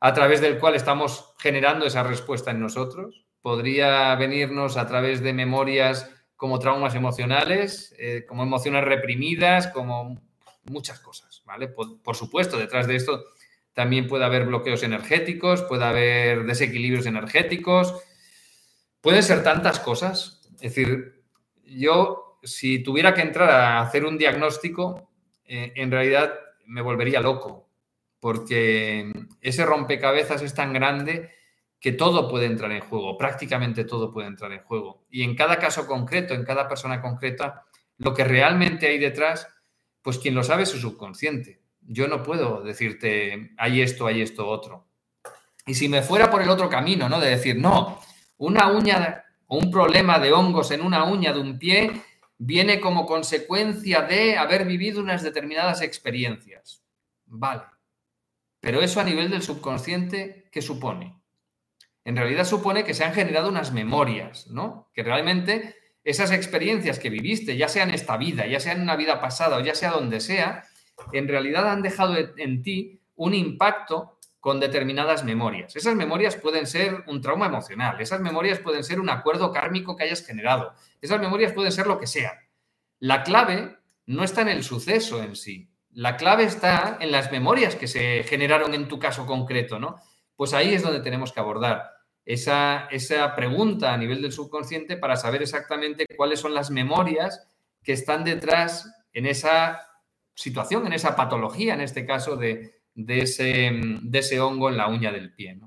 a 0.00 0.12
través 0.12 0.40
del 0.40 0.58
cual 0.58 0.74
estamos 0.74 1.34
generando 1.38 1.86
esa 1.86 2.02
respuesta 2.02 2.50
en 2.50 2.60
nosotros. 2.60 3.24
Podría 3.40 4.14
venirnos 4.14 4.76
a 4.76 4.86
través 4.86 5.22
de 5.22 5.32
memorias 5.32 6.10
como 6.36 6.58
traumas 6.58 6.94
emocionales, 6.94 7.94
eh, 7.98 8.24
como 8.26 8.42
emociones 8.42 8.84
reprimidas, 8.84 9.68
como 9.68 10.20
muchas 10.64 10.98
cosas, 11.00 11.42
¿vale? 11.44 11.68
Por, 11.68 12.16
supuesto, 12.16 12.58
detrás 12.58 12.86
de 12.86 12.96
esto 12.96 13.24
también 13.72 14.06
puede 14.06 14.24
haber 14.24 14.46
bloqueos 14.46 14.82
energéticos, 14.82 15.62
puede 15.62 15.84
haber 15.84 16.44
desequilibrios 16.44 17.06
energéticos, 17.06 17.94
pueden 19.00 19.22
ser 19.22 19.42
tantas 19.42 19.80
cosas. 19.80 20.40
Es 20.54 20.74
decir, 20.74 21.22
yo 21.64 22.38
si 22.42 22.82
tuviera 22.82 23.14
que 23.14 23.22
entrar 23.22 23.50
a 23.50 23.80
hacer 23.80 24.04
un 24.04 24.18
diagnóstico, 24.18 25.10
eh, 25.44 25.72
en 25.76 25.90
realidad 25.90 26.34
me 26.66 26.82
volvería 26.82 27.20
loco, 27.20 27.68
porque 28.20 29.12
ese 29.40 29.66
rompecabezas 29.66 30.42
es 30.42 30.54
tan 30.54 30.72
grande 30.72 31.30
que 31.84 31.92
todo 31.92 32.30
puede 32.30 32.46
entrar 32.46 32.72
en 32.72 32.80
juego, 32.80 33.18
prácticamente 33.18 33.84
todo 33.84 34.10
puede 34.10 34.26
entrar 34.26 34.50
en 34.52 34.62
juego. 34.62 35.04
Y 35.10 35.22
en 35.22 35.36
cada 35.36 35.58
caso 35.58 35.86
concreto, 35.86 36.32
en 36.32 36.42
cada 36.42 36.66
persona 36.66 37.02
concreta, 37.02 37.66
lo 37.98 38.14
que 38.14 38.24
realmente 38.24 38.86
hay 38.86 38.96
detrás, 38.96 39.46
pues 40.00 40.16
quien 40.16 40.34
lo 40.34 40.42
sabe 40.42 40.62
es 40.62 40.70
su 40.70 40.78
subconsciente. 40.78 41.60
Yo 41.82 42.08
no 42.08 42.22
puedo 42.22 42.62
decirte, 42.62 43.52
hay 43.58 43.82
esto, 43.82 44.06
hay 44.06 44.22
esto, 44.22 44.48
otro. 44.48 44.86
Y 45.66 45.74
si 45.74 45.90
me 45.90 46.00
fuera 46.00 46.30
por 46.30 46.40
el 46.40 46.48
otro 46.48 46.70
camino, 46.70 47.06
¿no? 47.10 47.20
De 47.20 47.28
decir, 47.28 47.58
no, 47.58 48.00
una 48.38 48.68
uña 48.68 49.22
o 49.46 49.58
un 49.58 49.70
problema 49.70 50.18
de 50.18 50.32
hongos 50.32 50.70
en 50.70 50.80
una 50.80 51.04
uña 51.04 51.34
de 51.34 51.40
un 51.40 51.58
pie 51.58 52.00
viene 52.38 52.80
como 52.80 53.04
consecuencia 53.04 54.00
de 54.00 54.38
haber 54.38 54.64
vivido 54.64 55.02
unas 55.02 55.22
determinadas 55.22 55.82
experiencias. 55.82 56.82
Vale. 57.26 57.64
Pero 58.60 58.80
eso 58.80 59.00
a 59.00 59.04
nivel 59.04 59.30
del 59.30 59.42
subconsciente, 59.42 60.48
¿qué 60.50 60.62
supone? 60.62 61.22
En 62.04 62.16
realidad 62.16 62.44
supone 62.44 62.84
que 62.84 62.94
se 62.94 63.04
han 63.04 63.14
generado 63.14 63.48
unas 63.48 63.72
memorias, 63.72 64.48
¿no? 64.48 64.90
Que 64.94 65.02
realmente 65.02 65.74
esas 66.04 66.32
experiencias 66.32 66.98
que 66.98 67.10
viviste, 67.10 67.56
ya 67.56 67.68
sea 67.68 67.84
en 67.84 67.90
esta 67.90 68.16
vida, 68.16 68.46
ya 68.46 68.60
sea 68.60 68.72
en 68.72 68.82
una 68.82 68.96
vida 68.96 69.20
pasada 69.20 69.56
o 69.56 69.60
ya 69.60 69.74
sea 69.74 69.92
donde 69.92 70.20
sea, 70.20 70.64
en 71.12 71.28
realidad 71.28 71.70
han 71.70 71.82
dejado 71.82 72.14
en 72.36 72.62
ti 72.62 73.00
un 73.16 73.34
impacto 73.34 74.18
con 74.44 74.60
determinadas 74.60 75.24
memorias. 75.24 75.74
Esas 75.74 75.94
memorias 75.94 76.36
pueden 76.36 76.66
ser 76.66 77.02
un 77.06 77.22
trauma 77.22 77.46
emocional, 77.46 77.98
esas 78.02 78.20
memorias 78.20 78.58
pueden 78.58 78.84
ser 78.84 79.00
un 79.00 79.08
acuerdo 79.08 79.50
kármico 79.50 79.96
que 79.96 80.04
hayas 80.04 80.22
generado, 80.26 80.74
esas 81.00 81.18
memorias 81.18 81.52
pueden 81.52 81.72
ser 81.72 81.86
lo 81.86 81.98
que 81.98 82.06
sea. 82.06 82.42
La 82.98 83.22
clave 83.22 83.78
no 84.04 84.22
está 84.22 84.42
en 84.42 84.48
el 84.48 84.62
suceso 84.62 85.22
en 85.22 85.34
sí, 85.34 85.70
la 85.92 86.18
clave 86.18 86.44
está 86.44 86.98
en 87.00 87.10
las 87.10 87.32
memorias 87.32 87.74
que 87.74 87.86
se 87.86 88.22
generaron 88.24 88.74
en 88.74 88.86
tu 88.86 88.98
caso 88.98 89.24
concreto, 89.24 89.78
¿no? 89.78 89.96
Pues 90.36 90.52
ahí 90.52 90.74
es 90.74 90.82
donde 90.82 91.00
tenemos 91.00 91.32
que 91.32 91.40
abordar 91.40 91.93
esa, 92.24 92.86
esa 92.90 93.34
pregunta 93.36 93.92
a 93.92 93.98
nivel 93.98 94.22
del 94.22 94.32
subconsciente 94.32 94.96
para 94.96 95.16
saber 95.16 95.42
exactamente 95.42 96.06
cuáles 96.16 96.40
son 96.40 96.54
las 96.54 96.70
memorias 96.70 97.46
que 97.82 97.92
están 97.92 98.24
detrás 98.24 98.90
en 99.12 99.26
esa 99.26 99.80
situación, 100.34 100.86
en 100.86 100.94
esa 100.94 101.16
patología, 101.16 101.74
en 101.74 101.80
este 101.80 102.06
caso, 102.06 102.36
de, 102.36 102.80
ese, 102.94 103.70
de 104.02 104.18
ese, 104.18 104.40
hongo 104.40 104.68
en 104.68 104.76
la 104.76 104.88
uña 104.88 105.12
del 105.12 105.32
pie. 105.34 105.58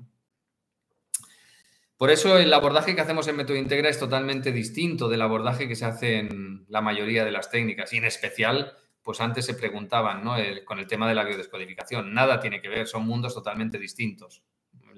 Por 1.96 2.10
eso 2.10 2.38
el 2.38 2.52
abordaje 2.52 2.94
que 2.94 3.00
hacemos 3.00 3.26
en 3.28 3.36
Método 3.36 3.56
Integra 3.56 3.88
es 3.88 3.98
totalmente 3.98 4.52
distinto 4.52 5.08
del 5.08 5.22
abordaje 5.22 5.66
que 5.66 5.74
se 5.74 5.84
hace 5.84 6.18
en 6.18 6.64
la 6.68 6.80
mayoría 6.80 7.24
de 7.24 7.32
las 7.32 7.50
técnicas 7.50 7.92
y 7.92 7.96
en 7.96 8.04
especial, 8.04 8.76
pues 9.02 9.20
antes 9.20 9.46
se 9.46 9.54
preguntaban 9.54 10.22
¿no? 10.22 10.36
con 10.64 10.78
el 10.78 10.86
tema 10.86 11.08
de 11.08 11.14
la 11.14 11.24
biodescodificación. 11.24 12.12
Nada 12.12 12.38
tiene 12.40 12.60
que 12.60 12.68
ver, 12.68 12.86
son 12.86 13.06
mundos 13.06 13.34
totalmente 13.34 13.78
distintos, 13.78 14.42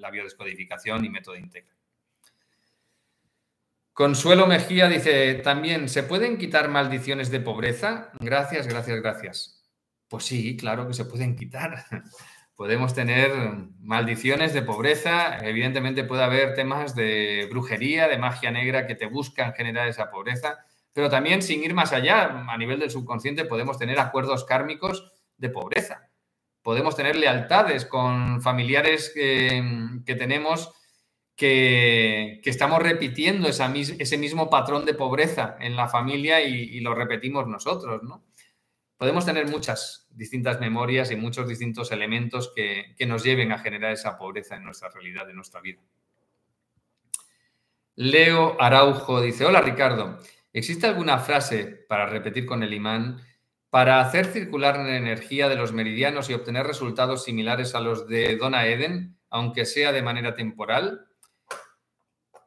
la 0.01 0.11
biodescodificación 0.11 1.05
y 1.05 1.09
Método 1.09 1.37
Integra. 1.37 1.73
Consuelo 3.93 4.47
Mejía 4.47 4.87
dice, 4.87 5.35
también, 5.35 5.87
¿se 5.87 6.03
pueden 6.03 6.37
quitar 6.37 6.69
maldiciones 6.69 7.29
de 7.29 7.39
pobreza? 7.39 8.11
Gracias, 8.19 8.67
gracias, 8.67 9.01
gracias. 9.01 9.69
Pues 10.07 10.25
sí, 10.25 10.57
claro 10.57 10.87
que 10.87 10.93
se 10.93 11.05
pueden 11.05 11.35
quitar. 11.35 11.85
Podemos 12.55 12.93
tener 12.93 13.31
maldiciones 13.79 14.53
de 14.53 14.61
pobreza, 14.61 15.39
evidentemente 15.39 16.03
puede 16.03 16.23
haber 16.23 16.53
temas 16.53 16.93
de 16.95 17.47
brujería, 17.49 18.07
de 18.07 18.19
magia 18.19 18.51
negra 18.51 18.85
que 18.85 18.93
te 18.93 19.07
buscan 19.07 19.53
generar 19.53 19.87
esa 19.87 20.11
pobreza, 20.11 20.59
pero 20.93 21.09
también 21.09 21.41
sin 21.41 21.63
ir 21.63 21.73
más 21.73 21.91
allá, 21.91 22.45
a 22.47 22.57
nivel 22.57 22.79
del 22.79 22.91
subconsciente 22.91 23.45
podemos 23.45 23.79
tener 23.79 23.99
acuerdos 23.99 24.43
kármicos 24.45 25.11
de 25.37 25.49
pobreza. 25.49 26.10
Podemos 26.61 26.95
tener 26.95 27.15
lealtades 27.15 27.85
con 27.85 28.41
familiares 28.41 29.11
que, 29.13 30.01
tenemos 30.05 30.71
que, 31.35 32.41
estamos 32.43 32.81
repitiendo 32.81 33.47
ese 33.47 34.17
mismo 34.17 34.49
patrón 34.49 34.85
de 34.85 34.93
pobreza 34.93 35.57
en 35.59 35.75
la 35.75 35.87
familia 35.87 36.41
y, 36.41 36.79
lo 36.81 36.93
repetimos 36.93 37.47
nosotros, 37.47 38.03
¿no? 38.03 38.23
podemos 39.01 39.25
tener 39.25 39.47
muchas 39.47 40.05
distintas 40.11 40.59
memorias 40.59 41.09
y 41.09 41.15
muchos 41.15 41.47
distintos 41.47 41.91
elementos 41.91 42.53
que, 42.55 42.93
nos 43.07 43.23
lleven 43.23 43.51
a 43.51 43.57
generar 43.57 43.93
esa 43.93 44.15
pobreza 44.15 44.57
en 44.57 44.63
nuestra 44.63 44.89
realidad, 44.89 45.27
en 45.27 45.37
nuestra 45.37 45.59
vida. 45.59 45.79
Leo 47.95 48.61
Araujo 48.61 49.19
dice, 49.19 49.43
hola 49.43 49.59
Ricardo, 49.61 50.19
¿existe 50.53 50.85
alguna 50.85 51.17
frase 51.17 51.65
para 51.89 52.05
repetir 52.05 52.45
con 52.45 52.61
el 52.61 52.75
imán 52.75 53.19
para 53.71 54.01
hacer 54.01 54.25
circular 54.25 54.77
la 54.77 54.97
energía 54.97 55.47
de 55.47 55.55
los 55.55 55.71
meridianos 55.71 56.29
y 56.29 56.33
obtener 56.33 56.67
resultados 56.67 57.23
similares 57.23 57.73
a 57.73 57.79
los 57.79 58.05
de 58.05 58.35
Dona 58.35 58.67
Eden, 58.67 59.17
aunque 59.29 59.65
sea 59.65 59.93
de 59.93 60.01
manera 60.01 60.35
temporal? 60.35 61.07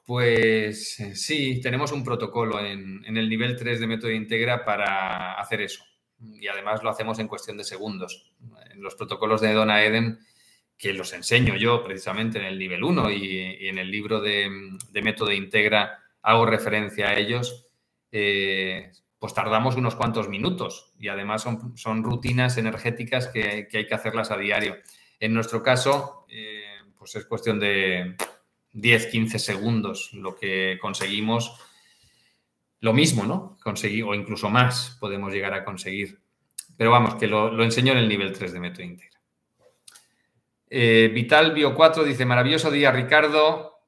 Pues 0.05 1.03
sí, 1.15 1.63
tenemos 1.63 1.93
un 1.93 2.05
protocolo 2.05 2.61
en, 2.61 3.03
el 3.07 3.29
nivel 3.29 3.57
3 3.57 3.81
de 3.81 3.87
método 3.87 4.11
Integra 4.11 4.67
para 4.67 5.41
hacer 5.41 5.63
eso 5.63 5.83
y 6.21 6.47
además 6.47 6.83
lo 6.83 6.91
hacemos 6.91 7.19
en 7.19 7.27
cuestión 7.27 7.57
de 7.57 7.65
segundos. 7.65 8.31
En 8.71 8.83
los 8.83 8.95
protocolos 8.95 9.41
de 9.41 9.55
Donna 9.55 9.83
Eden, 9.83 10.19
que 10.77 10.93
los 10.93 11.15
enseño 11.15 11.57
yo 11.57 11.83
precisamente 11.83 12.39
en 12.39 12.45
el 12.45 12.59
nivel 12.59 12.85
1 12.85 13.11
y, 13.11 13.67
en 13.69 13.79
el 13.79 13.91
libro 13.91 14.21
de, 14.21 14.51
método 15.03 15.33
integra 15.33 16.03
hago 16.21 16.45
referencia 16.45 17.09
a 17.09 17.19
ellos, 17.19 17.67
eh, 18.13 18.93
pues 19.25 19.33
tardamos 19.33 19.77
unos 19.77 19.95
cuantos 19.95 20.29
minutos 20.29 20.93
y 21.01 21.09
además 21.09 21.47
son, 21.77 22.05
rutinas 22.05 22.59
energéticas 22.59 23.27
que, 23.29 23.67
hay 23.73 23.87
que 23.87 23.95
hacerlas 23.95 24.31
a 24.31 24.37
diario. 24.37 24.77
En 25.19 25.33
nuestro 25.33 25.63
caso, 25.63 26.27
eh, 26.29 26.83
pues 26.99 27.17
es 27.17 27.25
cuestión 27.25 27.59
de 27.59 28.17
10, 28.73 29.07
15 29.07 29.39
segundos 29.39 30.11
lo 30.13 30.37
que 30.37 30.77
conseguimos 30.79 31.59
lo 32.81 32.93
mismo, 32.93 33.25
¿no? 33.25 33.57
Conseguir, 33.63 34.05
o 34.05 34.15
incluso 34.15 34.51
más 34.51 34.99
podemos 35.01 35.33
llegar 35.33 35.55
a 35.55 35.65
conseguir. 35.65 36.21
Pero 36.77 36.91
vamos, 36.91 37.15
que 37.15 37.27
lo, 37.27 37.65
enseño 37.65 37.93
en 37.93 38.01
el 38.01 38.09
nivel 38.11 38.31
3 38.31 38.53
de 38.53 38.61
método 38.61 38.83
íntegra. 38.83 39.21
Eh, 40.69 41.11
Vital 41.15 41.55
Bio 41.55 41.75
4 41.75 42.05
dice, 42.05 42.27
maravilloso 42.27 42.71
día, 42.71 42.93
Ricardo. 42.93 43.79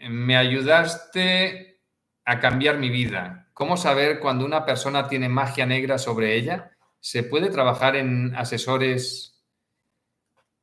Me 0.00 0.36
ayudaste 0.36 1.82
a 2.24 2.40
cambiar 2.40 2.78
mi 2.78 2.90
vida. 2.90 3.45
¿Cómo 3.56 3.78
saber 3.78 4.20
cuando 4.20 4.44
una 4.44 4.66
persona 4.66 5.08
tiene 5.08 5.30
magia 5.30 5.64
negra 5.64 5.96
sobre 5.96 6.36
ella? 6.36 6.72
¿Se 7.00 7.22
puede 7.22 7.48
trabajar 7.48 7.96
en 7.96 8.34
asesores 8.34 9.42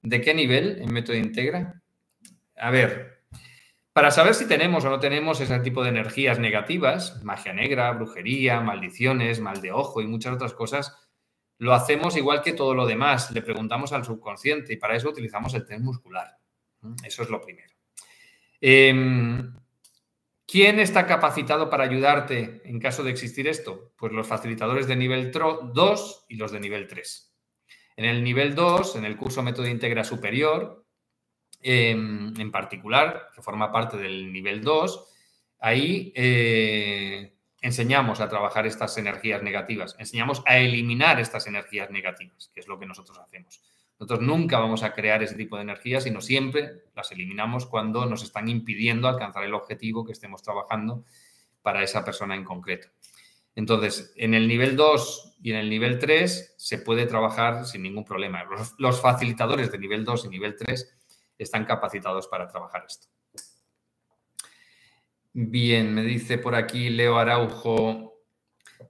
de 0.04 0.22
qué 0.22 0.36
nivel 0.36 0.80
en 0.80 0.94
método 0.94 1.18
íntegra? 1.18 1.82
A 2.56 2.70
ver, 2.70 3.24
para 3.94 4.12
saber 4.12 4.36
si 4.36 4.48
tenemos 4.48 4.86
o 4.86 4.91
no 4.91 5.00
tenemos 5.00 5.41
ese 5.41 5.60
tipo 5.62 5.82
de 5.82 5.89
energías 5.89 6.38
negativas, 6.38 7.24
magia 7.24 7.52
negra, 7.52 7.91
brujería, 7.94 8.62
maldiciones, 8.62 9.39
mal 9.39 9.60
de 9.60 9.72
ojo 9.72 10.00
y 10.00 10.06
muchas 10.06 10.36
otras 10.36 10.54
cosas, 10.54 10.96
lo 11.58 11.74
hacemos 11.74 12.16
igual 12.16 12.44
que 12.44 12.54
todo 12.54 12.76
lo 12.76 12.86
demás. 12.86 13.32
Le 13.32 13.41
preguntamos 13.41 13.91
al 13.91 14.06
subconsciente 14.06 14.72
y 14.72 14.78
para 14.78 14.96
eso 14.96 15.10
utilizamos 15.10 15.52
el 15.56 15.66
test 15.66 15.82
muscular. 15.82 16.38
Eso 17.04 17.24
es 17.24 17.30
lo 17.32 17.41
primero. 17.41 17.74
Em, 18.62 19.52
¿Quién 20.54 20.80
está 20.80 21.08
capacitado 21.08 21.68
para 21.68 21.84
ayudarte 21.84 22.62
en 22.64 22.80
caso 22.80 23.04
de 23.04 23.10
existir 23.10 23.47
esto? 23.47 23.91
Pues 23.97 24.12
los 24.12 24.28
facilitadores 24.28 24.86
de 24.86 24.95
nivel 24.95 25.32
2 25.32 26.26
y 26.30 26.36
los 26.36 26.51
de 26.51 26.60
nivel 26.60 26.88
3. 26.88 27.36
En 27.95 28.06
el 28.06 28.24
nivel 28.24 28.54
2, 28.54 28.97
en 28.97 29.06
el 29.06 29.18
curso 29.18 29.41
Método 29.41 29.68
Integra 29.68 30.04
Superior, 30.04 30.84
Em, 31.66 32.34
en 32.38 32.51
particular, 32.51 33.30
que 33.34 33.41
forma 33.41 33.72
parte 33.72 33.95
del 33.95 34.34
nivel 34.34 34.62
2, 34.62 35.08
ahí 35.60 36.12
eh, 36.14 37.38
enseñamos 37.62 38.20
a 38.20 38.28
trabajar 38.28 38.68
estas 38.68 38.97
energías 38.97 39.41
negativas, 39.41 39.95
enseñamos 39.97 40.43
a 40.45 40.58
eliminar 40.58 41.22
estas 41.22 41.47
energías 41.47 41.89
negativas, 41.89 42.51
que 42.54 42.60
es 42.60 42.68
lo 42.68 42.78
que 42.78 42.86
nosotros 42.86 43.18
hacemos. 43.18 43.62
Nosotros 44.00 44.22
nunca 44.22 44.60
vamos 44.60 44.84
a 44.84 44.94
crear 44.94 45.24
ese 45.24 45.36
tipo 45.36 45.56
de 45.56 45.64
energías, 45.64 46.04
sino 46.04 46.20
siempre 46.20 46.84
las 46.96 47.12
eliminamos 47.12 47.66
cuando 47.66 48.06
nos 48.06 48.24
están 48.24 48.50
impidiendo 48.50 49.08
alcanzar 49.08 49.44
el 49.44 49.54
objetivo 49.54 50.06
que 50.06 50.12
estemos 50.12 50.41
trabajando 50.41 51.06
para 51.62 51.84
esa 51.84 52.04
persona 52.04 52.36
en 52.36 52.44
concreto. 52.44 52.89
Entonces, 53.56 54.14
en 54.16 54.34
el 54.34 54.48
nivel 54.48 54.76
2 54.76 55.38
y 55.44 55.52
en 55.52 55.58
el 55.58 55.70
nivel 55.70 56.00
3 56.00 56.56
se 56.58 56.80
puede 56.80 57.06
trabajar 57.06 57.66
sin 57.66 57.84
ningún 57.84 58.04
problema. 58.04 58.44
Los, 58.44 58.74
los 58.80 59.00
facilitadores 59.00 59.72
de 59.72 59.78
nivel 59.78 60.04
2 60.04 60.26
y 60.26 60.30
nivel 60.30 60.56
3 60.58 60.98
están 61.38 61.66
capacitados 61.66 62.28
para 62.28 62.48
trabajar 62.48 62.86
esto. 62.88 63.08
Bien, 65.34 65.94
me 65.94 66.04
dice 66.04 66.38
por 66.38 66.56
aquí 66.56 66.89
Leo 66.89 67.18
Araujo, 67.18 68.22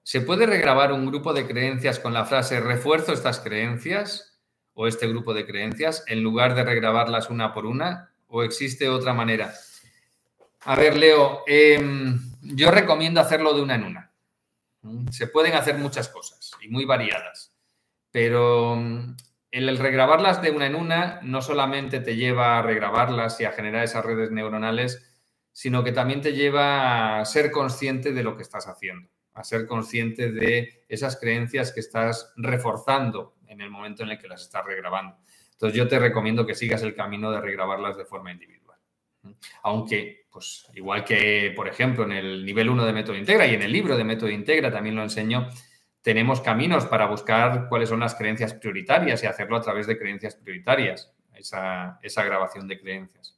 ¿se 0.04 0.22
puede 0.22 0.45
regrabar 0.45 0.91
un 0.91 1.06
grupo 1.06 1.34
de 1.34 1.47
creencias 1.47 1.99
con 1.99 2.14
la 2.14 2.26
frase 2.26 2.60
refuerzo 2.60 3.14
estas 3.14 3.39
creencias 3.39 4.32
o 4.74 4.88
este 4.88 5.07
grupo 5.07 5.34
de 5.34 5.45
creencias 5.45 6.03
en 6.07 6.24
lugar 6.24 6.55
de 6.55 6.63
regrabarlas 6.63 7.30
una 7.30 7.53
por 7.53 7.65
una 7.65 8.11
o 8.28 8.43
existe 8.43 8.89
otra 8.89 9.13
manera? 9.13 9.53
A 10.61 10.76
ver, 10.76 10.97
Leo, 10.97 11.43
em, 11.45 12.19
yo 12.41 12.71
recomiendo 12.71 13.19
hacerlo 13.19 13.53
de 13.53 13.61
una 13.61 13.76
en 13.76 13.84
una. 13.84 14.11
Se 15.11 15.28
pueden 15.28 15.53
hacer 15.53 15.78
muchas 15.78 16.09
cosas 16.09 16.51
y 16.61 16.69
muy 16.69 16.86
variadas, 16.86 17.55
pero 18.11 18.82
el 19.51 19.78
regrabarlas 19.78 20.41
de 20.41 20.51
una 20.51 20.65
en 20.65 20.76
una 20.76 21.19
no 21.21 21.41
solamente 21.41 21.99
te 21.99 22.15
lleva 22.15 22.57
a 22.57 22.61
regrabarlas 22.61 23.39
y 23.39 23.45
a 23.45 23.51
generar 23.51 23.84
esas 23.84 24.03
redes 24.03 24.32
neuronales, 24.32 25.13
sino 25.51 25.84
que 25.84 25.91
también 25.91 26.21
te 26.21 26.34
lleva 26.34 27.19
a 27.19 27.26
ser 27.26 27.51
consciente 27.51 28.11
de 28.11 28.24
lo 28.24 28.36
que 28.36 28.41
estás 28.41 28.67
haciendo, 28.67 29.09
a 29.34 29.43
ser 29.43 29.67
consciente 29.67 30.32
de 30.32 30.84
esas 30.89 31.17
creencias 31.17 31.71
que 31.71 31.82
estás 31.82 32.34
reforzando 32.36 33.36
en 33.54 33.62
el 33.62 33.70
momento 33.70 34.04
en 34.04 34.10
el 34.10 34.20
que 34.20 34.28
las 34.28 34.41
estás 34.41 34.66
regrabando. 34.66 35.18
Entonces 35.51 35.78
yo 35.78 35.88
te 35.88 35.99
recomiendo 35.99 36.45
que 36.45 36.56
sigas 36.56 36.82
el 36.84 36.95
camino 36.95 37.32
de 37.32 37.39
regrabarlas 37.39 37.95
de 37.95 38.06
forma 38.06 38.32
individual. 38.32 38.78
Aunque, 39.64 40.26
pues, 40.30 40.68
igual 40.74 41.06
que, 41.06 41.54
por 41.56 41.68
ejemplo, 41.68 42.04
en 42.04 42.12
el 42.12 42.45
nivel 42.45 42.70
1 42.70 42.86
de 42.86 42.93
Método 42.93 43.16
Integra 43.16 43.47
y 43.47 43.54
en 43.54 43.62
el 43.62 43.72
libro 43.72 43.95
de 43.95 44.04
Método 44.04 44.30
Integra 44.30 44.72
también 44.72 44.95
lo 44.95 45.04
enseño, 45.04 45.49
tenemos 46.01 46.41
caminos 46.41 46.86
para 46.86 47.06
buscar 47.06 47.70
cuáles 47.70 47.88
son 47.88 48.01
las 48.01 48.16
creencias 48.16 48.54
prioritarias 48.54 49.24
y 49.24 49.28
hacerlo 49.28 49.56
a 49.56 49.62
través 49.62 49.88
de 49.88 49.97
creencias 49.97 50.36
prioritarias, 50.36 51.14
esa, 51.34 51.99
esa 52.01 52.24
grabación 52.26 52.68
de 52.68 52.80
creencias. 52.82 53.38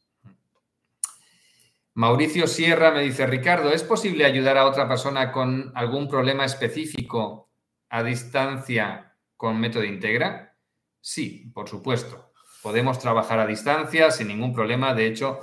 Mauricio 1.93 2.47
Sierra 2.47 2.91
me 2.91 3.03
dice, 3.03 3.27
Ricardo, 3.27 3.71
¿es 3.71 3.83
posible 3.83 4.25
ayudar 4.25 4.57
a 4.57 4.65
otra 4.65 4.87
persona 4.87 5.31
con 5.31 5.71
algún 5.75 6.09
problema 6.09 6.43
específico 6.43 7.49
a 7.89 8.03
distancia 8.03 9.14
con 9.45 9.59
método 9.59 9.83
Integra? 9.83 10.57
Sí, 10.99 11.51
por 11.53 11.69
supuesto. 11.69 12.31
Podemos 12.63 12.97
trabajar 12.97 13.37
a 13.37 13.45
distancia 13.45 14.09
sin 14.09 14.27
ningún 14.27 14.55
problema. 14.55 14.95
De 14.95 15.05
hecho, 15.05 15.41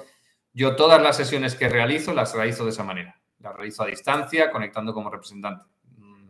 yo 0.53 0.75
todas 0.75 1.01
las 1.01 1.17
sesiones 1.17 1.55
que 1.55 1.69
realizo 1.69 2.13
las 2.13 2.35
realizo 2.35 2.65
de 2.65 2.71
esa 2.71 2.83
manera. 2.83 3.15
Las 3.39 3.55
realizo 3.55 3.85
a 3.85 3.87
distancia, 3.87 4.51
conectando 4.51 4.93
como 4.93 5.09
representante. 5.09 5.67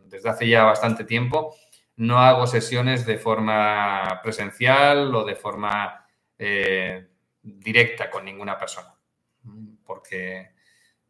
Desde 0.05 0.29
hace 0.29 0.47
ya 0.47 0.65
bastante 0.65 1.03
tiempo 1.03 1.55
no 1.95 2.19
hago 2.19 2.45
sesiones 2.45 3.07
de 3.07 3.17
forma 3.17 4.19
presencial 4.21 5.15
o 5.15 5.25
de 5.25 5.35
forma 5.35 6.05
eh, 6.37 7.07
directa 7.41 8.11
con 8.11 8.23
ninguna 8.23 8.55
persona 8.55 8.93
porque 9.83 10.52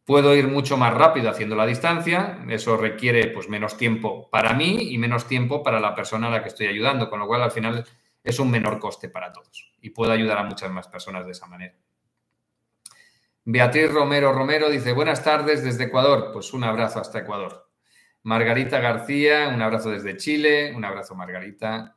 puedo 0.04 0.34
ir 0.34 0.48
mucho 0.48 0.76
más 0.76 0.92
rápido 0.94 1.30
haciendo 1.30 1.56
la 1.56 1.66
distancia, 1.66 2.44
eso 2.48 2.76
requiere 2.76 3.28
pues 3.28 3.48
menos 3.48 3.76
tiempo 3.76 4.28
para 4.30 4.52
mí 4.52 4.92
y 4.92 4.98
menos 4.98 5.26
tiempo 5.26 5.62
para 5.62 5.80
la 5.80 5.94
persona 5.94 6.28
a 6.28 6.30
la 6.30 6.42
que 6.42 6.48
estoy 6.48 6.66
ayudando, 6.66 7.08
con 7.08 7.20
lo 7.20 7.26
cual 7.26 7.42
al 7.42 7.50
final 7.50 7.84
es 8.22 8.38
un 8.38 8.50
menor 8.50 8.78
coste 8.78 9.08
para 9.08 9.32
todos 9.32 9.72
y 9.80 9.90
puedo 9.90 10.12
ayudar 10.12 10.38
a 10.38 10.44
muchas 10.44 10.70
más 10.70 10.88
personas 10.88 11.26
de 11.26 11.32
esa 11.32 11.46
manera. 11.46 11.74
Beatriz 13.46 13.92
Romero 13.92 14.32
Romero 14.32 14.70
dice, 14.70 14.92
buenas 14.92 15.22
tardes 15.22 15.62
desde 15.62 15.84
Ecuador. 15.84 16.30
Pues 16.32 16.54
un 16.54 16.64
abrazo 16.64 16.98
hasta 16.98 17.18
Ecuador. 17.18 17.68
Margarita 18.22 18.80
García, 18.80 19.50
un 19.54 19.60
abrazo 19.60 19.90
desde 19.90 20.16
Chile. 20.16 20.72
Un 20.74 20.82
abrazo, 20.82 21.14
Margarita. 21.14 21.94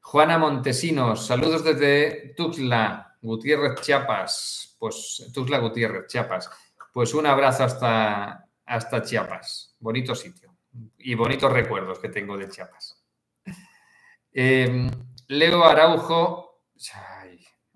Juana 0.00 0.36
Montesinos, 0.36 1.26
saludos 1.26 1.64
desde 1.64 2.34
Tuxtla, 2.36 3.16
Gutiérrez, 3.22 3.80
Chiapas 3.80 4.72
pues 4.82 5.30
Tuxla 5.32 5.58
Gutiérrez, 5.58 6.08
Chiapas. 6.08 6.50
Pues 6.92 7.14
un 7.14 7.26
abrazo 7.26 7.64
hasta, 7.64 8.46
hasta 8.66 9.02
Chiapas. 9.02 9.76
Bonito 9.80 10.14
sitio. 10.14 10.54
Y 10.98 11.14
bonitos 11.14 11.52
recuerdos 11.52 11.98
que 11.98 12.08
tengo 12.08 12.36
de 12.36 12.48
Chiapas. 12.48 13.02
Em, 14.32 14.90
Leo 15.28 15.64
Araujo. 15.64 16.62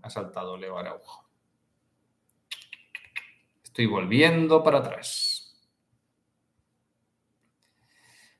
ha 0.02 0.10
saltado 0.10 0.56
Leo 0.56 0.78
Araujo. 0.78 1.28
Estoy 3.62 3.86
volviendo 3.86 4.62
para 4.62 4.78
atrás. 4.78 5.54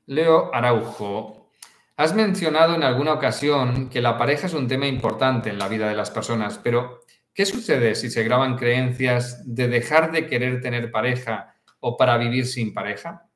Leo 0.05 0.53
Araujo. 0.53 1.51
Has 1.95 2.13
mencionado 2.13 2.75
en 2.75 2.83
alguna 2.83 3.13
ocasión 3.13 3.89
que 3.89 4.01
la 4.01 4.17
pareja 4.17 4.47
es 4.47 4.53
un 4.53 4.67
tema 4.67 4.87
importante 4.87 5.49
en 5.49 5.57
la 5.57 5.67
vida 5.67 5.89
de 5.89 5.95
las 5.95 6.11
personas, 6.11 6.59
pero 6.59 7.01
¿Qué 7.37 7.45
sucede 7.45 7.93
si 7.93 8.09
se 8.09 8.23
graban 8.23 8.57
creencias 8.57 9.43
de 9.45 9.67
dejar 9.67 10.11
de 10.11 10.25
querer 10.25 10.59
tener 10.59 10.89
pareja 10.89 11.53
o 11.79 11.95
para 11.95 12.17
vivir 12.17 12.47
sin 12.47 12.73
pareja? 12.73 13.29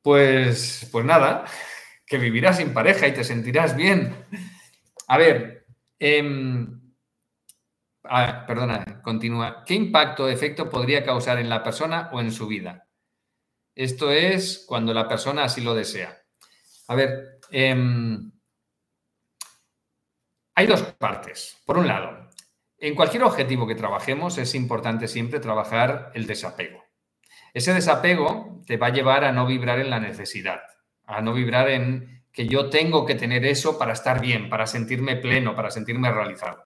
Pues, 0.00 0.88
pues 0.90 1.04
nada, 1.04 1.44
que 2.06 2.16
vivirás 2.16 2.56
sin 2.56 2.72
pareja 2.72 3.06
y 3.06 3.12
te 3.12 3.22
sentirás 3.22 3.76
bien. 3.76 4.24
A 5.08 5.18
ver, 5.18 5.66
em, 5.98 6.80
perdona, 8.46 9.02
continúa. 9.02 9.62
¿Qué 9.66 9.74
impacto 9.74 10.24
o 10.24 10.28
efecto 10.28 10.70
podría 10.70 11.04
causar 11.04 11.38
en 11.38 11.50
la 11.50 11.62
persona 11.62 12.08
o 12.14 12.20
en 12.22 12.32
su 12.32 12.46
vida? 12.46 12.88
Esto 13.74 14.10
es 14.10 14.64
cuando 14.66 14.94
la 14.94 15.06
persona 15.06 15.44
así 15.44 15.60
lo 15.60 15.74
desea. 15.74 16.18
A 16.86 16.94
ver, 16.94 17.40
em, 17.50 18.32
hay 20.54 20.66
dos 20.66 20.80
partes. 20.94 21.58
Por 21.66 21.76
un 21.76 21.86
lado, 21.86 22.17
en 22.80 22.94
cualquier 22.94 23.24
objetivo 23.24 23.66
que 23.66 23.74
trabajemos 23.74 24.38
es 24.38 24.54
importante 24.54 25.08
siempre 25.08 25.40
trabajar 25.40 26.12
el 26.14 26.26
desapego. 26.26 26.84
Ese 27.52 27.74
desapego 27.74 28.62
te 28.66 28.76
va 28.76 28.88
a 28.88 28.92
llevar 28.92 29.24
a 29.24 29.32
no 29.32 29.46
vibrar 29.46 29.80
en 29.80 29.90
la 29.90 30.00
necesidad, 30.00 30.60
a 31.04 31.20
no 31.20 31.32
vibrar 31.32 31.68
en 31.70 32.22
que 32.32 32.46
yo 32.46 32.70
tengo 32.70 33.04
que 33.04 33.16
tener 33.16 33.44
eso 33.44 33.78
para 33.78 33.92
estar 33.92 34.20
bien, 34.20 34.48
para 34.48 34.66
sentirme 34.66 35.16
pleno, 35.16 35.56
para 35.56 35.70
sentirme 35.70 36.10
realizado. 36.12 36.64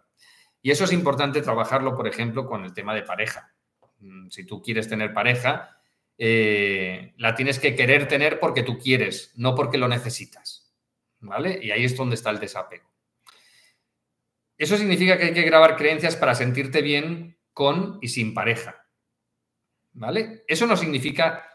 Y 0.60 0.70
eso 0.70 0.84
es 0.84 0.92
importante 0.92 1.40
trabajarlo, 1.40 1.96
por 1.96 2.06
ejemplo, 2.06 2.46
con 2.46 2.64
el 2.64 2.74
tema 2.74 2.94
de 2.94 3.02
pareja. 3.02 3.54
Mm, 4.00 4.28
si 4.28 4.44
tú 4.44 4.60
quieres 4.60 4.88
tener 4.88 5.14
pareja, 5.14 5.78
eh, 6.18 7.14
la 7.16 7.34
tienes 7.34 7.58
que 7.58 7.74
querer 7.74 8.06
tener 8.06 8.38
porque 8.38 8.62
tú 8.62 8.78
quieres, 8.78 9.32
no 9.36 9.54
porque 9.54 9.78
lo 9.78 9.88
necesitas. 9.88 10.74
¿Vale? 11.20 11.58
Y 11.62 11.70
ahí 11.70 11.84
es 11.84 11.96
donde 11.96 12.16
está 12.16 12.30
el 12.30 12.40
desapego. 12.40 12.91
Eso 14.62 14.76
significa 14.76 15.18
que 15.18 15.24
hay 15.24 15.34
que 15.34 15.42
grabar 15.42 15.74
creencias 15.74 16.14
para 16.14 16.36
sentirte 16.36 16.82
bien 16.82 17.36
con 17.52 17.98
y 18.00 18.06
sin 18.06 18.32
pareja. 18.32 18.86
¿Vale? 19.92 20.44
Eso 20.46 20.68
no 20.68 20.76
significa 20.76 21.48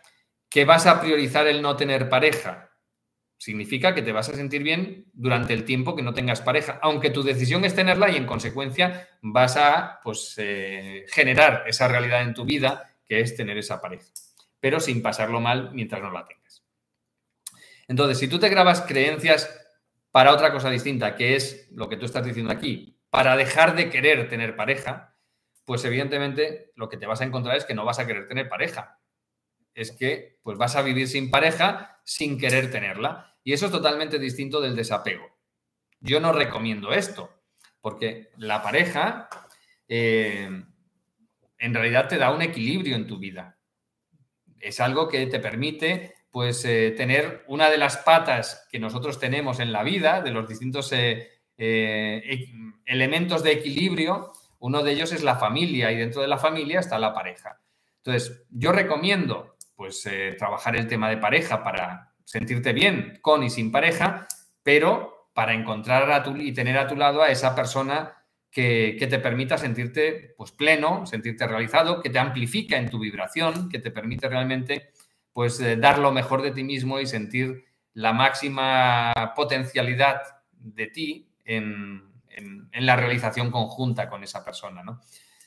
que 0.49 0.65
vas 0.65 0.87
a 0.87 0.99
priorizar 0.99 1.47
el 1.47 1.61
no 1.61 1.77
tener 1.77 2.09
pareja. 2.09 2.69
Significa 3.37 3.95
que 3.95 4.01
te 4.01 4.11
vas 4.11 4.27
a 4.27 4.35
sentir 4.35 4.61
bien 4.61 5.05
durante 5.13 5.53
el 5.53 5.63
tiempo 5.63 5.95
que 5.95 6.01
no 6.01 6.13
tengas 6.13 6.41
pareja, 6.41 6.79
aunque 6.81 7.09
tu 7.09 7.23
decisión 7.23 7.63
es 7.63 7.73
tenerla 7.73 8.09
y 8.09 8.17
en 8.17 8.25
consecuencia 8.25 9.07
vas 9.21 9.55
a 9.55 10.01
pues, 10.03 10.33
eh, 10.39 11.05
generar 11.07 11.63
esa 11.65 11.87
realidad 11.87 12.23
en 12.23 12.33
tu 12.33 12.43
vida 12.43 12.93
que 13.05 13.21
es 13.21 13.37
tener 13.37 13.57
esa 13.57 13.79
pareja, 13.79 14.07
pero 14.59 14.81
sin 14.81 15.01
pasarlo 15.01 15.39
mal 15.39 15.71
mientras 15.71 16.01
no 16.01 16.11
la 16.11 16.25
tengas. 16.25 16.61
Entonces, 17.87 18.19
si 18.19 18.27
tú 18.27 18.37
te 18.37 18.49
grabas 18.49 18.81
creencias 18.81 19.49
para 20.11 20.33
otra 20.33 20.51
cosa 20.51 20.69
distinta, 20.69 21.15
que 21.15 21.37
es 21.37 21.69
lo 21.71 21.87
que 21.87 21.95
tú 21.95 22.03
estás 22.03 22.25
diciendo 22.25 22.51
aquí, 22.51 22.96
para 23.17 23.35
dejar 23.35 23.75
de 23.75 23.89
querer 23.89 24.29
tener 24.29 24.55
pareja, 24.55 25.15
pues 25.65 25.83
evidentemente 25.85 26.71
lo 26.75 26.87
que 26.87 26.97
te 26.97 27.07
vas 27.07 27.19
a 27.19 27.23
encontrar 27.23 27.57
es 27.57 27.65
que 27.65 27.73
no 27.73 27.83
vas 27.83 27.97
a 27.97 28.05
querer 28.05 28.27
tener 28.27 28.47
pareja. 28.47 28.99
Es 29.73 29.91
que 29.91 30.37
pues 30.43 30.59
vas 30.59 30.75
a 30.75 30.83
vivir 30.83 31.07
sin 31.07 31.31
pareja 31.31 31.99
sin 32.03 32.37
querer 32.37 32.69
tenerla. 32.69 33.35
Y 33.43 33.53
eso 33.53 33.65
es 33.65 33.71
totalmente 33.71 34.19
distinto 34.19 34.61
del 34.61 34.75
desapego. 34.75 35.35
Yo 35.99 36.19
no 36.19 36.31
recomiendo 36.31 36.93
esto, 36.93 37.41
porque 37.81 38.29
la 38.37 38.61
pareja 38.61 39.29
eh, 39.87 40.47
en 41.57 41.73
realidad 41.73 42.09
te 42.09 42.19
da 42.19 42.29
un 42.29 42.43
equilibrio 42.43 42.95
en 42.95 43.07
tu 43.07 43.17
vida. 43.17 43.57
Es 44.59 44.79
algo 44.79 45.07
que 45.07 45.25
te 45.25 45.39
permite 45.39 46.13
pues 46.29 46.63
eh, 46.65 46.93
tener 46.95 47.45
una 47.47 47.71
de 47.71 47.79
las 47.79 47.97
patas 47.97 48.67
que 48.71 48.77
nosotros 48.77 49.17
tenemos 49.19 49.59
en 49.59 49.71
la 49.71 49.81
vida, 49.81 50.21
de 50.21 50.29
los 50.29 50.47
distintos 50.47 50.91
eh, 50.91 51.36
elementos 51.57 53.43
de 53.43 53.51
equilibrio, 53.51 54.31
uno 54.59 54.83
de 54.83 54.91
ellos 54.91 55.11
es 55.11 55.23
la 55.23 55.35
familia 55.35 55.91
y 55.91 55.97
dentro 55.97 56.21
de 56.21 56.27
la 56.27 56.37
familia 56.37 56.79
está 56.79 56.99
la 56.99 57.13
pareja. 57.13 57.59
Entonces, 57.97 58.45
yo 58.49 58.71
recomiendo 58.71 59.55
pues 59.75 60.05
eh, 60.07 60.35
trabajar 60.37 60.75
el 60.75 60.87
tema 60.87 61.09
de 61.09 61.17
pareja 61.17 61.63
para 61.63 62.13
sentirte 62.23 62.73
bien 62.73 63.19
con 63.21 63.43
y 63.43 63.49
sin 63.49 63.71
pareja, 63.71 64.27
pero 64.63 65.29
para 65.33 65.53
encontrar 65.53 66.11
a 66.11 66.23
tu, 66.23 66.35
y 66.35 66.51
tener 66.51 66.77
a 66.77 66.87
tu 66.87 66.95
lado 66.95 67.21
a 67.21 67.29
esa 67.29 67.55
persona 67.55 68.13
que, 68.49 68.97
te 68.99 69.19
permita 69.19 69.57
sentirte 69.57 70.33
pues 70.35 70.51
pleno, 70.51 71.05
sentirte 71.05 71.45
realizado, 71.45 72.01
que 72.01 72.09
te 72.09 72.17
amplifica 72.17 72.77
en 72.77 72.89
tu 72.89 72.97
vibración, 72.97 73.69
que 73.69 73.77
te 73.77 73.91
permite 73.91 74.27
realmente 74.27 74.89
pues 75.31 75.59
eh, 75.59 75.75
dar 75.75 75.99
lo 75.99 76.11
mejor 76.11 76.41
de 76.41 76.51
ti 76.51 76.63
mismo 76.63 76.99
y 76.99 77.05
sentir 77.05 77.65
la 77.93 78.13
máxima 78.13 79.13
potencialidad 79.35 80.21
de 80.51 80.87
ti 80.87 81.26
en, 81.47 82.03
la 82.73 82.95
realización 82.95 83.49
conjunta 83.49 84.09
con 84.09 84.23
esa 84.23 84.45
persona, 84.45 84.83
¿no? 84.83 85.01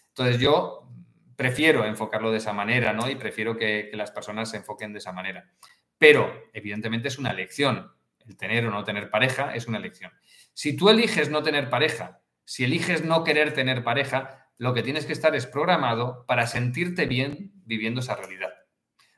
Entonces 0.09 0.40
yo 0.40 0.88
prefiero 1.36 1.84
enfocarlo 1.84 2.32
de 2.32 2.38
esa 2.38 2.53
manera, 2.53 2.92
¿no? 2.92 3.09
Y 3.09 3.14
prefiero 3.14 3.57
que, 3.57 3.90
las 3.94 4.11
personas 4.11 4.51
se 4.51 4.57
enfoquen 4.57 4.92
de 4.92 4.98
esa 4.98 5.12
manera. 5.12 5.48
Pero, 5.96 6.51
evidentemente, 6.53 7.09
es 7.09 7.18
una 7.18 7.30
elección. 7.30 7.92
El 8.26 8.36
tener 8.36 8.66
o 8.66 8.70
no 8.70 8.84
tener 8.84 9.09
pareja 9.11 9.55
es 9.55 9.66
una 9.66 9.78
elección. 9.78 10.12
Si 10.53 10.76
tú 10.76 10.90
eliges 10.90 11.30
no 11.30 11.42
tener 11.42 11.70
pareja, 11.70 12.20
si 12.44 12.64
eliges 12.64 13.05
no 13.05 13.22
querer 13.22 13.55
tener 13.55 13.84
pareja, 13.84 14.48
lo 14.59 14.74
que 14.74 14.82
tienes 14.82 15.07
que 15.07 15.12
estar 15.12 15.34
es 15.36 15.46
programado 15.46 16.26
para 16.26 16.46
sentirte 16.46 17.07
bien 17.07 17.53
viviendo 17.64 18.01
esa 18.01 18.16
realidad. 18.16 18.53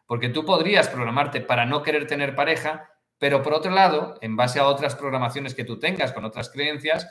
Porque 0.06 0.28
tú 0.28 0.44
podrías 0.44 0.88
programarte 0.88 1.40
para 1.40 1.64
no 1.64 1.82
querer 1.82 2.06
tener 2.06 2.36
pareja, 2.36 2.91
pero 3.22 3.40
por 3.40 3.54
otro 3.54 3.70
lado, 3.70 4.18
en 4.20 4.34
base 4.34 4.58
a 4.58 4.66
otras 4.66 4.96
programaciones 4.96 5.54
que 5.54 5.62
tú 5.62 5.78
tengas 5.78 6.12
con 6.12 6.24
otras 6.24 6.50
creencias, 6.50 7.06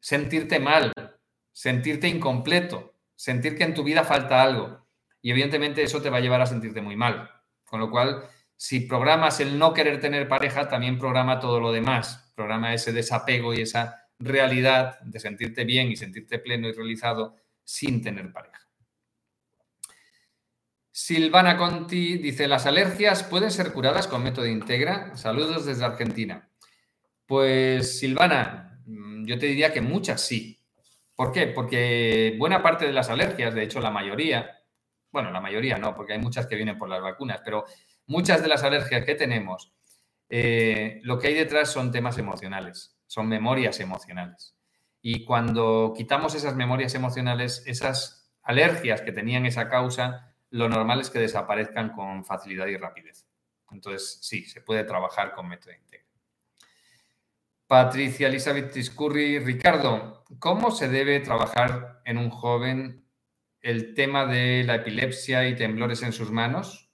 sentirte 0.00 0.58
mal, 0.58 0.90
sentirte 1.52 2.08
incompleto, 2.08 2.94
sentir 3.14 3.54
que 3.54 3.64
en 3.64 3.74
tu 3.74 3.84
vida 3.84 4.04
falta 4.04 4.42
algo. 4.42 4.88
Y 5.20 5.32
evidentemente 5.32 5.82
eso 5.82 6.00
te 6.00 6.08
va 6.08 6.16
a 6.16 6.20
llevar 6.20 6.40
a 6.40 6.46
sentirte 6.46 6.80
muy 6.80 6.96
mal. 6.96 7.28
Con 7.66 7.78
lo 7.78 7.90
cual, 7.90 8.22
si 8.56 8.80
programas 8.80 9.38
el 9.40 9.58
no 9.58 9.74
querer 9.74 10.00
tener 10.00 10.28
pareja, 10.28 10.66
también 10.66 10.98
programa 10.98 11.40
todo 11.40 11.60
lo 11.60 11.72
demás. 11.72 12.32
Programa 12.34 12.72
ese 12.72 12.94
desapego 12.94 13.52
y 13.52 13.60
esa 13.60 14.08
realidad 14.18 14.98
de 15.00 15.20
sentirte 15.20 15.66
bien 15.66 15.92
y 15.92 15.96
sentirte 15.96 16.38
pleno 16.38 16.68
y 16.68 16.72
realizado 16.72 17.36
sin 17.64 18.00
tener 18.00 18.32
pareja. 18.32 18.67
Silvana 21.00 21.56
Conti 21.56 22.18
dice, 22.18 22.48
¿las 22.48 22.66
alergias 22.66 23.22
pueden 23.22 23.52
ser 23.52 23.72
curadas 23.72 24.08
con 24.08 24.20
método 24.20 24.48
Integra? 24.48 25.16
Saludos 25.16 25.64
desde 25.64 25.84
Argentina. 25.84 26.50
Pues 27.24 28.00
Silvana, 28.00 28.80
mm, 28.84 29.24
yo 29.24 29.38
te 29.38 29.46
diría 29.46 29.72
que 29.72 29.80
muchas 29.80 30.20
sí. 30.20 30.60
¿Por 31.14 31.30
qué? 31.30 31.46
Porque 31.46 32.34
buena 32.36 32.64
parte 32.64 32.84
de 32.84 32.92
las 32.92 33.10
alergias, 33.10 33.54
de 33.54 33.62
hecho 33.62 33.80
la 33.80 33.92
mayoría, 33.92 34.58
bueno, 35.12 35.30
la 35.30 35.40
mayoría 35.40 35.78
no, 35.78 35.94
porque 35.94 36.14
hay 36.14 36.18
muchas 36.18 36.48
que 36.48 36.56
vienen 36.56 36.76
por 36.76 36.88
las 36.88 37.00
vacunas, 37.00 37.42
pero 37.44 37.64
muchas 38.08 38.42
de 38.42 38.48
las 38.48 38.64
alergias 38.64 39.04
que 39.04 39.14
tenemos, 39.14 39.72
eh, 40.28 40.98
lo 41.04 41.16
que 41.20 41.28
hay 41.28 41.34
detrás 41.34 41.70
son 41.70 41.92
temas 41.92 42.18
emocionales, 42.18 42.98
son 43.06 43.28
memorias 43.28 43.78
emocionales. 43.78 44.56
Y 45.00 45.24
cuando 45.24 45.94
quitamos 45.96 46.34
esas 46.34 46.56
memorias 46.56 46.96
emocionales, 46.96 47.62
esas 47.66 48.32
alergias 48.42 49.00
que 49.00 49.12
tenían 49.12 49.46
esa 49.46 49.68
causa, 49.68 50.28
lo 50.50 50.68
normal 50.68 51.00
es 51.00 51.10
que 51.10 51.18
desaparezcan 51.18 51.90
con 51.90 52.24
facilidad 52.24 52.66
y 52.66 52.76
rapidez. 52.76 53.26
Entonces, 53.70 54.18
sí, 54.22 54.44
se 54.44 54.60
puede 54.60 54.84
trabajar 54.84 55.32
con 55.32 55.48
método 55.48 55.72
íntegro. 55.72 56.06
Patricia 57.66 58.28
Elizabeth 58.28 58.72
Tiscurri, 58.72 59.38
Ricardo, 59.40 60.24
¿cómo 60.38 60.70
se 60.70 60.88
debe 60.88 61.20
trabajar 61.20 62.00
en 62.06 62.16
un 62.16 62.30
joven 62.30 63.04
el 63.60 63.92
tema 63.92 64.24
de 64.24 64.64
la 64.64 64.76
epilepsia 64.76 65.46
y 65.46 65.54
temblores 65.54 66.02
en 66.02 66.14
sus 66.14 66.30
manos? 66.30 66.90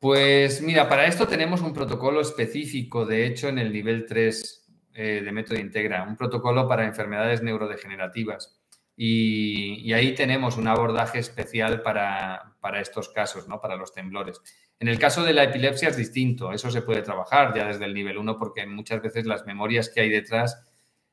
Pues 0.00 0.60
mira, 0.60 0.88
para 0.88 1.06
esto 1.06 1.28
tenemos 1.28 1.60
un 1.60 1.72
protocolo 1.72 2.20
específico, 2.20 3.06
de 3.06 3.24
hecho, 3.26 3.48
en 3.48 3.60
el 3.60 3.72
nivel 3.72 4.06
3 4.06 4.62
eh, 4.94 5.22
de 5.24 5.32
método 5.32 5.60
integra, 5.60 6.02
un 6.02 6.16
protocolo 6.16 6.66
para 6.66 6.84
enfermedades 6.84 7.42
neurodegenerativas. 7.42 8.61
Y, 8.96 9.92
ahí 9.92 10.14
tenemos 10.14 10.56
un 10.56 10.68
abordaje 10.68 11.18
especial 11.18 11.82
para, 11.82 12.54
estos 12.80 13.08
casos, 13.08 13.48
¿no? 13.48 13.60
para 13.60 13.76
los 13.76 13.92
temblores. 13.92 14.40
En 14.78 14.88
el 14.88 14.98
caso 14.98 15.22
de 15.22 15.32
la 15.32 15.44
epilepsia 15.44 15.88
es 15.88 15.96
distinto, 15.96 16.52
eso 16.52 16.70
se 16.70 16.82
puede 16.82 17.02
trabajar 17.02 17.54
ya 17.54 17.66
desde 17.66 17.84
el 17.84 17.94
nivel 17.94 18.18
1 18.18 18.38
porque 18.38 18.66
muchas 18.66 19.00
veces 19.00 19.26
las 19.26 19.46
memorias 19.46 19.88
que 19.88 20.00
hay 20.00 20.10
detrás 20.10 20.64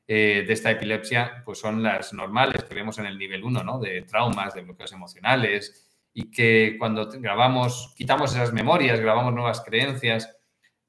eh, 0.06 0.44
de 0.46 0.52
esta 0.52 0.70
epilepsia 0.70 1.42
pues 1.44 1.58
son 1.58 1.82
las 1.82 2.12
normales 2.12 2.64
que 2.64 2.74
vemos 2.74 2.98
en 2.98 3.06
el 3.06 3.16
nivel 3.16 3.44
1, 3.44 3.62
¿no? 3.62 3.78
de 3.78 4.02
traumas, 4.02 4.54
de 4.54 4.62
bloqueos 4.62 4.92
emocionales 4.92 5.88
y 6.12 6.30
que 6.30 6.76
cuando 6.78 7.08
grabamos, 7.08 7.94
quitamos 7.96 8.32
esas 8.32 8.52
memorias, 8.52 9.00
grabamos 9.00 9.32
nuevas 9.32 9.60
creencias, 9.60 10.36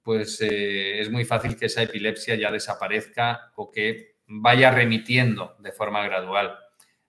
pues 0.01 0.41
eh, 0.41 0.99
es 0.99 1.11
muy 1.11 1.25
fácil 1.25 1.55
que 1.55 1.67
esa 1.67 1.83
epilepsia 1.83 2.35
ya 2.35 2.51
desaparezca 2.51 3.51
o 3.55 3.71
que 3.71 4.15
vaya 4.25 4.71
remitiendo 4.71 5.55
de 5.59 5.71
forma 5.71 6.03
gradual. 6.03 6.57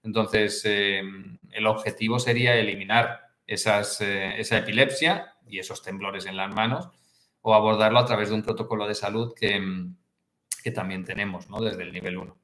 Entonces, 0.03 0.63
eh, 0.65 1.03
el 1.51 1.67
objetivo 1.67 2.19
sería 2.19 2.57
eliminar 2.57 3.33
eh, 3.47 4.35
esa 4.39 4.59
epilepsia 4.59 5.35
y 5.47 5.59
esos 5.59 5.83
temblores 5.83 6.27
en 6.27 6.37
las 6.37 6.53
manos 6.55 6.89
o 7.43 7.55
abordarlo 7.55 7.99
a 7.99 8.07
través 8.07 8.29
de 8.31 8.37
un 8.37 8.43
protocolo 8.43 8.87
de 8.87 8.95
salud 8.95 9.35
que, 9.35 9.61
también 10.73 11.05
tenemos 11.05 11.49
desde 11.61 11.83
el 11.83 11.93
nivel 11.93 12.17
1. 12.17 12.37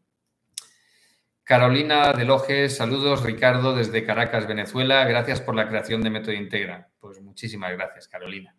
Carolina 1.45 2.13
Deloge, 2.13 2.69
saludos. 2.69 3.23
Ricardo 3.23 3.75
desde 3.75 4.05
Caracas, 4.05 4.47
Venezuela. 4.47 5.05
Gracias 5.05 5.41
por 5.41 5.55
la 5.55 5.69
creación 5.69 6.03
de 6.03 6.11
Método 6.11 6.33
Integra. 6.35 6.91
Pues 6.99 7.23
muchísimas 7.23 7.73
gracias, 7.73 8.09
Carolina. 8.09 8.55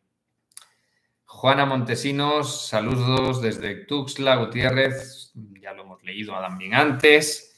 Juana 1.25 1.65
Montesinos, 1.65 2.67
saludos 2.67 3.41
desde 3.41 3.85
Tuxtla, 3.85 4.37
Gutiérrez. 4.37 5.33
Ya 5.61 5.73
lo 5.73 5.83
hemos 5.83 6.03
leído 6.03 6.33
también 6.33 6.73
antes. 6.73 7.48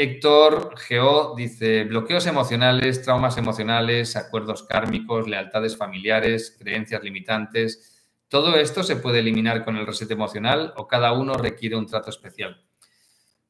Héctor 0.00 0.78
Geo 0.78 1.34
dice, 1.34 1.82
bloqueos 1.82 2.24
emocionales, 2.28 3.02
traumas 3.02 3.36
emocionales, 3.36 4.14
acuerdos 4.14 4.62
kármicos, 4.62 5.26
lealtades 5.26 5.76
familiares, 5.76 6.56
creencias 6.56 7.02
limitantes. 7.02 8.06
¿Todo 8.28 8.54
esto 8.58 8.84
se 8.84 8.94
puede 8.94 9.18
eliminar 9.18 9.64
con 9.64 9.76
el 9.76 9.88
reset 9.88 10.08
emocional 10.12 10.72
o 10.76 10.86
cada 10.86 11.10
uno 11.14 11.34
requiere 11.34 11.74
un 11.74 11.86
trato 11.86 12.10
especial? 12.10 12.64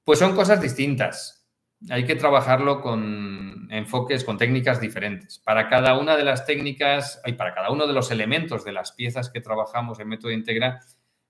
Pues 0.05 0.21
son 0.21 0.35
cosas 0.35 0.63
distintas. 0.63 1.47
Hay 1.91 2.07
que 2.07 2.17
trabajarlo 2.17 2.81
con 2.81 3.69
enfoques, 3.71 4.25
con 4.25 4.39
técnicas 4.39 4.81
diferentes. 4.81 5.41
Para 5.41 5.69
cada 5.69 5.99
una 5.99 6.17
de 6.17 6.25
las 6.25 6.47
técnicas, 6.47 7.21
y 7.27 7.35
para 7.35 7.55
cada 7.55 7.71
uno 7.71 7.87
de 7.87 7.93
los 7.93 8.11
elementos 8.11 8.65
de 8.65 8.73
las 8.73 8.93
piezas 8.93 9.29
que 9.29 9.43
trabajamos 9.43 10.01
en 10.01 10.09
Método 10.09 10.31
Integra, 10.31 10.81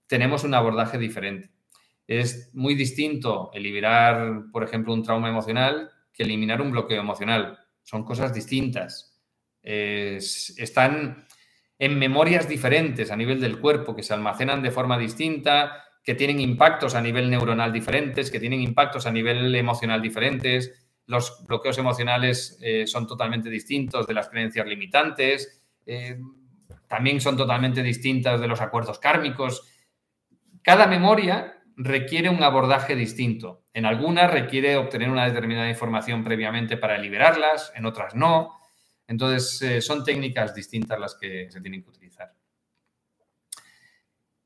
tenemos 0.06 0.44
un 0.44 0.54
abordaje 0.54 0.96
diferente. 0.96 1.57
Es 2.08 2.50
muy 2.54 2.74
distinto 2.74 3.50
eliminar, 3.52 4.44
por 4.50 4.64
ejemplo, 4.64 4.94
un 4.94 5.02
trauma 5.02 5.28
emocional 5.28 5.90
que 6.12 6.22
eliminar 6.22 6.60
un 6.62 6.72
bloqueo 6.72 6.98
emocional. 6.98 7.58
Son 7.82 8.02
cosas 8.02 8.34
distintas. 8.34 9.14
están 9.62 11.26
en 11.78 11.98
memorias 11.98 12.48
diferentes 12.48 13.10
a 13.10 13.16
nivel 13.16 13.40
del 13.40 13.60
cuerpo, 13.60 13.94
que 13.94 14.02
se 14.02 14.14
almacenan 14.14 14.62
de 14.62 14.70
forma 14.70 14.98
distinta, 14.98 15.84
que 16.02 16.14
tienen 16.14 16.40
impactos 16.40 16.94
a 16.94 17.02
nivel 17.02 17.28
neuronal 17.28 17.72
diferentes, 17.72 18.30
que 18.30 18.40
tienen 18.40 18.62
impactos 18.62 19.06
a 19.06 19.12
nivel 19.12 19.54
emocional 19.54 20.00
diferentes. 20.00 20.88
Los 21.04 21.44
bloqueos 21.46 21.76
emocionales 21.76 22.58
eh, 22.62 22.86
son 22.86 23.06
totalmente 23.06 23.50
distintos 23.50 24.06
de 24.06 24.14
las 24.14 24.30
creencias 24.30 24.66
limitantes. 24.66 25.62
Eh, 25.84 26.18
también 26.88 27.20
son 27.20 27.36
totalmente 27.36 27.82
distintas 27.82 28.40
de 28.40 28.48
los 28.48 28.62
acuerdos 28.62 28.98
kármicos. 28.98 29.70
Cada 30.62 30.86
memoria 30.86 31.57
requiere 31.78 32.28
un 32.28 32.42
abordaje 32.42 32.96
distinto. 32.96 33.62
En 33.72 33.86
algunas 33.86 34.30
requiere 34.30 34.76
obtener 34.76 35.08
una 35.08 35.26
determinada 35.26 35.70
información 35.70 36.24
previamente 36.24 36.76
para 36.76 36.98
liberarlas, 36.98 37.72
en 37.76 37.86
otras 37.86 38.14
no. 38.16 38.58
Entonces, 39.06 39.62
eh, 39.62 39.80
son 39.80 40.04
técnicas 40.04 40.54
distintas 40.54 40.98
las 40.98 41.14
que 41.14 41.50
se 41.50 41.60
tienen 41.60 41.82
que 41.82 41.90
utilizar. 41.90 42.34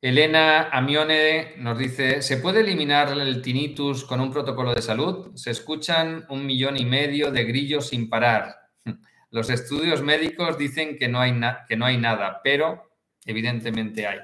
Elena 0.02 0.68
Amione 0.70 1.54
nos 1.58 1.78
dice, 1.78 2.22
¿se 2.22 2.36
puede 2.36 2.60
eliminar 2.60 3.12
el 3.12 3.40
tinnitus 3.40 4.04
con 4.04 4.20
un 4.20 4.30
protocolo 4.30 4.74
de 4.74 4.82
salud? 4.82 5.34
Se 5.34 5.52
escuchan 5.52 6.26
un 6.28 6.44
millón 6.44 6.76
y 6.76 6.84
medio 6.84 7.30
de 7.30 7.44
grillos 7.44 7.88
sin 7.88 8.10
parar. 8.10 8.56
Los 9.30 9.48
estudios 9.48 10.02
médicos 10.02 10.58
dicen 10.58 10.98
que 10.98 11.08
no 11.08 11.20
hay, 11.20 11.40
que 11.66 11.76
no 11.76 11.86
hay 11.86 11.96
nada, 11.96 12.40
pero 12.44 12.90
evidentemente 13.24 14.06
hay. 14.06 14.18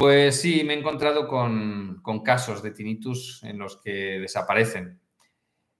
Pues 0.00 0.40
sí, 0.40 0.64
me 0.64 0.72
he 0.72 0.78
encontrado 0.78 1.28
con, 1.28 2.00
casos 2.24 2.62
de 2.62 2.70
tinnitus 2.70 3.44
en 3.44 3.58
los 3.58 3.76
que 3.82 4.18
desaparecen. 4.18 4.98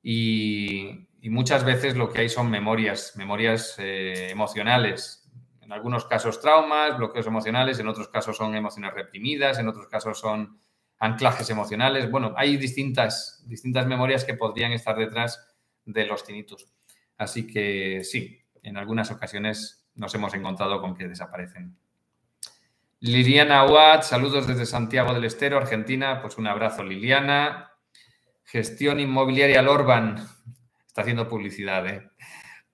Y, 0.02 1.08
muchas 1.22 1.64
veces 1.64 1.96
lo 1.96 2.10
que 2.10 2.20
hay 2.20 2.28
son 2.28 2.50
memorias, 2.50 3.14
memorias 3.16 3.76
eh, 3.78 4.28
emocionales. 4.30 5.26
En 5.62 5.72
algunos 5.72 6.04
casos 6.04 6.38
traumas, 6.38 6.98
bloqueos 6.98 7.26
emocionales, 7.28 7.78
en 7.78 7.88
otros 7.88 8.08
casos 8.08 8.36
son 8.36 8.54
emociones 8.54 8.92
reprimidas, 8.92 9.58
en 9.58 9.68
otros 9.68 9.86
casos 9.86 10.20
son 10.20 10.60
anclajes 10.98 11.48
emocionales. 11.48 12.10
Bueno, 12.10 12.34
hay 12.36 12.58
distintas, 12.58 13.42
distintas 13.48 13.86
memorias 13.86 14.26
que 14.26 14.34
podrían 14.34 14.72
estar 14.72 14.98
detrás 14.98 15.48
de 15.86 16.04
los 16.04 16.24
tinnitus. 16.24 16.66
Así 17.16 17.46
que 17.46 18.04
sí, 18.04 18.38
en 18.62 18.76
algunas 18.76 19.10
ocasiones 19.10 19.88
nos 19.94 20.14
hemos 20.14 20.34
encontrado 20.34 20.78
con 20.82 20.94
que 20.94 21.08
desaparecen. 21.08 21.74
Liliana 23.02 23.64
Watt, 23.64 24.02
saludos 24.02 24.46
desde 24.46 24.66
Santiago 24.66 25.14
del 25.14 25.24
Estero, 25.24 25.56
Argentina. 25.56 26.20
Pues 26.20 26.36
un 26.36 26.46
abrazo, 26.46 26.84
Liliana. 26.84 27.72
Gestión 28.44 29.00
inmobiliaria 29.00 29.62
Lorban. 29.62 30.16
Está 30.86 31.00
haciendo 31.00 31.26
publicidad, 31.26 31.86
¿eh? 31.86 32.10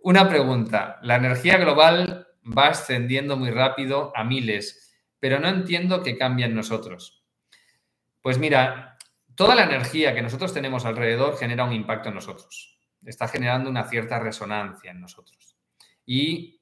Una 0.00 0.28
pregunta. 0.28 0.98
La 1.02 1.14
energía 1.14 1.58
global 1.58 2.26
va 2.44 2.68
ascendiendo 2.68 3.36
muy 3.36 3.52
rápido 3.52 4.12
a 4.16 4.24
miles, 4.24 4.98
pero 5.20 5.38
no 5.38 5.48
entiendo 5.48 6.02
qué 6.02 6.18
cambia 6.18 6.46
en 6.46 6.56
nosotros. 6.56 7.24
Pues 8.20 8.36
mira, 8.38 8.98
toda 9.36 9.54
la 9.54 9.62
energía 9.62 10.12
que 10.12 10.22
nosotros 10.22 10.52
tenemos 10.52 10.84
alrededor 10.86 11.38
genera 11.38 11.62
un 11.62 11.72
impacto 11.72 12.08
en 12.08 12.16
nosotros. 12.16 12.80
Está 13.04 13.28
generando 13.28 13.70
una 13.70 13.84
cierta 13.84 14.18
resonancia 14.18 14.90
en 14.90 15.00
nosotros. 15.00 15.56
Y 16.04 16.55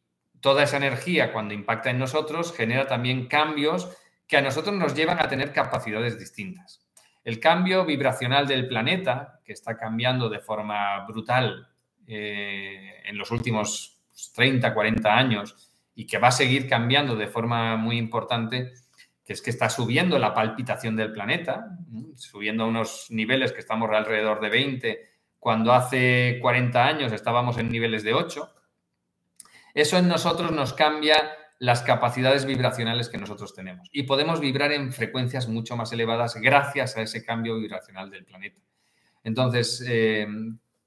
toda 0.44 0.64
esa 0.64 0.76
energía 0.76 1.32
cuando 1.32 1.54
impacta 1.54 1.88
en 1.88 1.98
nosotros 1.98 2.54
genera 2.54 2.86
también 2.86 3.28
cambios 3.28 3.88
que 4.26 4.36
a 4.36 4.42
nosotros 4.42 4.76
nos 4.76 4.94
llevan 4.94 5.18
a 5.18 5.26
tener 5.26 5.54
capacidades 5.54 6.18
distintas. 6.18 6.86
El 7.24 7.40
cambio 7.40 7.86
vibracional 7.86 8.46
del 8.46 8.68
planeta, 8.68 9.40
que 9.42 9.54
está 9.54 9.78
cambiando 9.78 10.28
de 10.28 10.40
forma 10.40 11.06
brutal 11.06 11.66
eh, 12.06 13.00
en 13.06 13.16
los 13.16 13.30
últimos 13.30 14.02
30, 14.34 14.74
40 14.74 15.16
años 15.16 15.72
y 15.94 16.06
que 16.06 16.18
va 16.18 16.28
a 16.28 16.32
seguir 16.32 16.68
cambiando 16.68 17.16
de 17.16 17.28
forma 17.28 17.78
muy 17.78 17.96
importante, 17.96 18.74
que 19.24 19.32
es 19.32 19.40
que 19.40 19.48
está 19.48 19.70
subiendo 19.70 20.18
la 20.18 20.34
palpitación 20.34 20.94
del 20.94 21.10
planeta, 21.10 21.78
subiendo 22.16 22.64
a 22.64 22.66
unos 22.66 23.06
niveles 23.08 23.50
que 23.50 23.60
estamos 23.60 23.90
alrededor 23.90 24.42
de 24.42 24.50
20, 24.50 25.10
cuando 25.38 25.72
hace 25.72 26.38
40 26.42 26.84
años 26.84 27.12
estábamos 27.12 27.56
en 27.56 27.70
niveles 27.70 28.02
de 28.02 28.12
8 28.12 28.54
eso 29.74 29.98
en 29.98 30.08
nosotros 30.08 30.52
nos 30.52 30.72
cambia 30.72 31.16
las 31.58 31.82
capacidades 31.82 32.46
vibracionales 32.46 33.08
que 33.08 33.18
nosotros 33.18 33.54
tenemos 33.54 33.88
y 33.92 34.04
podemos 34.04 34.40
vibrar 34.40 34.72
en 34.72 34.92
frecuencias 34.92 35.48
mucho 35.48 35.76
más 35.76 35.92
elevadas 35.92 36.36
gracias 36.36 36.96
a 36.96 37.02
ese 37.02 37.24
cambio 37.24 37.56
vibracional 37.56 38.10
del 38.10 38.24
planeta. 38.24 38.60
Entonces, 39.22 39.84
eh, 39.86 40.26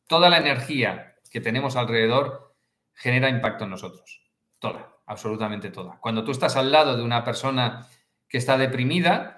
toda 0.07 0.29
la 0.29 0.37
energía 0.37 1.15
que 1.31 1.41
tenemos 1.41 1.75
alrededor 1.75 2.55
genera 2.93 3.29
impacto 3.29 3.65
en 3.65 3.71
nosotros. 3.71 4.21
Toda, 4.59 4.95
absolutamente 5.05 5.69
toda. 5.69 5.99
Cuando 5.99 6.23
tú 6.23 6.31
estás 6.31 6.55
al 6.55 6.71
lado 6.71 6.97
de 6.97 7.03
una 7.03 7.23
persona 7.23 7.87
que 8.27 8.37
está 8.37 8.57
deprimida, 8.57 9.35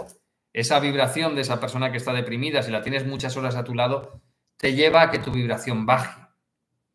esa 0.53 0.79
vibración 0.79 1.35
de 1.35 1.41
esa 1.41 1.59
persona 1.59 1.91
que 1.91 1.97
está 1.97 2.13
deprimida, 2.13 2.63
si 2.63 2.71
la 2.71 2.81
tienes 2.81 3.05
muchas 3.05 3.37
horas 3.37 3.55
a 3.55 3.63
tu 3.63 3.73
lado, 3.73 4.21
te 4.57 4.73
lleva 4.73 5.03
a 5.03 5.11
que 5.11 5.19
tu 5.19 5.31
vibración 5.31 5.85
baje. 5.85 6.28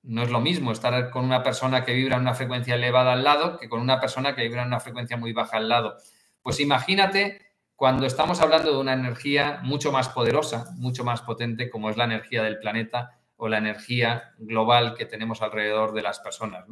No 0.05 0.23
es 0.23 0.31
lo 0.31 0.41
mismo 0.41 0.71
estar 0.71 1.11
con 1.11 1.25
una 1.25 1.43
persona 1.43 1.85
que 1.85 1.95
vibra 1.95 2.17
en 2.17 2.23
una 2.23 2.35
frecuencia 2.35 2.75
elevada 2.75 3.15
al 3.15 3.25
lado 3.25 3.59
que 3.59 3.69
con 3.69 3.81
una 3.81 4.01
persona 4.01 4.35
que 4.35 4.43
vibra 4.43 4.63
en 4.63 4.69
una 4.69 4.81
frecuencia 4.81 5.17
muy 5.17 5.33
baja 5.33 5.57
al 5.57 5.69
lado. 5.69 5.97
Pues 6.43 6.61
imagínate 6.61 7.41
cuando 7.75 8.07
estamos 8.07 8.41
hablando 8.41 8.71
de 8.71 8.79
una 8.79 8.93
energía 8.93 9.61
mucho 9.63 9.91
más 9.93 10.11
poderosa, 10.11 10.67
mucho 10.77 11.05
más 11.05 11.23
potente, 11.23 11.71
como 11.71 11.89
es 11.89 11.97
la 11.97 12.05
energía 12.05 12.43
del 12.43 12.59
planeta 12.59 13.19
o 13.37 13.49
la 13.49 13.59
energía 13.59 14.35
global 14.39 14.95
que 14.95 15.07
tenemos 15.07 15.43
alrededor 15.43 15.95
de 15.95 16.03
las 16.03 16.21
personas. 16.21 16.67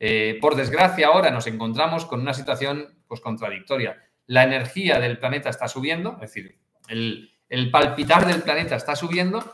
Eh, 0.00 0.38
por 0.40 0.56
desgracia, 0.56 1.08
ahora 1.08 1.30
nos 1.30 1.46
encontramos 1.46 2.06
con 2.06 2.20
una 2.20 2.34
situación 2.34 2.98
pues, 3.06 3.20
contradictoria. 3.20 4.02
La 4.26 4.42
energía 4.42 4.98
del 4.98 5.18
planeta 5.18 5.50
está 5.50 5.68
subiendo, 5.68 6.14
es 6.14 6.32
decir, 6.32 6.58
el, 6.88 7.30
el 7.48 7.70
palpitar 7.70 8.26
del 8.26 8.42
planeta 8.42 8.74
está 8.74 8.96
subiendo 8.96 9.52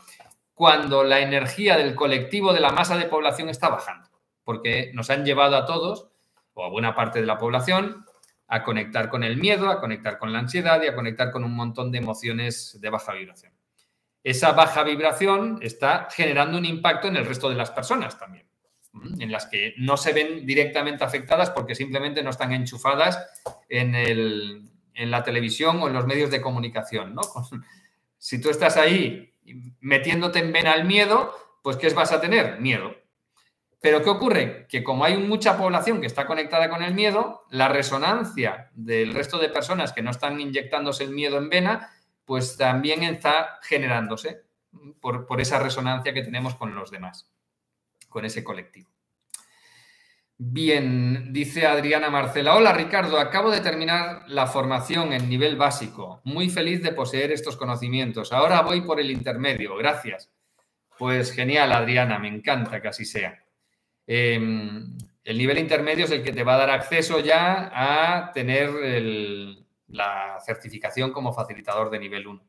cuando 0.53 1.03
la 1.03 1.19
energía 1.19 1.77
del 1.77 1.95
colectivo 1.95 2.53
de 2.53 2.59
la 2.59 2.71
masa 2.71 2.97
de 2.97 3.05
población 3.05 3.49
está 3.49 3.69
bajando, 3.69 4.09
porque 4.43 4.91
nos 4.93 5.09
han 5.09 5.25
llevado 5.25 5.55
a 5.55 5.65
todos, 5.65 6.09
o 6.53 6.65
a 6.65 6.69
buena 6.69 6.95
parte 6.95 7.19
de 7.19 7.25
la 7.25 7.37
población, 7.37 8.05
a 8.47 8.63
conectar 8.63 9.09
con 9.09 9.23
el 9.23 9.37
miedo, 9.37 9.69
a 9.69 9.79
conectar 9.79 10.19
con 10.19 10.33
la 10.33 10.39
ansiedad 10.39 10.81
y 10.83 10.87
a 10.87 10.93
conectar 10.93 11.31
con 11.31 11.45
un 11.45 11.55
montón 11.55 11.89
de 11.89 11.99
emociones 11.99 12.77
de 12.81 12.89
baja 12.89 13.13
vibración. 13.13 13.53
Esa 14.23 14.51
baja 14.51 14.83
vibración 14.83 15.57
está 15.61 16.09
generando 16.11 16.57
un 16.57 16.65
impacto 16.65 17.07
en 17.07 17.15
el 17.15 17.25
resto 17.25 17.49
de 17.49 17.55
las 17.55 17.71
personas 17.71 18.19
también, 18.19 18.45
en 19.19 19.31
las 19.31 19.47
que 19.47 19.73
no 19.77 19.97
se 19.97 20.13
ven 20.13 20.45
directamente 20.45 21.03
afectadas 21.03 21.49
porque 21.49 21.75
simplemente 21.75 22.21
no 22.21 22.29
están 22.29 22.51
enchufadas 22.51 23.25
en, 23.69 24.69
la 25.09 25.23
televisión 25.23 25.81
o 25.81 25.87
en 25.87 25.93
los 25.93 26.05
medios 26.05 26.29
de 26.29 26.41
comunicación. 26.41 27.15
Si 28.23 28.39
tú 28.39 28.51
estás 28.51 28.77
ahí 28.77 29.30
metiéndote 29.79 30.39
en 30.39 30.51
vena 30.51 30.73
el 30.73 30.85
miedo, 30.85 31.35
pues 31.63 31.77
¿qué 31.77 31.89
vas 31.89 32.11
a 32.11 32.21
tener? 32.21 32.59
Miedo. 32.59 32.95
Pero 33.81 34.03
¿qué 34.03 34.09
ocurre? 34.09 34.67
Que 34.69 34.83
como 34.83 35.03
hay 35.03 35.17
mucha 35.17 35.57
población 35.57 36.01
que 36.01 36.07
está 36.07 36.27
conectada 36.27 36.69
con 36.69 36.83
el 36.83 36.93
miedo, 36.93 37.45
la 37.49 37.67
resonancia 37.67 38.69
del 38.73 39.13
resto 39.13 39.39
de 39.39 39.49
personas 39.49 39.91
que 39.91 40.03
no 40.03 40.11
están 40.11 40.39
inyectándose 40.39 41.03
el 41.03 41.11
miedo 41.11 41.37
en 41.37 41.49
vena, 41.49 41.89
pues 42.25 42.57
también 42.57 43.03
está 43.03 43.59
generándose 43.63 44.43
por, 44.99 45.25
por 45.25 45.41
esa 45.41 45.59
resonancia 45.59 46.13
que 46.13 46.21
tenemos 46.21 46.55
con 46.55 46.75
los 46.75 46.91
demás, 46.91 47.27
con 48.07 48.23
ese 48.23 48.43
colectivo. 48.43 48.89
Bien, 50.43 51.31
dice 51.31 51.67
Adriana 51.67 52.09
Marcela. 52.09 52.55
Hola 52.55 52.73
Ricardo, 52.73 53.19
acabo 53.19 53.51
de 53.51 53.61
terminar 53.61 54.23
la 54.27 54.47
formación 54.47 55.13
en 55.13 55.29
nivel 55.29 55.55
básico. 55.55 56.19
Muy 56.23 56.49
feliz 56.49 56.81
de 56.81 56.93
poseer 56.93 57.31
estos 57.31 57.55
conocimientos. 57.55 58.33
Ahora 58.33 58.63
voy 58.63 58.81
por 58.81 58.99
el 58.99 59.11
intermedio. 59.11 59.75
Gracias. 59.75 60.31
Pues 60.97 61.31
genial, 61.31 61.71
Adriana, 61.71 62.17
me 62.17 62.27
encanta 62.27 62.81
que 62.81 62.87
así 62.87 63.05
sea. 63.05 63.45
Em, 64.07 64.97
el 65.23 65.37
nivel 65.37 65.59
intermedio 65.59 66.05
es 66.05 66.11
el 66.11 66.23
que 66.23 66.33
te 66.33 66.43
va 66.43 66.55
a 66.55 66.65
dar 66.65 66.71
acceso 66.71 67.19
ya 67.19 67.69
a 67.71 68.31
tener 68.31 68.71
la 69.89 70.39
certificación 70.43 71.11
como 71.11 71.33
facilitador 71.33 71.91
de 71.91 71.99
nivel 71.99 72.25
1. 72.25 72.43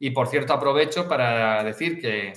Y 0.00 0.10
por 0.10 0.26
cierto, 0.26 0.54
aprovecho 0.54 1.06
para 1.06 1.62
decir 1.62 2.00
que, 2.00 2.32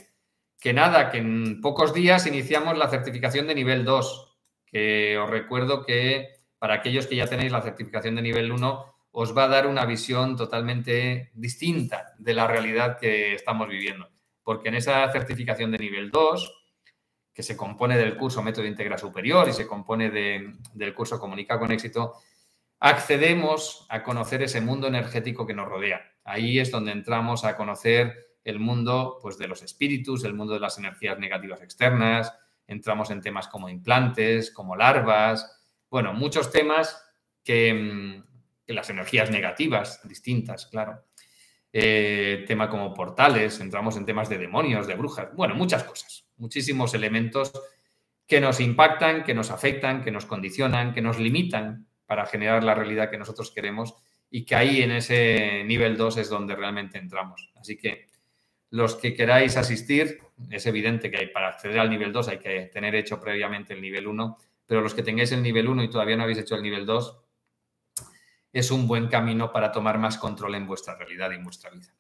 que 0.59 0.73
nada, 0.73 1.09
que 1.09 1.17
en 1.17 1.59
pocos 1.59 1.91
días 1.91 2.27
iniciamos 2.27 2.77
la 2.77 2.87
certificación 2.87 3.47
de 3.47 3.55
nivel 3.55 3.83
2, 3.83 4.30
que 4.71 5.17
os 5.17 5.29
recuerdo 5.29 5.85
que 5.85 6.41
para 6.59 6.75
aquellos 6.75 7.07
que 7.07 7.15
ya 7.15 7.27
tenéis 7.27 7.51
la 7.51 7.61
certificación 7.61 8.15
de 8.15 8.21
nivel 8.21 8.51
1, 8.51 8.85
os 9.11 9.35
va 9.35 9.45
a 9.45 9.47
dar 9.47 9.67
una 9.67 9.85
visión 9.85 10.37
totalmente 10.37 11.31
distinta 11.33 12.13
de 12.17 12.33
la 12.33 12.47
realidad 12.47 12.97
que 12.97 13.33
estamos 13.35 13.67
viviendo. 13.67 14.09
Porque 14.43 14.69
en 14.69 14.75
esa 14.75 15.11
certificación 15.11 15.71
de 15.71 15.79
nivel 15.79 16.11
2 16.11 16.61
que 17.33 17.43
se 17.43 17.57
compone 17.57 17.97
del 17.97 18.17
curso 18.17 18.41
Método 18.41 18.65
Integra 18.65 18.97
Superior 18.97 19.47
y 19.49 19.53
se 19.53 19.67
compone 19.67 20.09
del 20.09 20.93
curso 20.93 21.19
Comunica 21.19 21.57
con 21.57 21.71
éxito, 21.71 22.15
accedemos 22.79 23.85
a 23.89 24.03
conocer 24.03 24.43
ese 24.43 24.61
mundo 24.61 24.87
energético 24.87 25.45
que 25.45 25.53
nos 25.53 25.67
rodea. 25.67 26.01
Ahí 26.23 26.59
es 26.59 26.71
donde 26.71 26.91
entramos 26.91 27.45
a 27.45 27.55
conocer 27.55 28.37
el 28.43 28.59
mundo 28.59 29.19
pues, 29.21 29.37
de 29.37 29.47
los 29.47 29.61
espíritus, 29.61 30.23
el 30.23 30.33
mundo 30.33 30.53
de 30.53 30.59
las 30.59 30.77
energías 30.77 31.17
negativas 31.19 31.61
externas, 31.61 32.33
entramos 32.73 33.11
en 33.11 33.21
temas 33.21 33.47
como 33.47 33.69
implantes, 33.69 34.51
como 34.51 34.75
larvas, 34.75 35.59
bueno, 35.89 36.13
muchos 36.13 36.51
temas 36.51 37.03
que, 37.43 38.21
que 38.65 38.73
las 38.73 38.89
energías 38.89 39.29
negativas, 39.29 40.01
distintas, 40.07 40.65
claro. 40.67 41.03
Eh, 41.73 42.43
tema 42.47 42.69
como 42.69 42.93
portales, 42.93 43.59
entramos 43.61 43.95
en 43.95 44.05
temas 44.05 44.27
de 44.27 44.37
demonios, 44.37 44.87
de 44.87 44.95
brujas, 44.95 45.33
bueno, 45.33 45.55
muchas 45.55 45.83
cosas 45.83 46.21
muchísimos 46.41 46.93
elementos 46.95 47.53
que 48.27 48.41
nos 48.41 48.59
impactan, 48.59 49.23
que 49.23 49.33
nos 49.33 49.51
afectan, 49.51 50.03
que 50.03 50.11
nos 50.11 50.25
condicionan, 50.25 50.93
que 50.93 51.01
nos 51.01 51.19
limitan 51.19 51.87
para 52.05 52.25
generar 52.25 52.63
la 52.63 52.73
realidad 52.73 53.09
que 53.09 53.17
nosotros 53.17 53.51
queremos 53.51 53.95
y 54.29 54.43
que 54.43 54.55
ahí 54.55 54.81
en 54.81 54.91
ese 54.91 55.63
nivel 55.65 55.95
2 55.97 56.17
es 56.17 56.29
donde 56.29 56.55
realmente 56.55 56.97
entramos. 56.97 57.51
Así 57.55 57.77
que 57.77 58.07
los 58.71 58.95
que 58.95 59.13
queráis 59.13 59.57
asistir, 59.57 60.21
es 60.49 60.65
evidente 60.65 61.11
que 61.11 61.27
para 61.27 61.49
acceder 61.49 61.79
al 61.79 61.89
nivel 61.89 62.11
2 62.11 62.27
hay 62.29 62.39
que 62.39 62.61
tener 62.73 62.95
hecho 62.95 63.19
previamente 63.19 63.73
el 63.73 63.81
nivel 63.81 64.07
1, 64.07 64.37
pero 64.65 64.81
los 64.81 64.93
que 64.93 65.03
tengáis 65.03 65.31
el 65.33 65.43
nivel 65.43 65.67
1 65.67 65.83
y 65.83 65.89
todavía 65.89 66.15
no 66.15 66.23
habéis 66.23 66.39
hecho 66.39 66.55
el 66.55 66.63
nivel 66.63 66.85
2, 66.85 67.21
es 68.53 68.71
un 68.71 68.87
buen 68.87 69.07
camino 69.07 69.51
para 69.51 69.71
tomar 69.71 69.99
más 69.99 70.17
control 70.17 70.55
en 70.55 70.65
vuestra 70.65 70.95
realidad 70.95 71.31
y 71.31 71.35
en 71.35 71.43
vuestra 71.43 71.69
vida. 71.69 71.93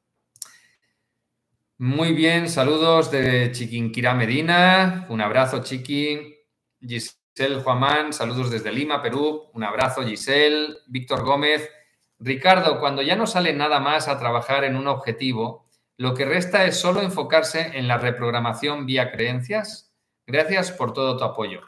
Muy 1.77 2.13
bien, 2.13 2.47
saludos 2.47 3.09
de 3.09 3.51
Chiquinquirá 3.51 4.13
Medina. 4.13 5.07
Un 5.09 5.19
abrazo, 5.19 5.63
Chiqui. 5.63 6.35
Giselle 6.79 7.61
Juamán, 7.63 8.13
saludos 8.13 8.51
desde 8.51 8.71
Lima, 8.71 9.01
Perú. 9.01 9.49
Un 9.53 9.63
abrazo, 9.63 10.03
Giselle. 10.03 10.75
Víctor 10.85 11.23
Gómez. 11.23 11.67
Ricardo, 12.19 12.79
cuando 12.79 13.01
ya 13.01 13.15
no 13.15 13.25
sale 13.25 13.53
nada 13.53 13.79
más 13.79 14.07
a 14.07 14.19
trabajar 14.19 14.63
en 14.63 14.75
un 14.75 14.87
objetivo, 14.87 15.70
lo 16.01 16.15
que 16.15 16.25
resta 16.25 16.65
es 16.65 16.79
solo 16.79 17.03
enfocarse 17.03 17.77
en 17.77 17.87
la 17.87 17.99
reprogramación 17.99 18.87
vía 18.87 19.11
creencias. 19.11 19.93
Gracias 20.25 20.71
por 20.71 20.93
todo 20.93 21.15
tu 21.15 21.23
apoyo. 21.23 21.61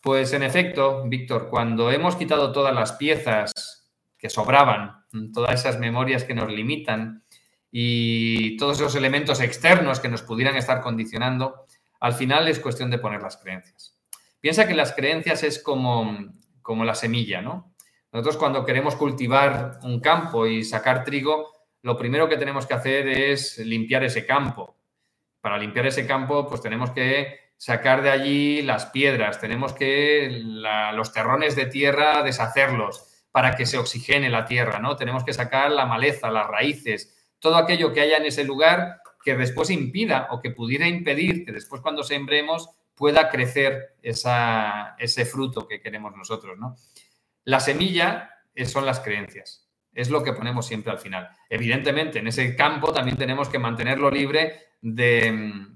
Pues 0.00 0.32
en 0.32 0.42
efecto, 0.42 1.04
Víctor, 1.06 1.50
cuando 1.50 1.90
hemos 1.90 2.16
quitado 2.16 2.50
todas 2.50 2.74
las 2.74 2.92
piezas 2.92 3.52
que 4.16 4.30
sobraban, 4.30 5.04
todas 5.34 5.60
esas 5.60 5.78
memorias 5.78 6.24
que 6.24 6.32
nos 6.32 6.50
limitan, 6.50 7.24
y 7.70 8.56
todos 8.56 8.80
esos 8.80 8.94
elementos 8.94 9.38
externos 9.42 10.00
que 10.00 10.08
nos 10.08 10.22
pudieran 10.22 10.56
estar 10.56 10.80
condicionando, 10.80 11.66
al 12.00 12.14
final 12.14 12.48
es 12.48 12.58
cuestión 12.58 12.90
de 12.90 12.98
poner 12.98 13.20
las 13.20 13.36
creencias. 13.36 13.98
Piensa 14.40 14.66
que 14.66 14.74
las 14.74 14.94
creencias 14.94 15.42
es 15.42 15.62
como, 15.62 16.32
como 16.62 16.86
la 16.86 16.94
semilla, 16.94 17.42
¿no? 17.42 17.74
Nosotros 18.12 18.38
cuando 18.38 18.64
queremos 18.64 18.96
cultivar 18.96 19.78
un 19.82 20.00
campo 20.00 20.46
y 20.46 20.64
sacar 20.64 21.04
trigo, 21.04 21.52
lo 21.82 21.96
primero 21.96 22.28
que 22.28 22.36
tenemos 22.36 22.66
que 22.66 22.74
hacer 22.74 23.08
es 23.08 23.58
limpiar 23.58 24.04
ese 24.04 24.24
campo. 24.24 24.76
Para 25.40 25.58
limpiar 25.58 25.86
ese 25.86 26.06
campo, 26.06 26.48
pues 26.48 26.60
tenemos 26.60 26.90
que 26.90 27.52
sacar 27.56 28.02
de 28.02 28.10
allí 28.10 28.62
las 28.62 28.86
piedras, 28.86 29.40
tenemos 29.40 29.72
que 29.72 30.28
los 30.42 31.12
terrones 31.12 31.54
de 31.54 31.66
tierra 31.66 32.22
deshacerlos 32.22 33.26
para 33.30 33.54
que 33.54 33.66
se 33.66 33.78
oxigene 33.78 34.30
la 34.30 34.44
tierra, 34.44 34.78
¿no? 34.78 34.96
Tenemos 34.96 35.24
que 35.24 35.32
sacar 35.32 35.70
la 35.70 35.86
maleza, 35.86 36.30
las 36.30 36.48
raíces, 36.48 37.34
todo 37.38 37.56
aquello 37.56 37.92
que 37.92 38.00
haya 38.00 38.16
en 38.16 38.26
ese 38.26 38.44
lugar 38.44 39.00
que 39.24 39.36
después 39.36 39.70
impida 39.70 40.28
o 40.30 40.40
que 40.40 40.50
pudiera 40.50 40.86
impedir 40.86 41.44
que 41.44 41.52
después 41.52 41.80
cuando 41.80 42.02
sembremos 42.02 42.70
pueda 42.94 43.30
crecer 43.30 43.96
ese 44.02 45.24
fruto 45.24 45.66
que 45.66 45.80
queremos 45.80 46.14
nosotros. 46.16 46.58
¿no? 46.58 46.76
La 47.44 47.60
semilla 47.60 48.30
son 48.64 48.86
las 48.86 49.00
creencias, 49.00 49.61
es 49.94 50.10
lo 50.10 50.22
que 50.22 50.32
ponemos 50.32 50.66
siempre 50.66 50.92
al 50.92 50.98
final. 50.98 51.28
Evidentemente, 51.48 52.18
en 52.18 52.26
ese 52.26 52.56
campo 52.56 52.92
también 52.92 53.16
tenemos 53.16 53.48
que 53.48 53.58
mantenerlo 53.58 54.10
libre 54.10 54.72
de, 54.80 55.66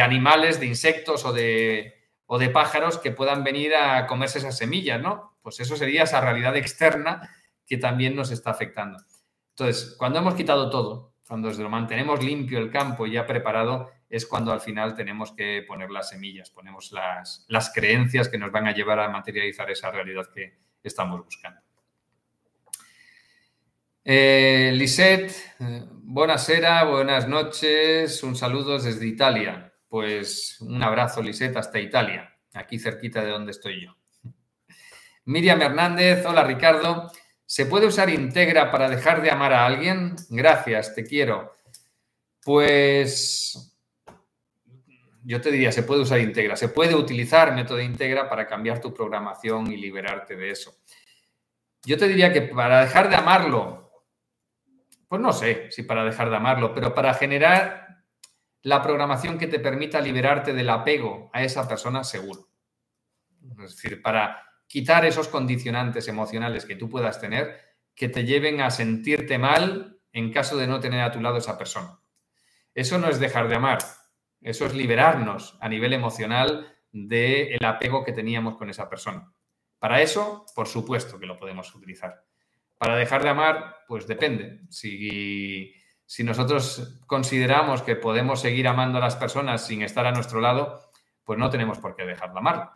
animales, 0.00 0.60
de 0.60 0.66
insectos 0.66 1.24
o 1.24 1.32
de, 1.32 1.94
o 2.26 2.38
de 2.38 2.50
pájaros 2.50 2.98
que 2.98 3.10
puedan 3.10 3.44
venir 3.44 3.74
a 3.74 4.06
comerse 4.06 4.38
esas 4.38 4.56
semillas, 4.56 5.00
¿no? 5.00 5.36
Pues 5.42 5.60
eso 5.60 5.76
sería 5.76 6.04
esa 6.04 6.20
realidad 6.20 6.56
externa 6.56 7.30
que 7.66 7.76
también 7.76 8.14
nos 8.14 8.30
está 8.30 8.50
afectando. 8.50 8.98
Entonces, 9.50 9.94
cuando 9.98 10.18
hemos 10.18 10.34
quitado 10.34 10.70
todo, 10.70 11.14
cuando 11.26 11.50
lo 11.50 11.68
mantenemos 11.68 12.22
limpio 12.22 12.58
el 12.58 12.70
campo 12.70 13.06
y 13.06 13.12
ya 13.12 13.26
preparado, 13.26 13.90
es 14.08 14.26
cuando 14.26 14.52
al 14.52 14.60
final 14.60 14.94
tenemos 14.94 15.32
que 15.32 15.64
poner 15.66 15.90
las 15.90 16.10
semillas, 16.10 16.50
ponemos 16.50 16.92
las, 16.92 17.44
las 17.48 17.72
creencias 17.72 18.28
que 18.28 18.38
nos 18.38 18.52
van 18.52 18.68
a 18.68 18.72
llevar 18.72 19.00
a 19.00 19.08
materializar 19.08 19.68
esa 19.70 19.90
realidad 19.90 20.26
que 20.32 20.58
estamos 20.84 21.24
buscando. 21.24 21.65
Eh, 24.08 24.70
Lisette, 24.72 25.32
eh, 25.58 25.82
buenas 25.90 27.26
noches, 27.26 28.22
un 28.22 28.36
saludo 28.36 28.78
desde 28.78 29.04
Italia. 29.04 29.74
Pues 29.88 30.60
un 30.60 30.80
abrazo, 30.80 31.20
Lisette, 31.20 31.56
hasta 31.56 31.80
Italia, 31.80 32.32
aquí 32.54 32.78
cerquita 32.78 33.24
de 33.24 33.32
donde 33.32 33.50
estoy 33.50 33.84
yo. 33.84 33.96
Miriam 35.24 35.60
Hernández, 35.60 36.24
hola 36.24 36.44
Ricardo. 36.44 37.10
¿Se 37.44 37.66
puede 37.66 37.86
usar 37.86 38.08
Integra 38.08 38.70
para 38.70 38.88
dejar 38.88 39.22
de 39.22 39.32
amar 39.32 39.52
a 39.52 39.66
alguien? 39.66 40.14
Gracias, 40.30 40.94
te 40.94 41.02
quiero. 41.02 41.56
Pues 42.44 43.76
yo 45.24 45.40
te 45.40 45.50
diría, 45.50 45.72
se 45.72 45.82
puede 45.82 46.02
usar 46.02 46.20
Integra, 46.20 46.54
se 46.54 46.68
puede 46.68 46.94
utilizar 46.94 47.52
método 47.52 47.80
Integra 47.80 48.28
para 48.28 48.46
cambiar 48.46 48.80
tu 48.80 48.94
programación 48.94 49.72
y 49.72 49.76
liberarte 49.76 50.36
de 50.36 50.52
eso. 50.52 50.76
Yo 51.84 51.98
te 51.98 52.06
diría 52.06 52.32
que 52.32 52.42
para 52.42 52.82
dejar 52.82 53.10
de 53.10 53.16
amarlo, 53.16 53.85
pues 55.16 55.22
no 55.22 55.32
sé 55.32 55.70
si 55.70 55.82
para 55.82 56.04
dejar 56.04 56.28
de 56.28 56.36
amarlo, 56.36 56.74
pero 56.74 56.94
para 56.94 57.14
generar 57.14 58.02
la 58.60 58.82
programación 58.82 59.38
que 59.38 59.46
te 59.46 59.58
permita 59.58 59.98
liberarte 59.98 60.52
del 60.52 60.68
apego 60.68 61.30
a 61.32 61.42
esa 61.42 61.66
persona, 61.66 62.04
seguro. 62.04 62.50
Es 63.64 63.76
decir, 63.76 64.02
para 64.02 64.42
quitar 64.66 65.06
esos 65.06 65.28
condicionantes 65.28 66.08
emocionales 66.08 66.66
que 66.66 66.76
tú 66.76 66.90
puedas 66.90 67.18
tener 67.18 67.58
que 67.94 68.10
te 68.10 68.24
lleven 68.26 68.60
a 68.60 68.70
sentirte 68.70 69.38
mal 69.38 70.02
en 70.12 70.30
caso 70.30 70.58
de 70.58 70.66
no 70.66 70.80
tener 70.80 71.00
a 71.00 71.12
tu 71.12 71.22
lado 71.22 71.38
esa 71.38 71.56
persona. 71.56 71.98
Eso 72.74 72.98
no 72.98 73.08
es 73.08 73.18
dejar 73.18 73.48
de 73.48 73.54
amar, 73.54 73.78
eso 74.42 74.66
es 74.66 74.74
liberarnos 74.74 75.56
a 75.62 75.68
nivel 75.70 75.94
emocional 75.94 76.76
del 76.92 77.64
apego 77.64 78.04
que 78.04 78.12
teníamos 78.12 78.58
con 78.58 78.68
esa 78.68 78.90
persona. 78.90 79.32
Para 79.78 80.02
eso, 80.02 80.44
por 80.54 80.68
supuesto 80.68 81.18
que 81.18 81.24
lo 81.24 81.38
podemos 81.38 81.74
utilizar. 81.74 82.25
Para 82.78 82.96
dejar 82.96 83.22
de 83.22 83.30
amar, 83.30 83.76
pues 83.88 84.06
depende. 84.06 84.60
Si, 84.68 85.72
nosotros 86.18 87.00
consideramos 87.06 87.82
que 87.82 87.96
podemos 87.96 88.40
seguir 88.40 88.68
amando 88.68 88.98
a 88.98 89.00
las 89.00 89.16
personas 89.16 89.66
sin 89.66 89.82
estar 89.82 90.06
a 90.06 90.12
nuestro 90.12 90.40
lado, 90.40 90.80
pues 91.24 91.38
no 91.38 91.50
tenemos 91.50 91.78
por 91.78 91.96
qué 91.96 92.04
dejar 92.04 92.32
de 92.32 92.38
amar. 92.38 92.70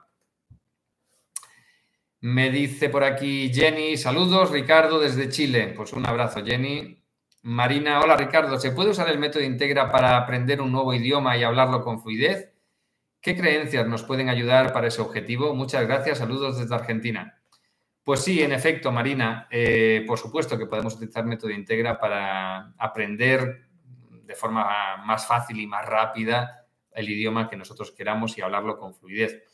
Me 2.23 2.51
dice 2.51 2.91
por 2.91 3.05
aquí 3.05 3.51
Jenny, 3.53 3.97
saludos, 3.97 4.51
Ricardo 4.51 5.01
desde 5.01 5.29
Chile. 5.29 5.73
Pues 5.77 5.93
un 5.93 6.07
abrazo, 6.07 6.45
Jenny. 6.45 7.03
Marina, 7.43 8.01
hola 8.01 8.17
Ricardo, 8.17 8.59
¿se 8.59 8.73
puede 8.73 8.91
usar 8.91 9.09
el 9.09 9.19
método 9.19 9.43
Integra 9.43 9.91
para 9.91 10.19
aprender 10.19 10.61
un 10.61 10.71
nuevo 10.71 10.93
idioma 10.93 11.39
y 11.39 11.43
hablarlo 11.43 11.83
con 11.83 12.03
fluidez? 12.03 12.53
¿Qué 13.23 13.35
creencias 13.35 13.87
nos 13.87 14.03
pueden 14.03 14.29
ayudar 14.29 14.75
para 14.75 14.89
ese 14.89 15.01
objetivo? 15.01 15.55
Muchas 15.55 15.87
gracias, 15.87 16.19
saludos 16.19 16.59
desde 16.59 16.75
Argentina. 16.75 17.40
Pues 18.11 18.25
sí, 18.25 18.43
en 18.43 18.51
efecto, 18.51 18.91
Marina, 18.91 19.47
eh, 19.53 20.03
por 20.05 20.19
supuesto 20.19 20.59
que 20.59 20.67
podemos 20.67 20.97
utilizar 20.97 21.25
método 21.25 21.53
Integra 21.53 21.97
para 22.01 22.73
aprender 22.77 23.69
de 24.25 24.35
forma 24.35 24.97
más 25.05 25.29
fácil 25.29 25.61
y 25.61 25.67
más 25.69 25.87
rápida 25.87 26.67
el 26.91 27.09
idioma 27.09 27.49
que 27.49 27.57
nosotros 27.57 27.93
queramos 27.93 28.37
y 28.37 28.41
hablarlo 28.41 28.77
con 28.79 28.97
fluidez. 28.97 29.45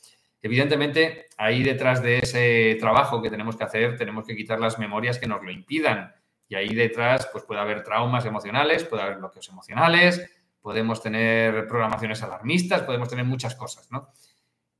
Evidentemente, 0.41 1.27
ahí 1.37 1.63
detrás 1.63 2.03
de 2.03 2.21
ese 2.21 2.79
trabajo 2.81 3.21
que 3.21 3.29
tenemos 3.29 3.57
que 3.57 3.65
hacer, 3.65 3.99
tenemos 3.99 4.25
que 4.25 4.35
quitar 4.35 4.59
las 4.59 4.79
memorias 4.79 5.19
que 5.19 5.27
nos 5.27 5.43
lo 5.43 5.51
impidan. 5.51 6.15
Y 6.49 6.55
ahí 6.55 6.75
detrás, 6.75 7.29
pues 7.31 7.45
puede 7.45 7.61
haber 7.61 7.83
traumas 7.83 8.25
emocionales, 8.25 8.85
puede 8.85 9.03
haber 9.03 9.19
bloqueos 9.19 9.51
emocionales, 9.51 10.31
podemos 10.63 11.03
tener 11.03 11.67
programaciones 11.67 12.23
alarmistas, 12.23 12.81
podemos 12.85 13.11
tener 13.11 13.27
muchas 13.27 13.55
cosas, 13.55 13.93
¿no? 13.93 14.09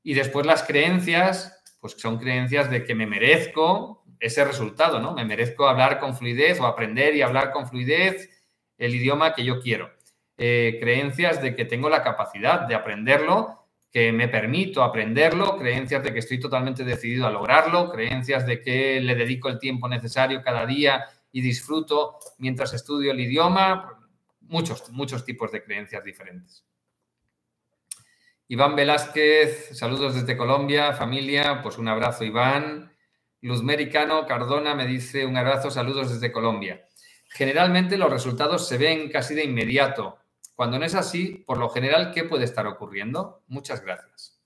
Y 0.01 0.15
después 0.15 0.47
las 0.47 0.63
creencias, 0.63 1.56
pues 1.93 2.01
son 2.01 2.17
creencias 2.17 2.69
de 2.69 2.83
que 2.83 2.95
me 2.95 3.05
merezco 3.05 4.03
ese 4.19 4.43
resultado, 4.43 4.99
¿no? 4.99 5.13
Me 5.13 5.25
merezco 5.25 5.67
hablar 5.67 5.99
con 5.99 6.15
fluidez 6.15 6.59
o 6.59 6.65
aprender 6.65 7.15
y 7.15 7.21
hablar 7.21 7.51
con 7.51 7.67
fluidez 7.67 8.29
el 8.77 8.95
idioma 8.95 9.33
que 9.33 9.43
yo 9.43 9.61
quiero. 9.61 9.91
Eh, 10.37 10.77
creencias 10.79 11.41
de 11.41 11.55
que 11.55 11.65
tengo 11.65 11.89
la 11.89 12.03
capacidad 12.03 12.67
de 12.67 12.75
aprenderlo, 12.75 13.65
que 13.91 14.11
me 14.11 14.27
permito 14.27 14.83
aprenderlo, 14.83 15.57
creencias 15.57 16.03
de 16.03 16.13
que 16.13 16.19
estoy 16.19 16.39
totalmente 16.39 16.83
decidido 16.83 17.25
a 17.25 17.31
lograrlo, 17.31 17.89
creencias 17.89 18.45
de 18.45 18.61
que 18.61 18.99
le 19.01 19.15
dedico 19.15 19.49
el 19.49 19.59
tiempo 19.59 19.87
necesario 19.87 20.41
cada 20.43 20.65
día 20.65 21.05
y 21.31 21.41
disfruto 21.41 22.19
mientras 22.37 22.73
estudio 22.73 23.11
el 23.11 23.19
idioma 23.19 23.97
muchos, 24.41 24.89
muchos 24.91 25.25
tipos 25.25 25.51
de 25.51 25.63
creencias 25.63 26.03
diferentes. 26.03 26.63
Iván 28.49 28.77
Velázquez, 28.77 29.77
saludos 29.77 30.15
desde 30.15 30.37
Colombia, 30.37 30.93
familia, 30.93 31.61
pues 31.61 31.77
un 31.77 31.89
abrazo 31.89 32.23
Iván. 32.23 32.93
Luz 33.41 33.61
Mericano 33.61 34.25
Cardona 34.25 34.73
me 34.73 34.87
dice 34.87 35.25
un 35.25 35.35
abrazo, 35.35 35.69
saludos 35.69 36.13
desde 36.13 36.31
Colombia. 36.31 36.87
Generalmente 37.27 37.97
los 37.97 38.09
resultados 38.09 38.65
se 38.65 38.77
ven 38.77 39.09
casi 39.09 39.35
de 39.35 39.43
inmediato. 39.43 40.19
Cuando 40.55 40.79
no 40.79 40.85
es 40.85 40.95
así, 40.95 41.43
por 41.45 41.57
lo 41.57 41.67
general, 41.69 42.13
¿qué 42.13 42.23
puede 42.23 42.45
estar 42.45 42.65
ocurriendo? 42.67 43.43
Muchas 43.47 43.83
gracias. 43.83 44.41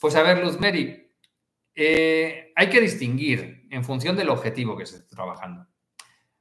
Pues 0.00 0.16
a 0.16 0.22
ver, 0.22 0.38
Luz 0.38 0.58
Meri, 0.58 1.08
eh, 1.72 2.52
hay 2.56 2.68
que 2.68 2.80
distinguir 2.80 3.68
en 3.70 3.84
función 3.84 4.16
del 4.16 4.28
objetivo 4.28 4.76
que 4.76 4.86
se 4.86 4.96
esté 4.96 5.14
trabajando. 5.14 5.68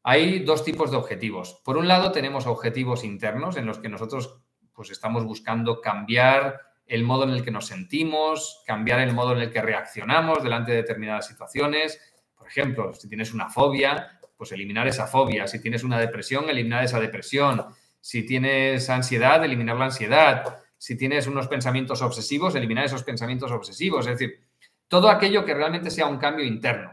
Hay 0.01 0.39
dos 0.39 0.65
tipos 0.65 0.89
de 0.89 0.97
objetivos. 0.97 1.61
Por 1.63 1.77
un 1.77 1.87
lado, 1.87 2.11
tenemos 2.11 2.47
objetivos 2.47 3.03
internos 3.03 3.57
en 3.57 3.67
los 3.67 3.77
que 3.77 3.89
nosotros 3.89 4.42
pues, 4.73 4.91
estamos 4.91 5.25
buscando 5.25 5.81
cambiar 5.81 6.61
el 6.85 7.03
modo 7.03 7.23
en 7.23 7.31
el 7.31 7.43
que 7.43 7.51
nos 7.51 7.67
sentimos, 7.67 8.61
cambiar 8.65 8.99
el 8.99 9.13
modo 9.13 9.33
en 9.33 9.39
el 9.39 9.51
que 9.51 9.61
reaccionamos 9.61 10.43
delante 10.43 10.71
de 10.71 10.77
determinadas 10.77 11.27
situaciones. 11.27 11.99
Por 12.35 12.47
ejemplo, 12.47 12.93
si 12.93 13.07
tienes 13.07 13.33
una 13.33 13.49
fobia, 13.49 14.19
pues 14.37 14.51
eliminar 14.51 14.87
esa 14.87 15.07
fobia. 15.07 15.47
Si 15.47 15.61
tienes 15.61 15.83
una 15.83 15.99
depresión, 15.99 16.49
eliminar 16.49 16.83
esa 16.83 16.99
depresión. 16.99 17.65
Si 18.01 18.25
tienes 18.25 18.89
ansiedad, 18.89 19.43
eliminar 19.43 19.77
la 19.77 19.85
ansiedad. 19.85 20.63
Si 20.77 20.97
tienes 20.97 21.27
unos 21.27 21.47
pensamientos 21.47 22.01
obsesivos, 22.01 22.53
eliminar 22.55 22.85
esos 22.85 23.03
pensamientos 23.03 23.51
obsesivos. 23.51 24.05
Es 24.07 24.19
decir, 24.19 24.43
todo 24.89 25.09
aquello 25.09 25.45
que 25.45 25.53
realmente 25.53 25.89
sea 25.89 26.07
un 26.07 26.17
cambio 26.17 26.45
interno. 26.45 26.91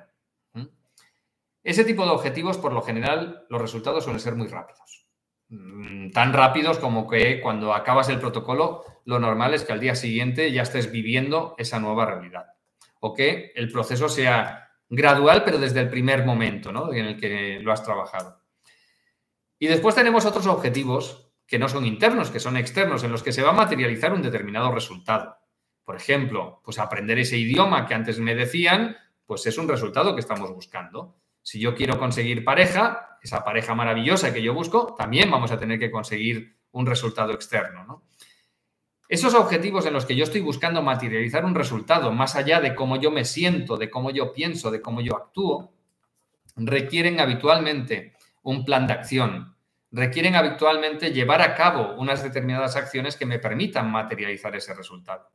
Ese 1.62 1.84
tipo 1.84 2.04
de 2.04 2.12
objetivos, 2.12 2.56
por 2.56 2.72
lo 2.72 2.80
general, 2.80 3.44
los 3.50 3.60
resultados 3.60 4.04
suelen 4.04 4.20
ser 4.20 4.34
muy 4.34 4.46
rápidos. 4.46 4.99
Mm, 5.50 6.12
tan 6.12 6.32
rápidos 6.32 6.78
como 6.78 7.08
que 7.08 7.40
cuando 7.40 7.74
acabas 7.74 8.08
el 8.08 8.20
protocolo, 8.20 8.84
lo 9.04 9.18
normal 9.18 9.52
es 9.52 9.64
que 9.64 9.72
al 9.72 9.80
día 9.80 9.96
siguiente 9.96 10.52
ya 10.52 10.62
estés 10.62 10.90
viviendo 10.92 11.54
esa 11.58 11.80
nueva 11.80 12.06
realidad. 12.06 12.46
O 13.00 13.14
que 13.14 13.52
el 13.56 13.70
proceso 13.70 14.08
sea 14.08 14.70
gradual, 14.88 15.42
pero 15.44 15.58
desde 15.58 15.80
el 15.80 15.90
primer 15.90 16.24
momento 16.24 16.70
en 16.92 17.04
el 17.04 17.20
que 17.20 17.58
lo 17.60 17.72
has 17.72 17.82
trabajado. 17.82 18.40
Y 19.58 19.66
después 19.66 19.94
tenemos 19.94 20.24
otros 20.24 20.46
objetivos 20.46 21.32
que 21.46 21.58
no 21.58 21.68
son 21.68 21.84
internos, 21.84 22.30
que 22.30 22.40
son 22.40 22.56
externos, 22.56 23.02
en 23.02 23.10
los 23.10 23.22
que 23.22 23.32
se 23.32 23.42
va 23.42 23.50
a 23.50 23.54
materializar 23.54 24.12
un 24.12 24.22
determinado 24.22 24.72
resultado. 24.72 25.36
Por 25.84 25.96
ejemplo, 25.96 26.60
pues 26.64 26.78
aprender 26.78 27.18
ese 27.18 27.36
idioma 27.36 27.86
que 27.86 27.94
antes 27.94 28.20
me 28.20 28.36
decían, 28.36 28.96
pues 29.26 29.46
es 29.46 29.58
un 29.58 29.68
resultado 29.68 30.14
que 30.14 30.20
estamos 30.20 30.52
buscando. 30.52 31.16
Si 31.42 31.58
yo 31.58 31.74
quiero 31.74 31.98
conseguir 31.98 32.44
pareja, 32.44 33.18
esa 33.22 33.44
pareja 33.44 33.74
maravillosa 33.74 34.32
que 34.32 34.42
yo 34.42 34.54
busco, 34.54 34.94
también 34.96 35.30
vamos 35.30 35.50
a 35.50 35.58
tener 35.58 35.78
que 35.78 35.90
conseguir 35.90 36.56
un 36.72 36.86
resultado 36.86 37.32
externo. 37.32 38.04
Esos 39.08 39.34
objetivos 39.34 39.86
en 39.86 39.92
los 39.92 40.06
que 40.06 40.14
yo 40.14 40.22
estoy 40.22 40.40
buscando 40.40 40.82
materializar 40.82 41.44
un 41.44 41.56
resultado 41.56 42.12
más 42.12 42.36
allá 42.36 42.60
de 42.60 42.76
cómo 42.76 42.96
yo 42.96 43.10
me 43.10 43.24
siento, 43.24 43.76
de 43.76 43.90
cómo 43.90 44.10
yo 44.10 44.32
pienso, 44.32 44.70
de 44.70 44.80
cómo 44.80 45.00
yo 45.00 45.16
actúo, 45.16 45.72
requieren 46.54 47.18
habitualmente 47.18 48.14
un 48.42 48.64
plan 48.64 48.86
de 48.86 48.92
acción, 48.92 49.56
requieren 49.90 50.36
habitualmente 50.36 51.12
llevar 51.12 51.42
a 51.42 51.56
cabo 51.56 51.94
unas 51.98 52.22
determinadas 52.22 52.76
acciones 52.76 53.16
que 53.16 53.26
me 53.26 53.40
permitan 53.40 53.90
materializar 53.90 54.54
ese 54.54 54.74
resultado. 54.74 55.28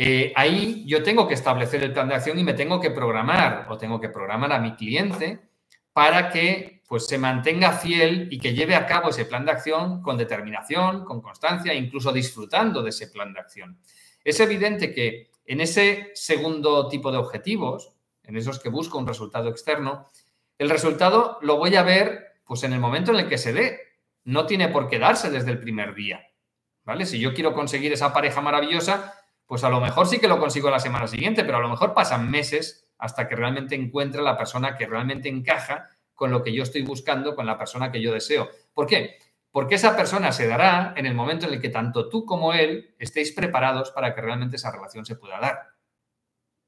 Eh, 0.00 0.32
ahí 0.36 0.84
yo 0.86 1.02
tengo 1.02 1.26
que 1.26 1.34
establecer 1.34 1.82
el 1.82 1.92
plan 1.92 2.08
de 2.08 2.14
acción 2.14 2.38
y 2.38 2.44
me 2.44 2.54
tengo 2.54 2.80
que 2.80 2.92
programar 2.92 3.66
o 3.68 3.76
tengo 3.76 4.00
que 4.00 4.08
programar 4.08 4.52
a 4.52 4.60
mi 4.60 4.76
cliente 4.76 5.40
para 5.92 6.30
que 6.30 6.84
pues, 6.86 7.08
se 7.08 7.18
mantenga 7.18 7.72
fiel 7.72 8.28
y 8.30 8.38
que 8.38 8.54
lleve 8.54 8.76
a 8.76 8.86
cabo 8.86 9.08
ese 9.08 9.24
plan 9.24 9.44
de 9.44 9.50
acción 9.50 10.00
con 10.00 10.16
determinación, 10.16 11.04
con 11.04 11.20
constancia, 11.20 11.74
incluso 11.74 12.12
disfrutando 12.12 12.80
de 12.80 12.90
ese 12.90 13.08
plan 13.08 13.32
de 13.32 13.40
acción. 13.40 13.80
Es 14.22 14.38
evidente 14.38 14.94
que 14.94 15.32
en 15.44 15.60
ese 15.60 16.12
segundo 16.14 16.86
tipo 16.88 17.10
de 17.10 17.18
objetivos, 17.18 17.90
en 18.22 18.36
esos 18.36 18.60
que 18.60 18.68
busco 18.68 18.98
un 18.98 19.06
resultado 19.08 19.48
externo, 19.48 20.06
el 20.58 20.70
resultado 20.70 21.38
lo 21.42 21.56
voy 21.56 21.74
a 21.74 21.82
ver 21.82 22.36
pues 22.44 22.62
en 22.62 22.72
el 22.72 22.78
momento 22.78 23.10
en 23.10 23.18
el 23.18 23.28
que 23.28 23.36
se 23.36 23.52
dé. 23.52 23.80
No 24.22 24.46
tiene 24.46 24.68
por 24.68 24.88
qué 24.88 25.00
darse 25.00 25.28
desde 25.28 25.50
el 25.50 25.58
primer 25.58 25.92
día. 25.92 26.24
¿Vale? 26.84 27.04
Si 27.04 27.18
yo 27.18 27.34
quiero 27.34 27.52
conseguir 27.52 27.92
esa 27.92 28.12
pareja 28.12 28.40
maravillosa, 28.40 29.17
pues 29.48 29.64
a 29.64 29.70
lo 29.70 29.80
mejor 29.80 30.06
sí 30.06 30.20
que 30.20 30.28
lo 30.28 30.38
consigo 30.38 30.68
la 30.68 30.78
semana 30.78 31.08
siguiente, 31.08 31.42
pero 31.42 31.56
a 31.56 31.60
lo 31.60 31.70
mejor 31.70 31.94
pasan 31.94 32.30
meses 32.30 32.86
hasta 32.98 33.26
que 33.26 33.34
realmente 33.34 33.74
encuentre 33.74 34.20
la 34.20 34.36
persona 34.36 34.76
que 34.76 34.86
realmente 34.86 35.30
encaja 35.30 35.88
con 36.14 36.30
lo 36.30 36.42
que 36.42 36.52
yo 36.52 36.62
estoy 36.62 36.82
buscando, 36.82 37.34
con 37.34 37.46
la 37.46 37.56
persona 37.56 37.90
que 37.90 38.02
yo 38.02 38.12
deseo. 38.12 38.50
¿Por 38.74 38.86
qué? 38.86 39.16
Porque 39.50 39.76
esa 39.76 39.96
persona 39.96 40.32
se 40.32 40.46
dará 40.46 40.92
en 40.98 41.06
el 41.06 41.14
momento 41.14 41.46
en 41.46 41.54
el 41.54 41.62
que 41.62 41.70
tanto 41.70 42.10
tú 42.10 42.26
como 42.26 42.52
él 42.52 42.94
estéis 42.98 43.32
preparados 43.32 43.90
para 43.90 44.14
que 44.14 44.20
realmente 44.20 44.56
esa 44.56 44.70
relación 44.70 45.06
se 45.06 45.16
pueda 45.16 45.40
dar. 45.40 45.62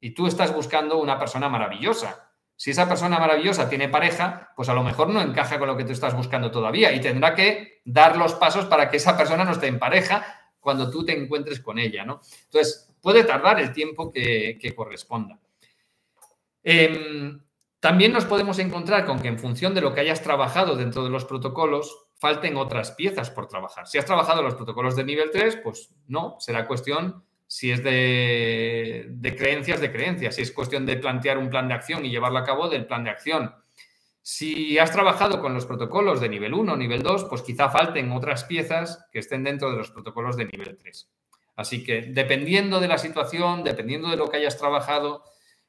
Y 0.01 0.15
tú 0.15 0.27
estás 0.27 0.55
buscando 0.55 0.97
una 0.97 1.19
persona 1.19 1.51
maravillosa. 1.51 2.33
Si 2.57 2.71
esa 2.71 2.89
persona 2.89 3.19
maravillosa 3.19 3.69
tiene 3.69 3.91
pareja, 3.91 4.53
pues 4.57 4.71
a 4.71 4.75
lo 4.75 4.83
mejor 4.83 5.11
no 5.11 5.21
encaja 5.21 5.59
con 5.59 5.69
lo 5.69 5.77
que 5.77 5.85
tú 5.85 5.93
estás 5.93 6.17
buscando 6.17 6.51
todavía 6.51 6.93
y 6.93 7.01
tendrá 7.01 7.35
que 7.35 7.83
dar 7.85 8.17
los 8.17 8.35
pasos 8.35 8.65
para 8.65 8.89
que 8.89 8.97
esa 8.97 9.19
persona 9.19 9.45
no 9.45 9.53
esté 9.53 9.67
en 9.67 9.79
pareja 9.79 10.40
cuando 10.61 10.91
tú 10.91 11.05
te 11.05 11.17
encuentres 11.17 11.61
con 11.61 11.79
ella, 11.79 12.05
¿no? 12.05 12.21
Entonces, 12.45 12.93
puede 13.01 13.25
tardar 13.25 13.61
el 13.61 13.73
tiempo 13.73 14.13
que, 14.13 14.73
corresponda. 14.77 15.39
Em, 16.63 17.41
también 17.81 18.13
nos 18.13 18.27
podemos 18.27 18.59
encontrar 18.59 19.07
con 19.07 19.21
que 19.21 19.29
en 19.29 19.39
función 19.39 19.75
de 19.75 19.81
lo 19.81 19.95
que 19.95 20.01
hayas 20.01 20.23
trabajado 20.23 20.77
dentro 20.77 21.03
de 21.03 21.11
los 21.11 21.25
protocolos, 21.25 22.07
falten 22.19 22.59
otras 22.59 22.93
piezas 22.93 23.31
por 23.31 23.49
trabajar. 23.49 23.87
Si 23.87 23.97
has 23.97 24.05
trabajado 24.05 24.43
los 24.43 24.55
protocolos 24.55 24.95
de 24.95 25.05
nivel 25.05 25.31
3, 25.31 25.57
pues 25.65 25.91
no, 26.07 26.37
será 26.39 26.67
cuestión 26.67 27.25
si 27.47 27.73
es 27.73 27.83
de, 27.83 29.07
de, 29.09 29.35
creencias, 29.35 29.81
de 29.81 29.91
creencias. 29.91 30.37
Si 30.37 30.43
es 30.43 30.53
cuestión 30.53 30.87
de 30.87 30.97
plantear 30.99 31.39
un 31.39 31.51
plan 31.51 31.67
de 31.67 31.75
acción 31.75 32.05
y 32.05 32.11
llevarlo 32.11 32.39
a 32.39 32.45
cabo, 32.45 32.69
del 32.69 32.87
plan 32.87 33.03
de 33.03 33.11
acción. 33.11 33.55
Si 34.23 34.79
has 34.79 34.93
trabajado 34.93 35.41
con 35.41 35.55
los 35.55 35.65
protocolos 35.65 36.21
de 36.21 36.29
nivel 36.29 36.53
1, 36.53 36.77
nivel 36.77 37.03
2, 37.03 37.25
pues 37.25 37.43
quizá 37.43 37.71
falten 37.71 38.13
otras 38.13 38.45
piezas 38.45 39.07
que 39.11 39.19
estén 39.19 39.45
dentro 39.45 39.71
de 39.71 39.79
los 39.79 39.91
protocolos 39.91 40.37
de 40.37 40.45
nivel 40.45 40.77
3. 40.77 41.11
Así 41.57 41.83
que 41.83 42.03
dependiendo 42.03 42.81
de 42.81 42.89
la 42.89 42.99
situación, 42.99 43.65
dependiendo 43.65 44.09
de 44.11 44.17
lo 44.17 44.29
que 44.29 44.37
hayas 44.37 44.59
trabajado, 44.59 45.25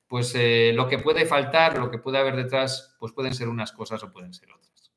pues 0.08 0.34
eh, 0.36 0.74
lo 0.76 0.88
que 0.90 1.00
puede 1.00 1.26
faltar, 1.26 1.78
lo 1.78 1.90
que 1.90 1.98
puede 1.98 2.18
haber 2.18 2.36
detrás, 2.36 2.96
pues 3.00 3.14
pueden 3.14 3.34
ser 3.34 3.48
unas 3.48 3.72
cosas 3.72 4.04
o 4.04 4.12
pueden 4.12 4.34
ser 4.34 4.52
otras. 4.52 4.92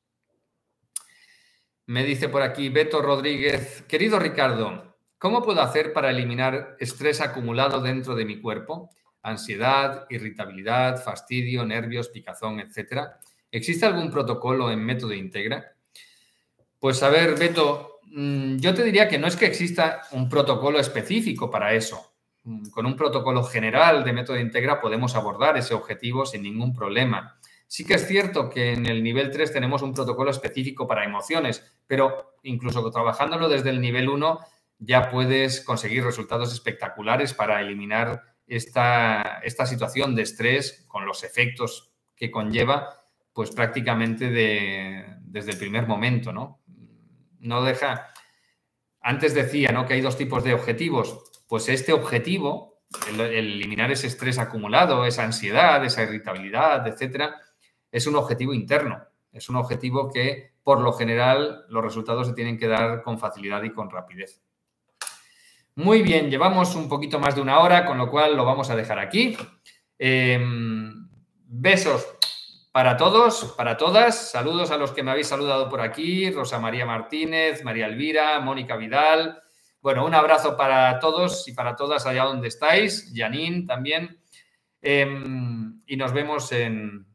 Me 1.85 2.03
dice 2.03 2.27
por 2.27 2.41
aquí 2.41 2.69
Beto 2.69 3.01
Rodríguez, 3.01 3.83
querido 3.87 4.19
Ricardo, 4.19 4.97
¿cómo 5.17 5.41
puedo 5.41 5.61
hacer 5.61 5.93
para 5.93 6.09
eliminar 6.09 6.75
estrés 6.79 7.21
acumulado 7.21 7.79
dentro 7.79 8.15
de 8.15 8.25
mi 8.25 8.41
cuerpo? 8.41 8.89
Ansiedad, 9.21 10.05
irritabilidad, 10.09 11.01
fastidio, 11.01 11.65
nervios, 11.65 12.09
picazón, 12.09 12.59
etcétera 12.59 13.19
¿Existe 13.55 13.85
algún 13.85 14.11
protocolo 14.11 14.69
en 14.69 14.83
método 14.83 15.13
Integra? 15.13 15.77
Pues 16.77 17.01
a 17.03 17.09
ver, 17.09 17.39
Beto, 17.39 18.01
mm, 18.11 18.57
yo 18.57 18.73
te 18.73 18.83
diría 18.83 19.07
que 19.07 19.17
no 19.17 19.27
es 19.27 19.37
que 19.37 19.45
exista 19.45 20.01
un 20.11 20.27
protocolo 20.27 20.77
específico 20.77 21.49
para 21.49 21.73
eso. 21.73 22.17
Mm, 22.43 22.67
con 22.67 22.85
un 22.85 22.97
protocolo 22.97 23.43
general 23.43 24.03
de 24.03 24.11
método 24.11 24.37
Integra 24.37 24.81
podemos 24.81 25.15
abordar 25.15 25.55
ese 25.55 25.73
objetivo 25.73 26.25
sin 26.25 26.43
ningún 26.43 26.73
problema. 26.73 27.39
Sí 27.65 27.85
que 27.85 27.93
es 27.93 28.05
cierto 28.05 28.49
que 28.49 28.73
en 28.73 28.87
el 28.87 29.01
nivel 29.01 29.31
3 29.31 29.53
tenemos 29.53 29.81
un 29.81 29.93
protocolo 29.93 30.31
específico 30.31 30.85
para 30.85 31.05
emociones, 31.05 31.63
pero 31.87 32.35
incluso 32.43 32.91
trabajándolo 32.91 33.47
desde 33.47 33.69
el 33.69 33.79
nivel 33.79 34.09
1 34.09 34.37
ya 34.79 35.09
puedes 35.09 35.61
conseguir 35.61 36.03
resultados 36.03 36.51
espectaculares 36.51 37.33
para 37.33 37.61
eliminar 37.61 38.21
esta, 38.47 39.39
esta 39.45 39.65
situación 39.65 40.13
de 40.13 40.23
estrés 40.23 40.83
con 40.89 41.05
los 41.05 41.23
efectos 41.23 41.93
que 42.17 42.29
conlleva 42.29 43.04
pues 43.35 43.51
prácticamente 43.51 44.29
desde 44.29 45.51
el 45.51 45.57
primer 45.57 45.85
momento, 45.85 46.31
¿no? 46.31 46.61
No 47.39 47.61
deja... 47.63 48.07
Antes 49.01 49.33
decía, 49.33 49.73
¿no? 49.73 49.85
Que 49.85 49.95
hay 49.95 50.01
dos 50.01 50.17
tipos 50.17 50.41
de 50.45 50.53
objetivos. 50.53 51.21
Pues 51.45 51.67
este 51.67 51.91
objetivo, 51.91 52.79
el, 53.09 53.19
eliminar 53.19 53.91
ese 53.91 54.07
estrés 54.07 54.39
acumulado, 54.39 55.05
esa 55.05 55.25
ansiedad, 55.25 55.83
esa 55.83 56.03
irritabilidad, 56.03 56.87
etcétera, 56.87 57.35
es 57.91 58.07
un 58.07 58.15
objetivo 58.15 58.53
interno. 58.53 59.03
Es 59.33 59.49
un 59.49 59.57
objetivo 59.57 60.09
que, 60.09 60.53
por 60.63 60.79
lo 60.79 60.93
general, 60.93 61.65
los 61.67 61.83
resultados 61.83 62.27
se 62.27 62.33
tienen 62.33 62.57
que 62.57 62.69
dar 62.69 63.03
con 63.03 63.19
facilidad 63.19 63.61
y 63.63 63.73
con 63.73 63.89
rapidez. 63.89 64.41
Muy 65.75 66.03
bien, 66.03 66.29
llevamos 66.29 66.73
un 66.73 66.87
poquito 66.87 67.19
más 67.19 67.35
de 67.35 67.41
una 67.41 67.59
hora, 67.59 67.85
con 67.85 67.97
lo 67.97 68.09
cual 68.09 68.37
lo 68.37 68.45
vamos 68.45 68.69
a 68.69 68.77
dejar 68.77 68.97
aquí. 68.97 69.35
Em, 69.99 71.09
besos 71.47 72.14
para 72.75 72.97
todos, 72.97 73.53
para 73.55 73.77
todas, 73.77 74.31
saludos 74.31 74.69
a 74.69 74.75
los 74.75 74.91
que 74.91 75.01
me 75.01 75.11
habéis 75.11 75.29
saludado 75.29 75.69
por 75.69 75.79
aquí, 75.79 76.29
Rosa 76.29 76.59
María 76.59 76.85
Martínez, 76.85 77.63
María 77.63 77.85
Elvira, 77.85 78.37
Mónica 78.41 78.75
Vidal. 78.75 79.41
Bueno, 79.79 80.05
un 80.05 80.13
abrazo 80.13 80.57
para 80.57 80.99
todos 80.99 81.47
y 81.47 81.53
para 81.53 81.77
todas 81.77 82.05
allá 82.05 82.25
donde 82.25 82.49
estáis, 82.49 83.13
Janine 83.15 83.65
también. 83.65 84.19
Em, 84.81 85.83
y 85.85 85.95
nos 85.95 86.11
vemos 86.11 86.51
en 86.51 87.07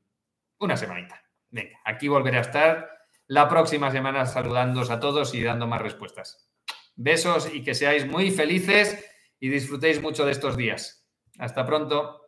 una 0.60 0.78
semanita. 0.78 1.22
Venga, 1.50 1.78
aquí 1.84 2.08
volveré 2.08 2.38
a 2.38 2.40
estar 2.40 2.88
la 3.26 3.46
próxima 3.46 3.90
semana 3.90 4.24
saludándoos 4.24 4.88
a 4.88 4.98
todos 4.98 5.34
y 5.34 5.42
dando 5.42 5.66
más 5.66 5.82
respuestas. 5.82 6.50
Besos 6.96 7.52
y 7.52 7.62
que 7.62 7.74
seáis 7.74 8.06
muy 8.06 8.30
felices 8.30 9.04
y 9.38 9.50
disfrutéis 9.50 10.00
mucho 10.00 10.24
de 10.24 10.32
estos 10.32 10.56
días. 10.56 11.06
Hasta 11.38 11.66
pronto. 11.66 12.19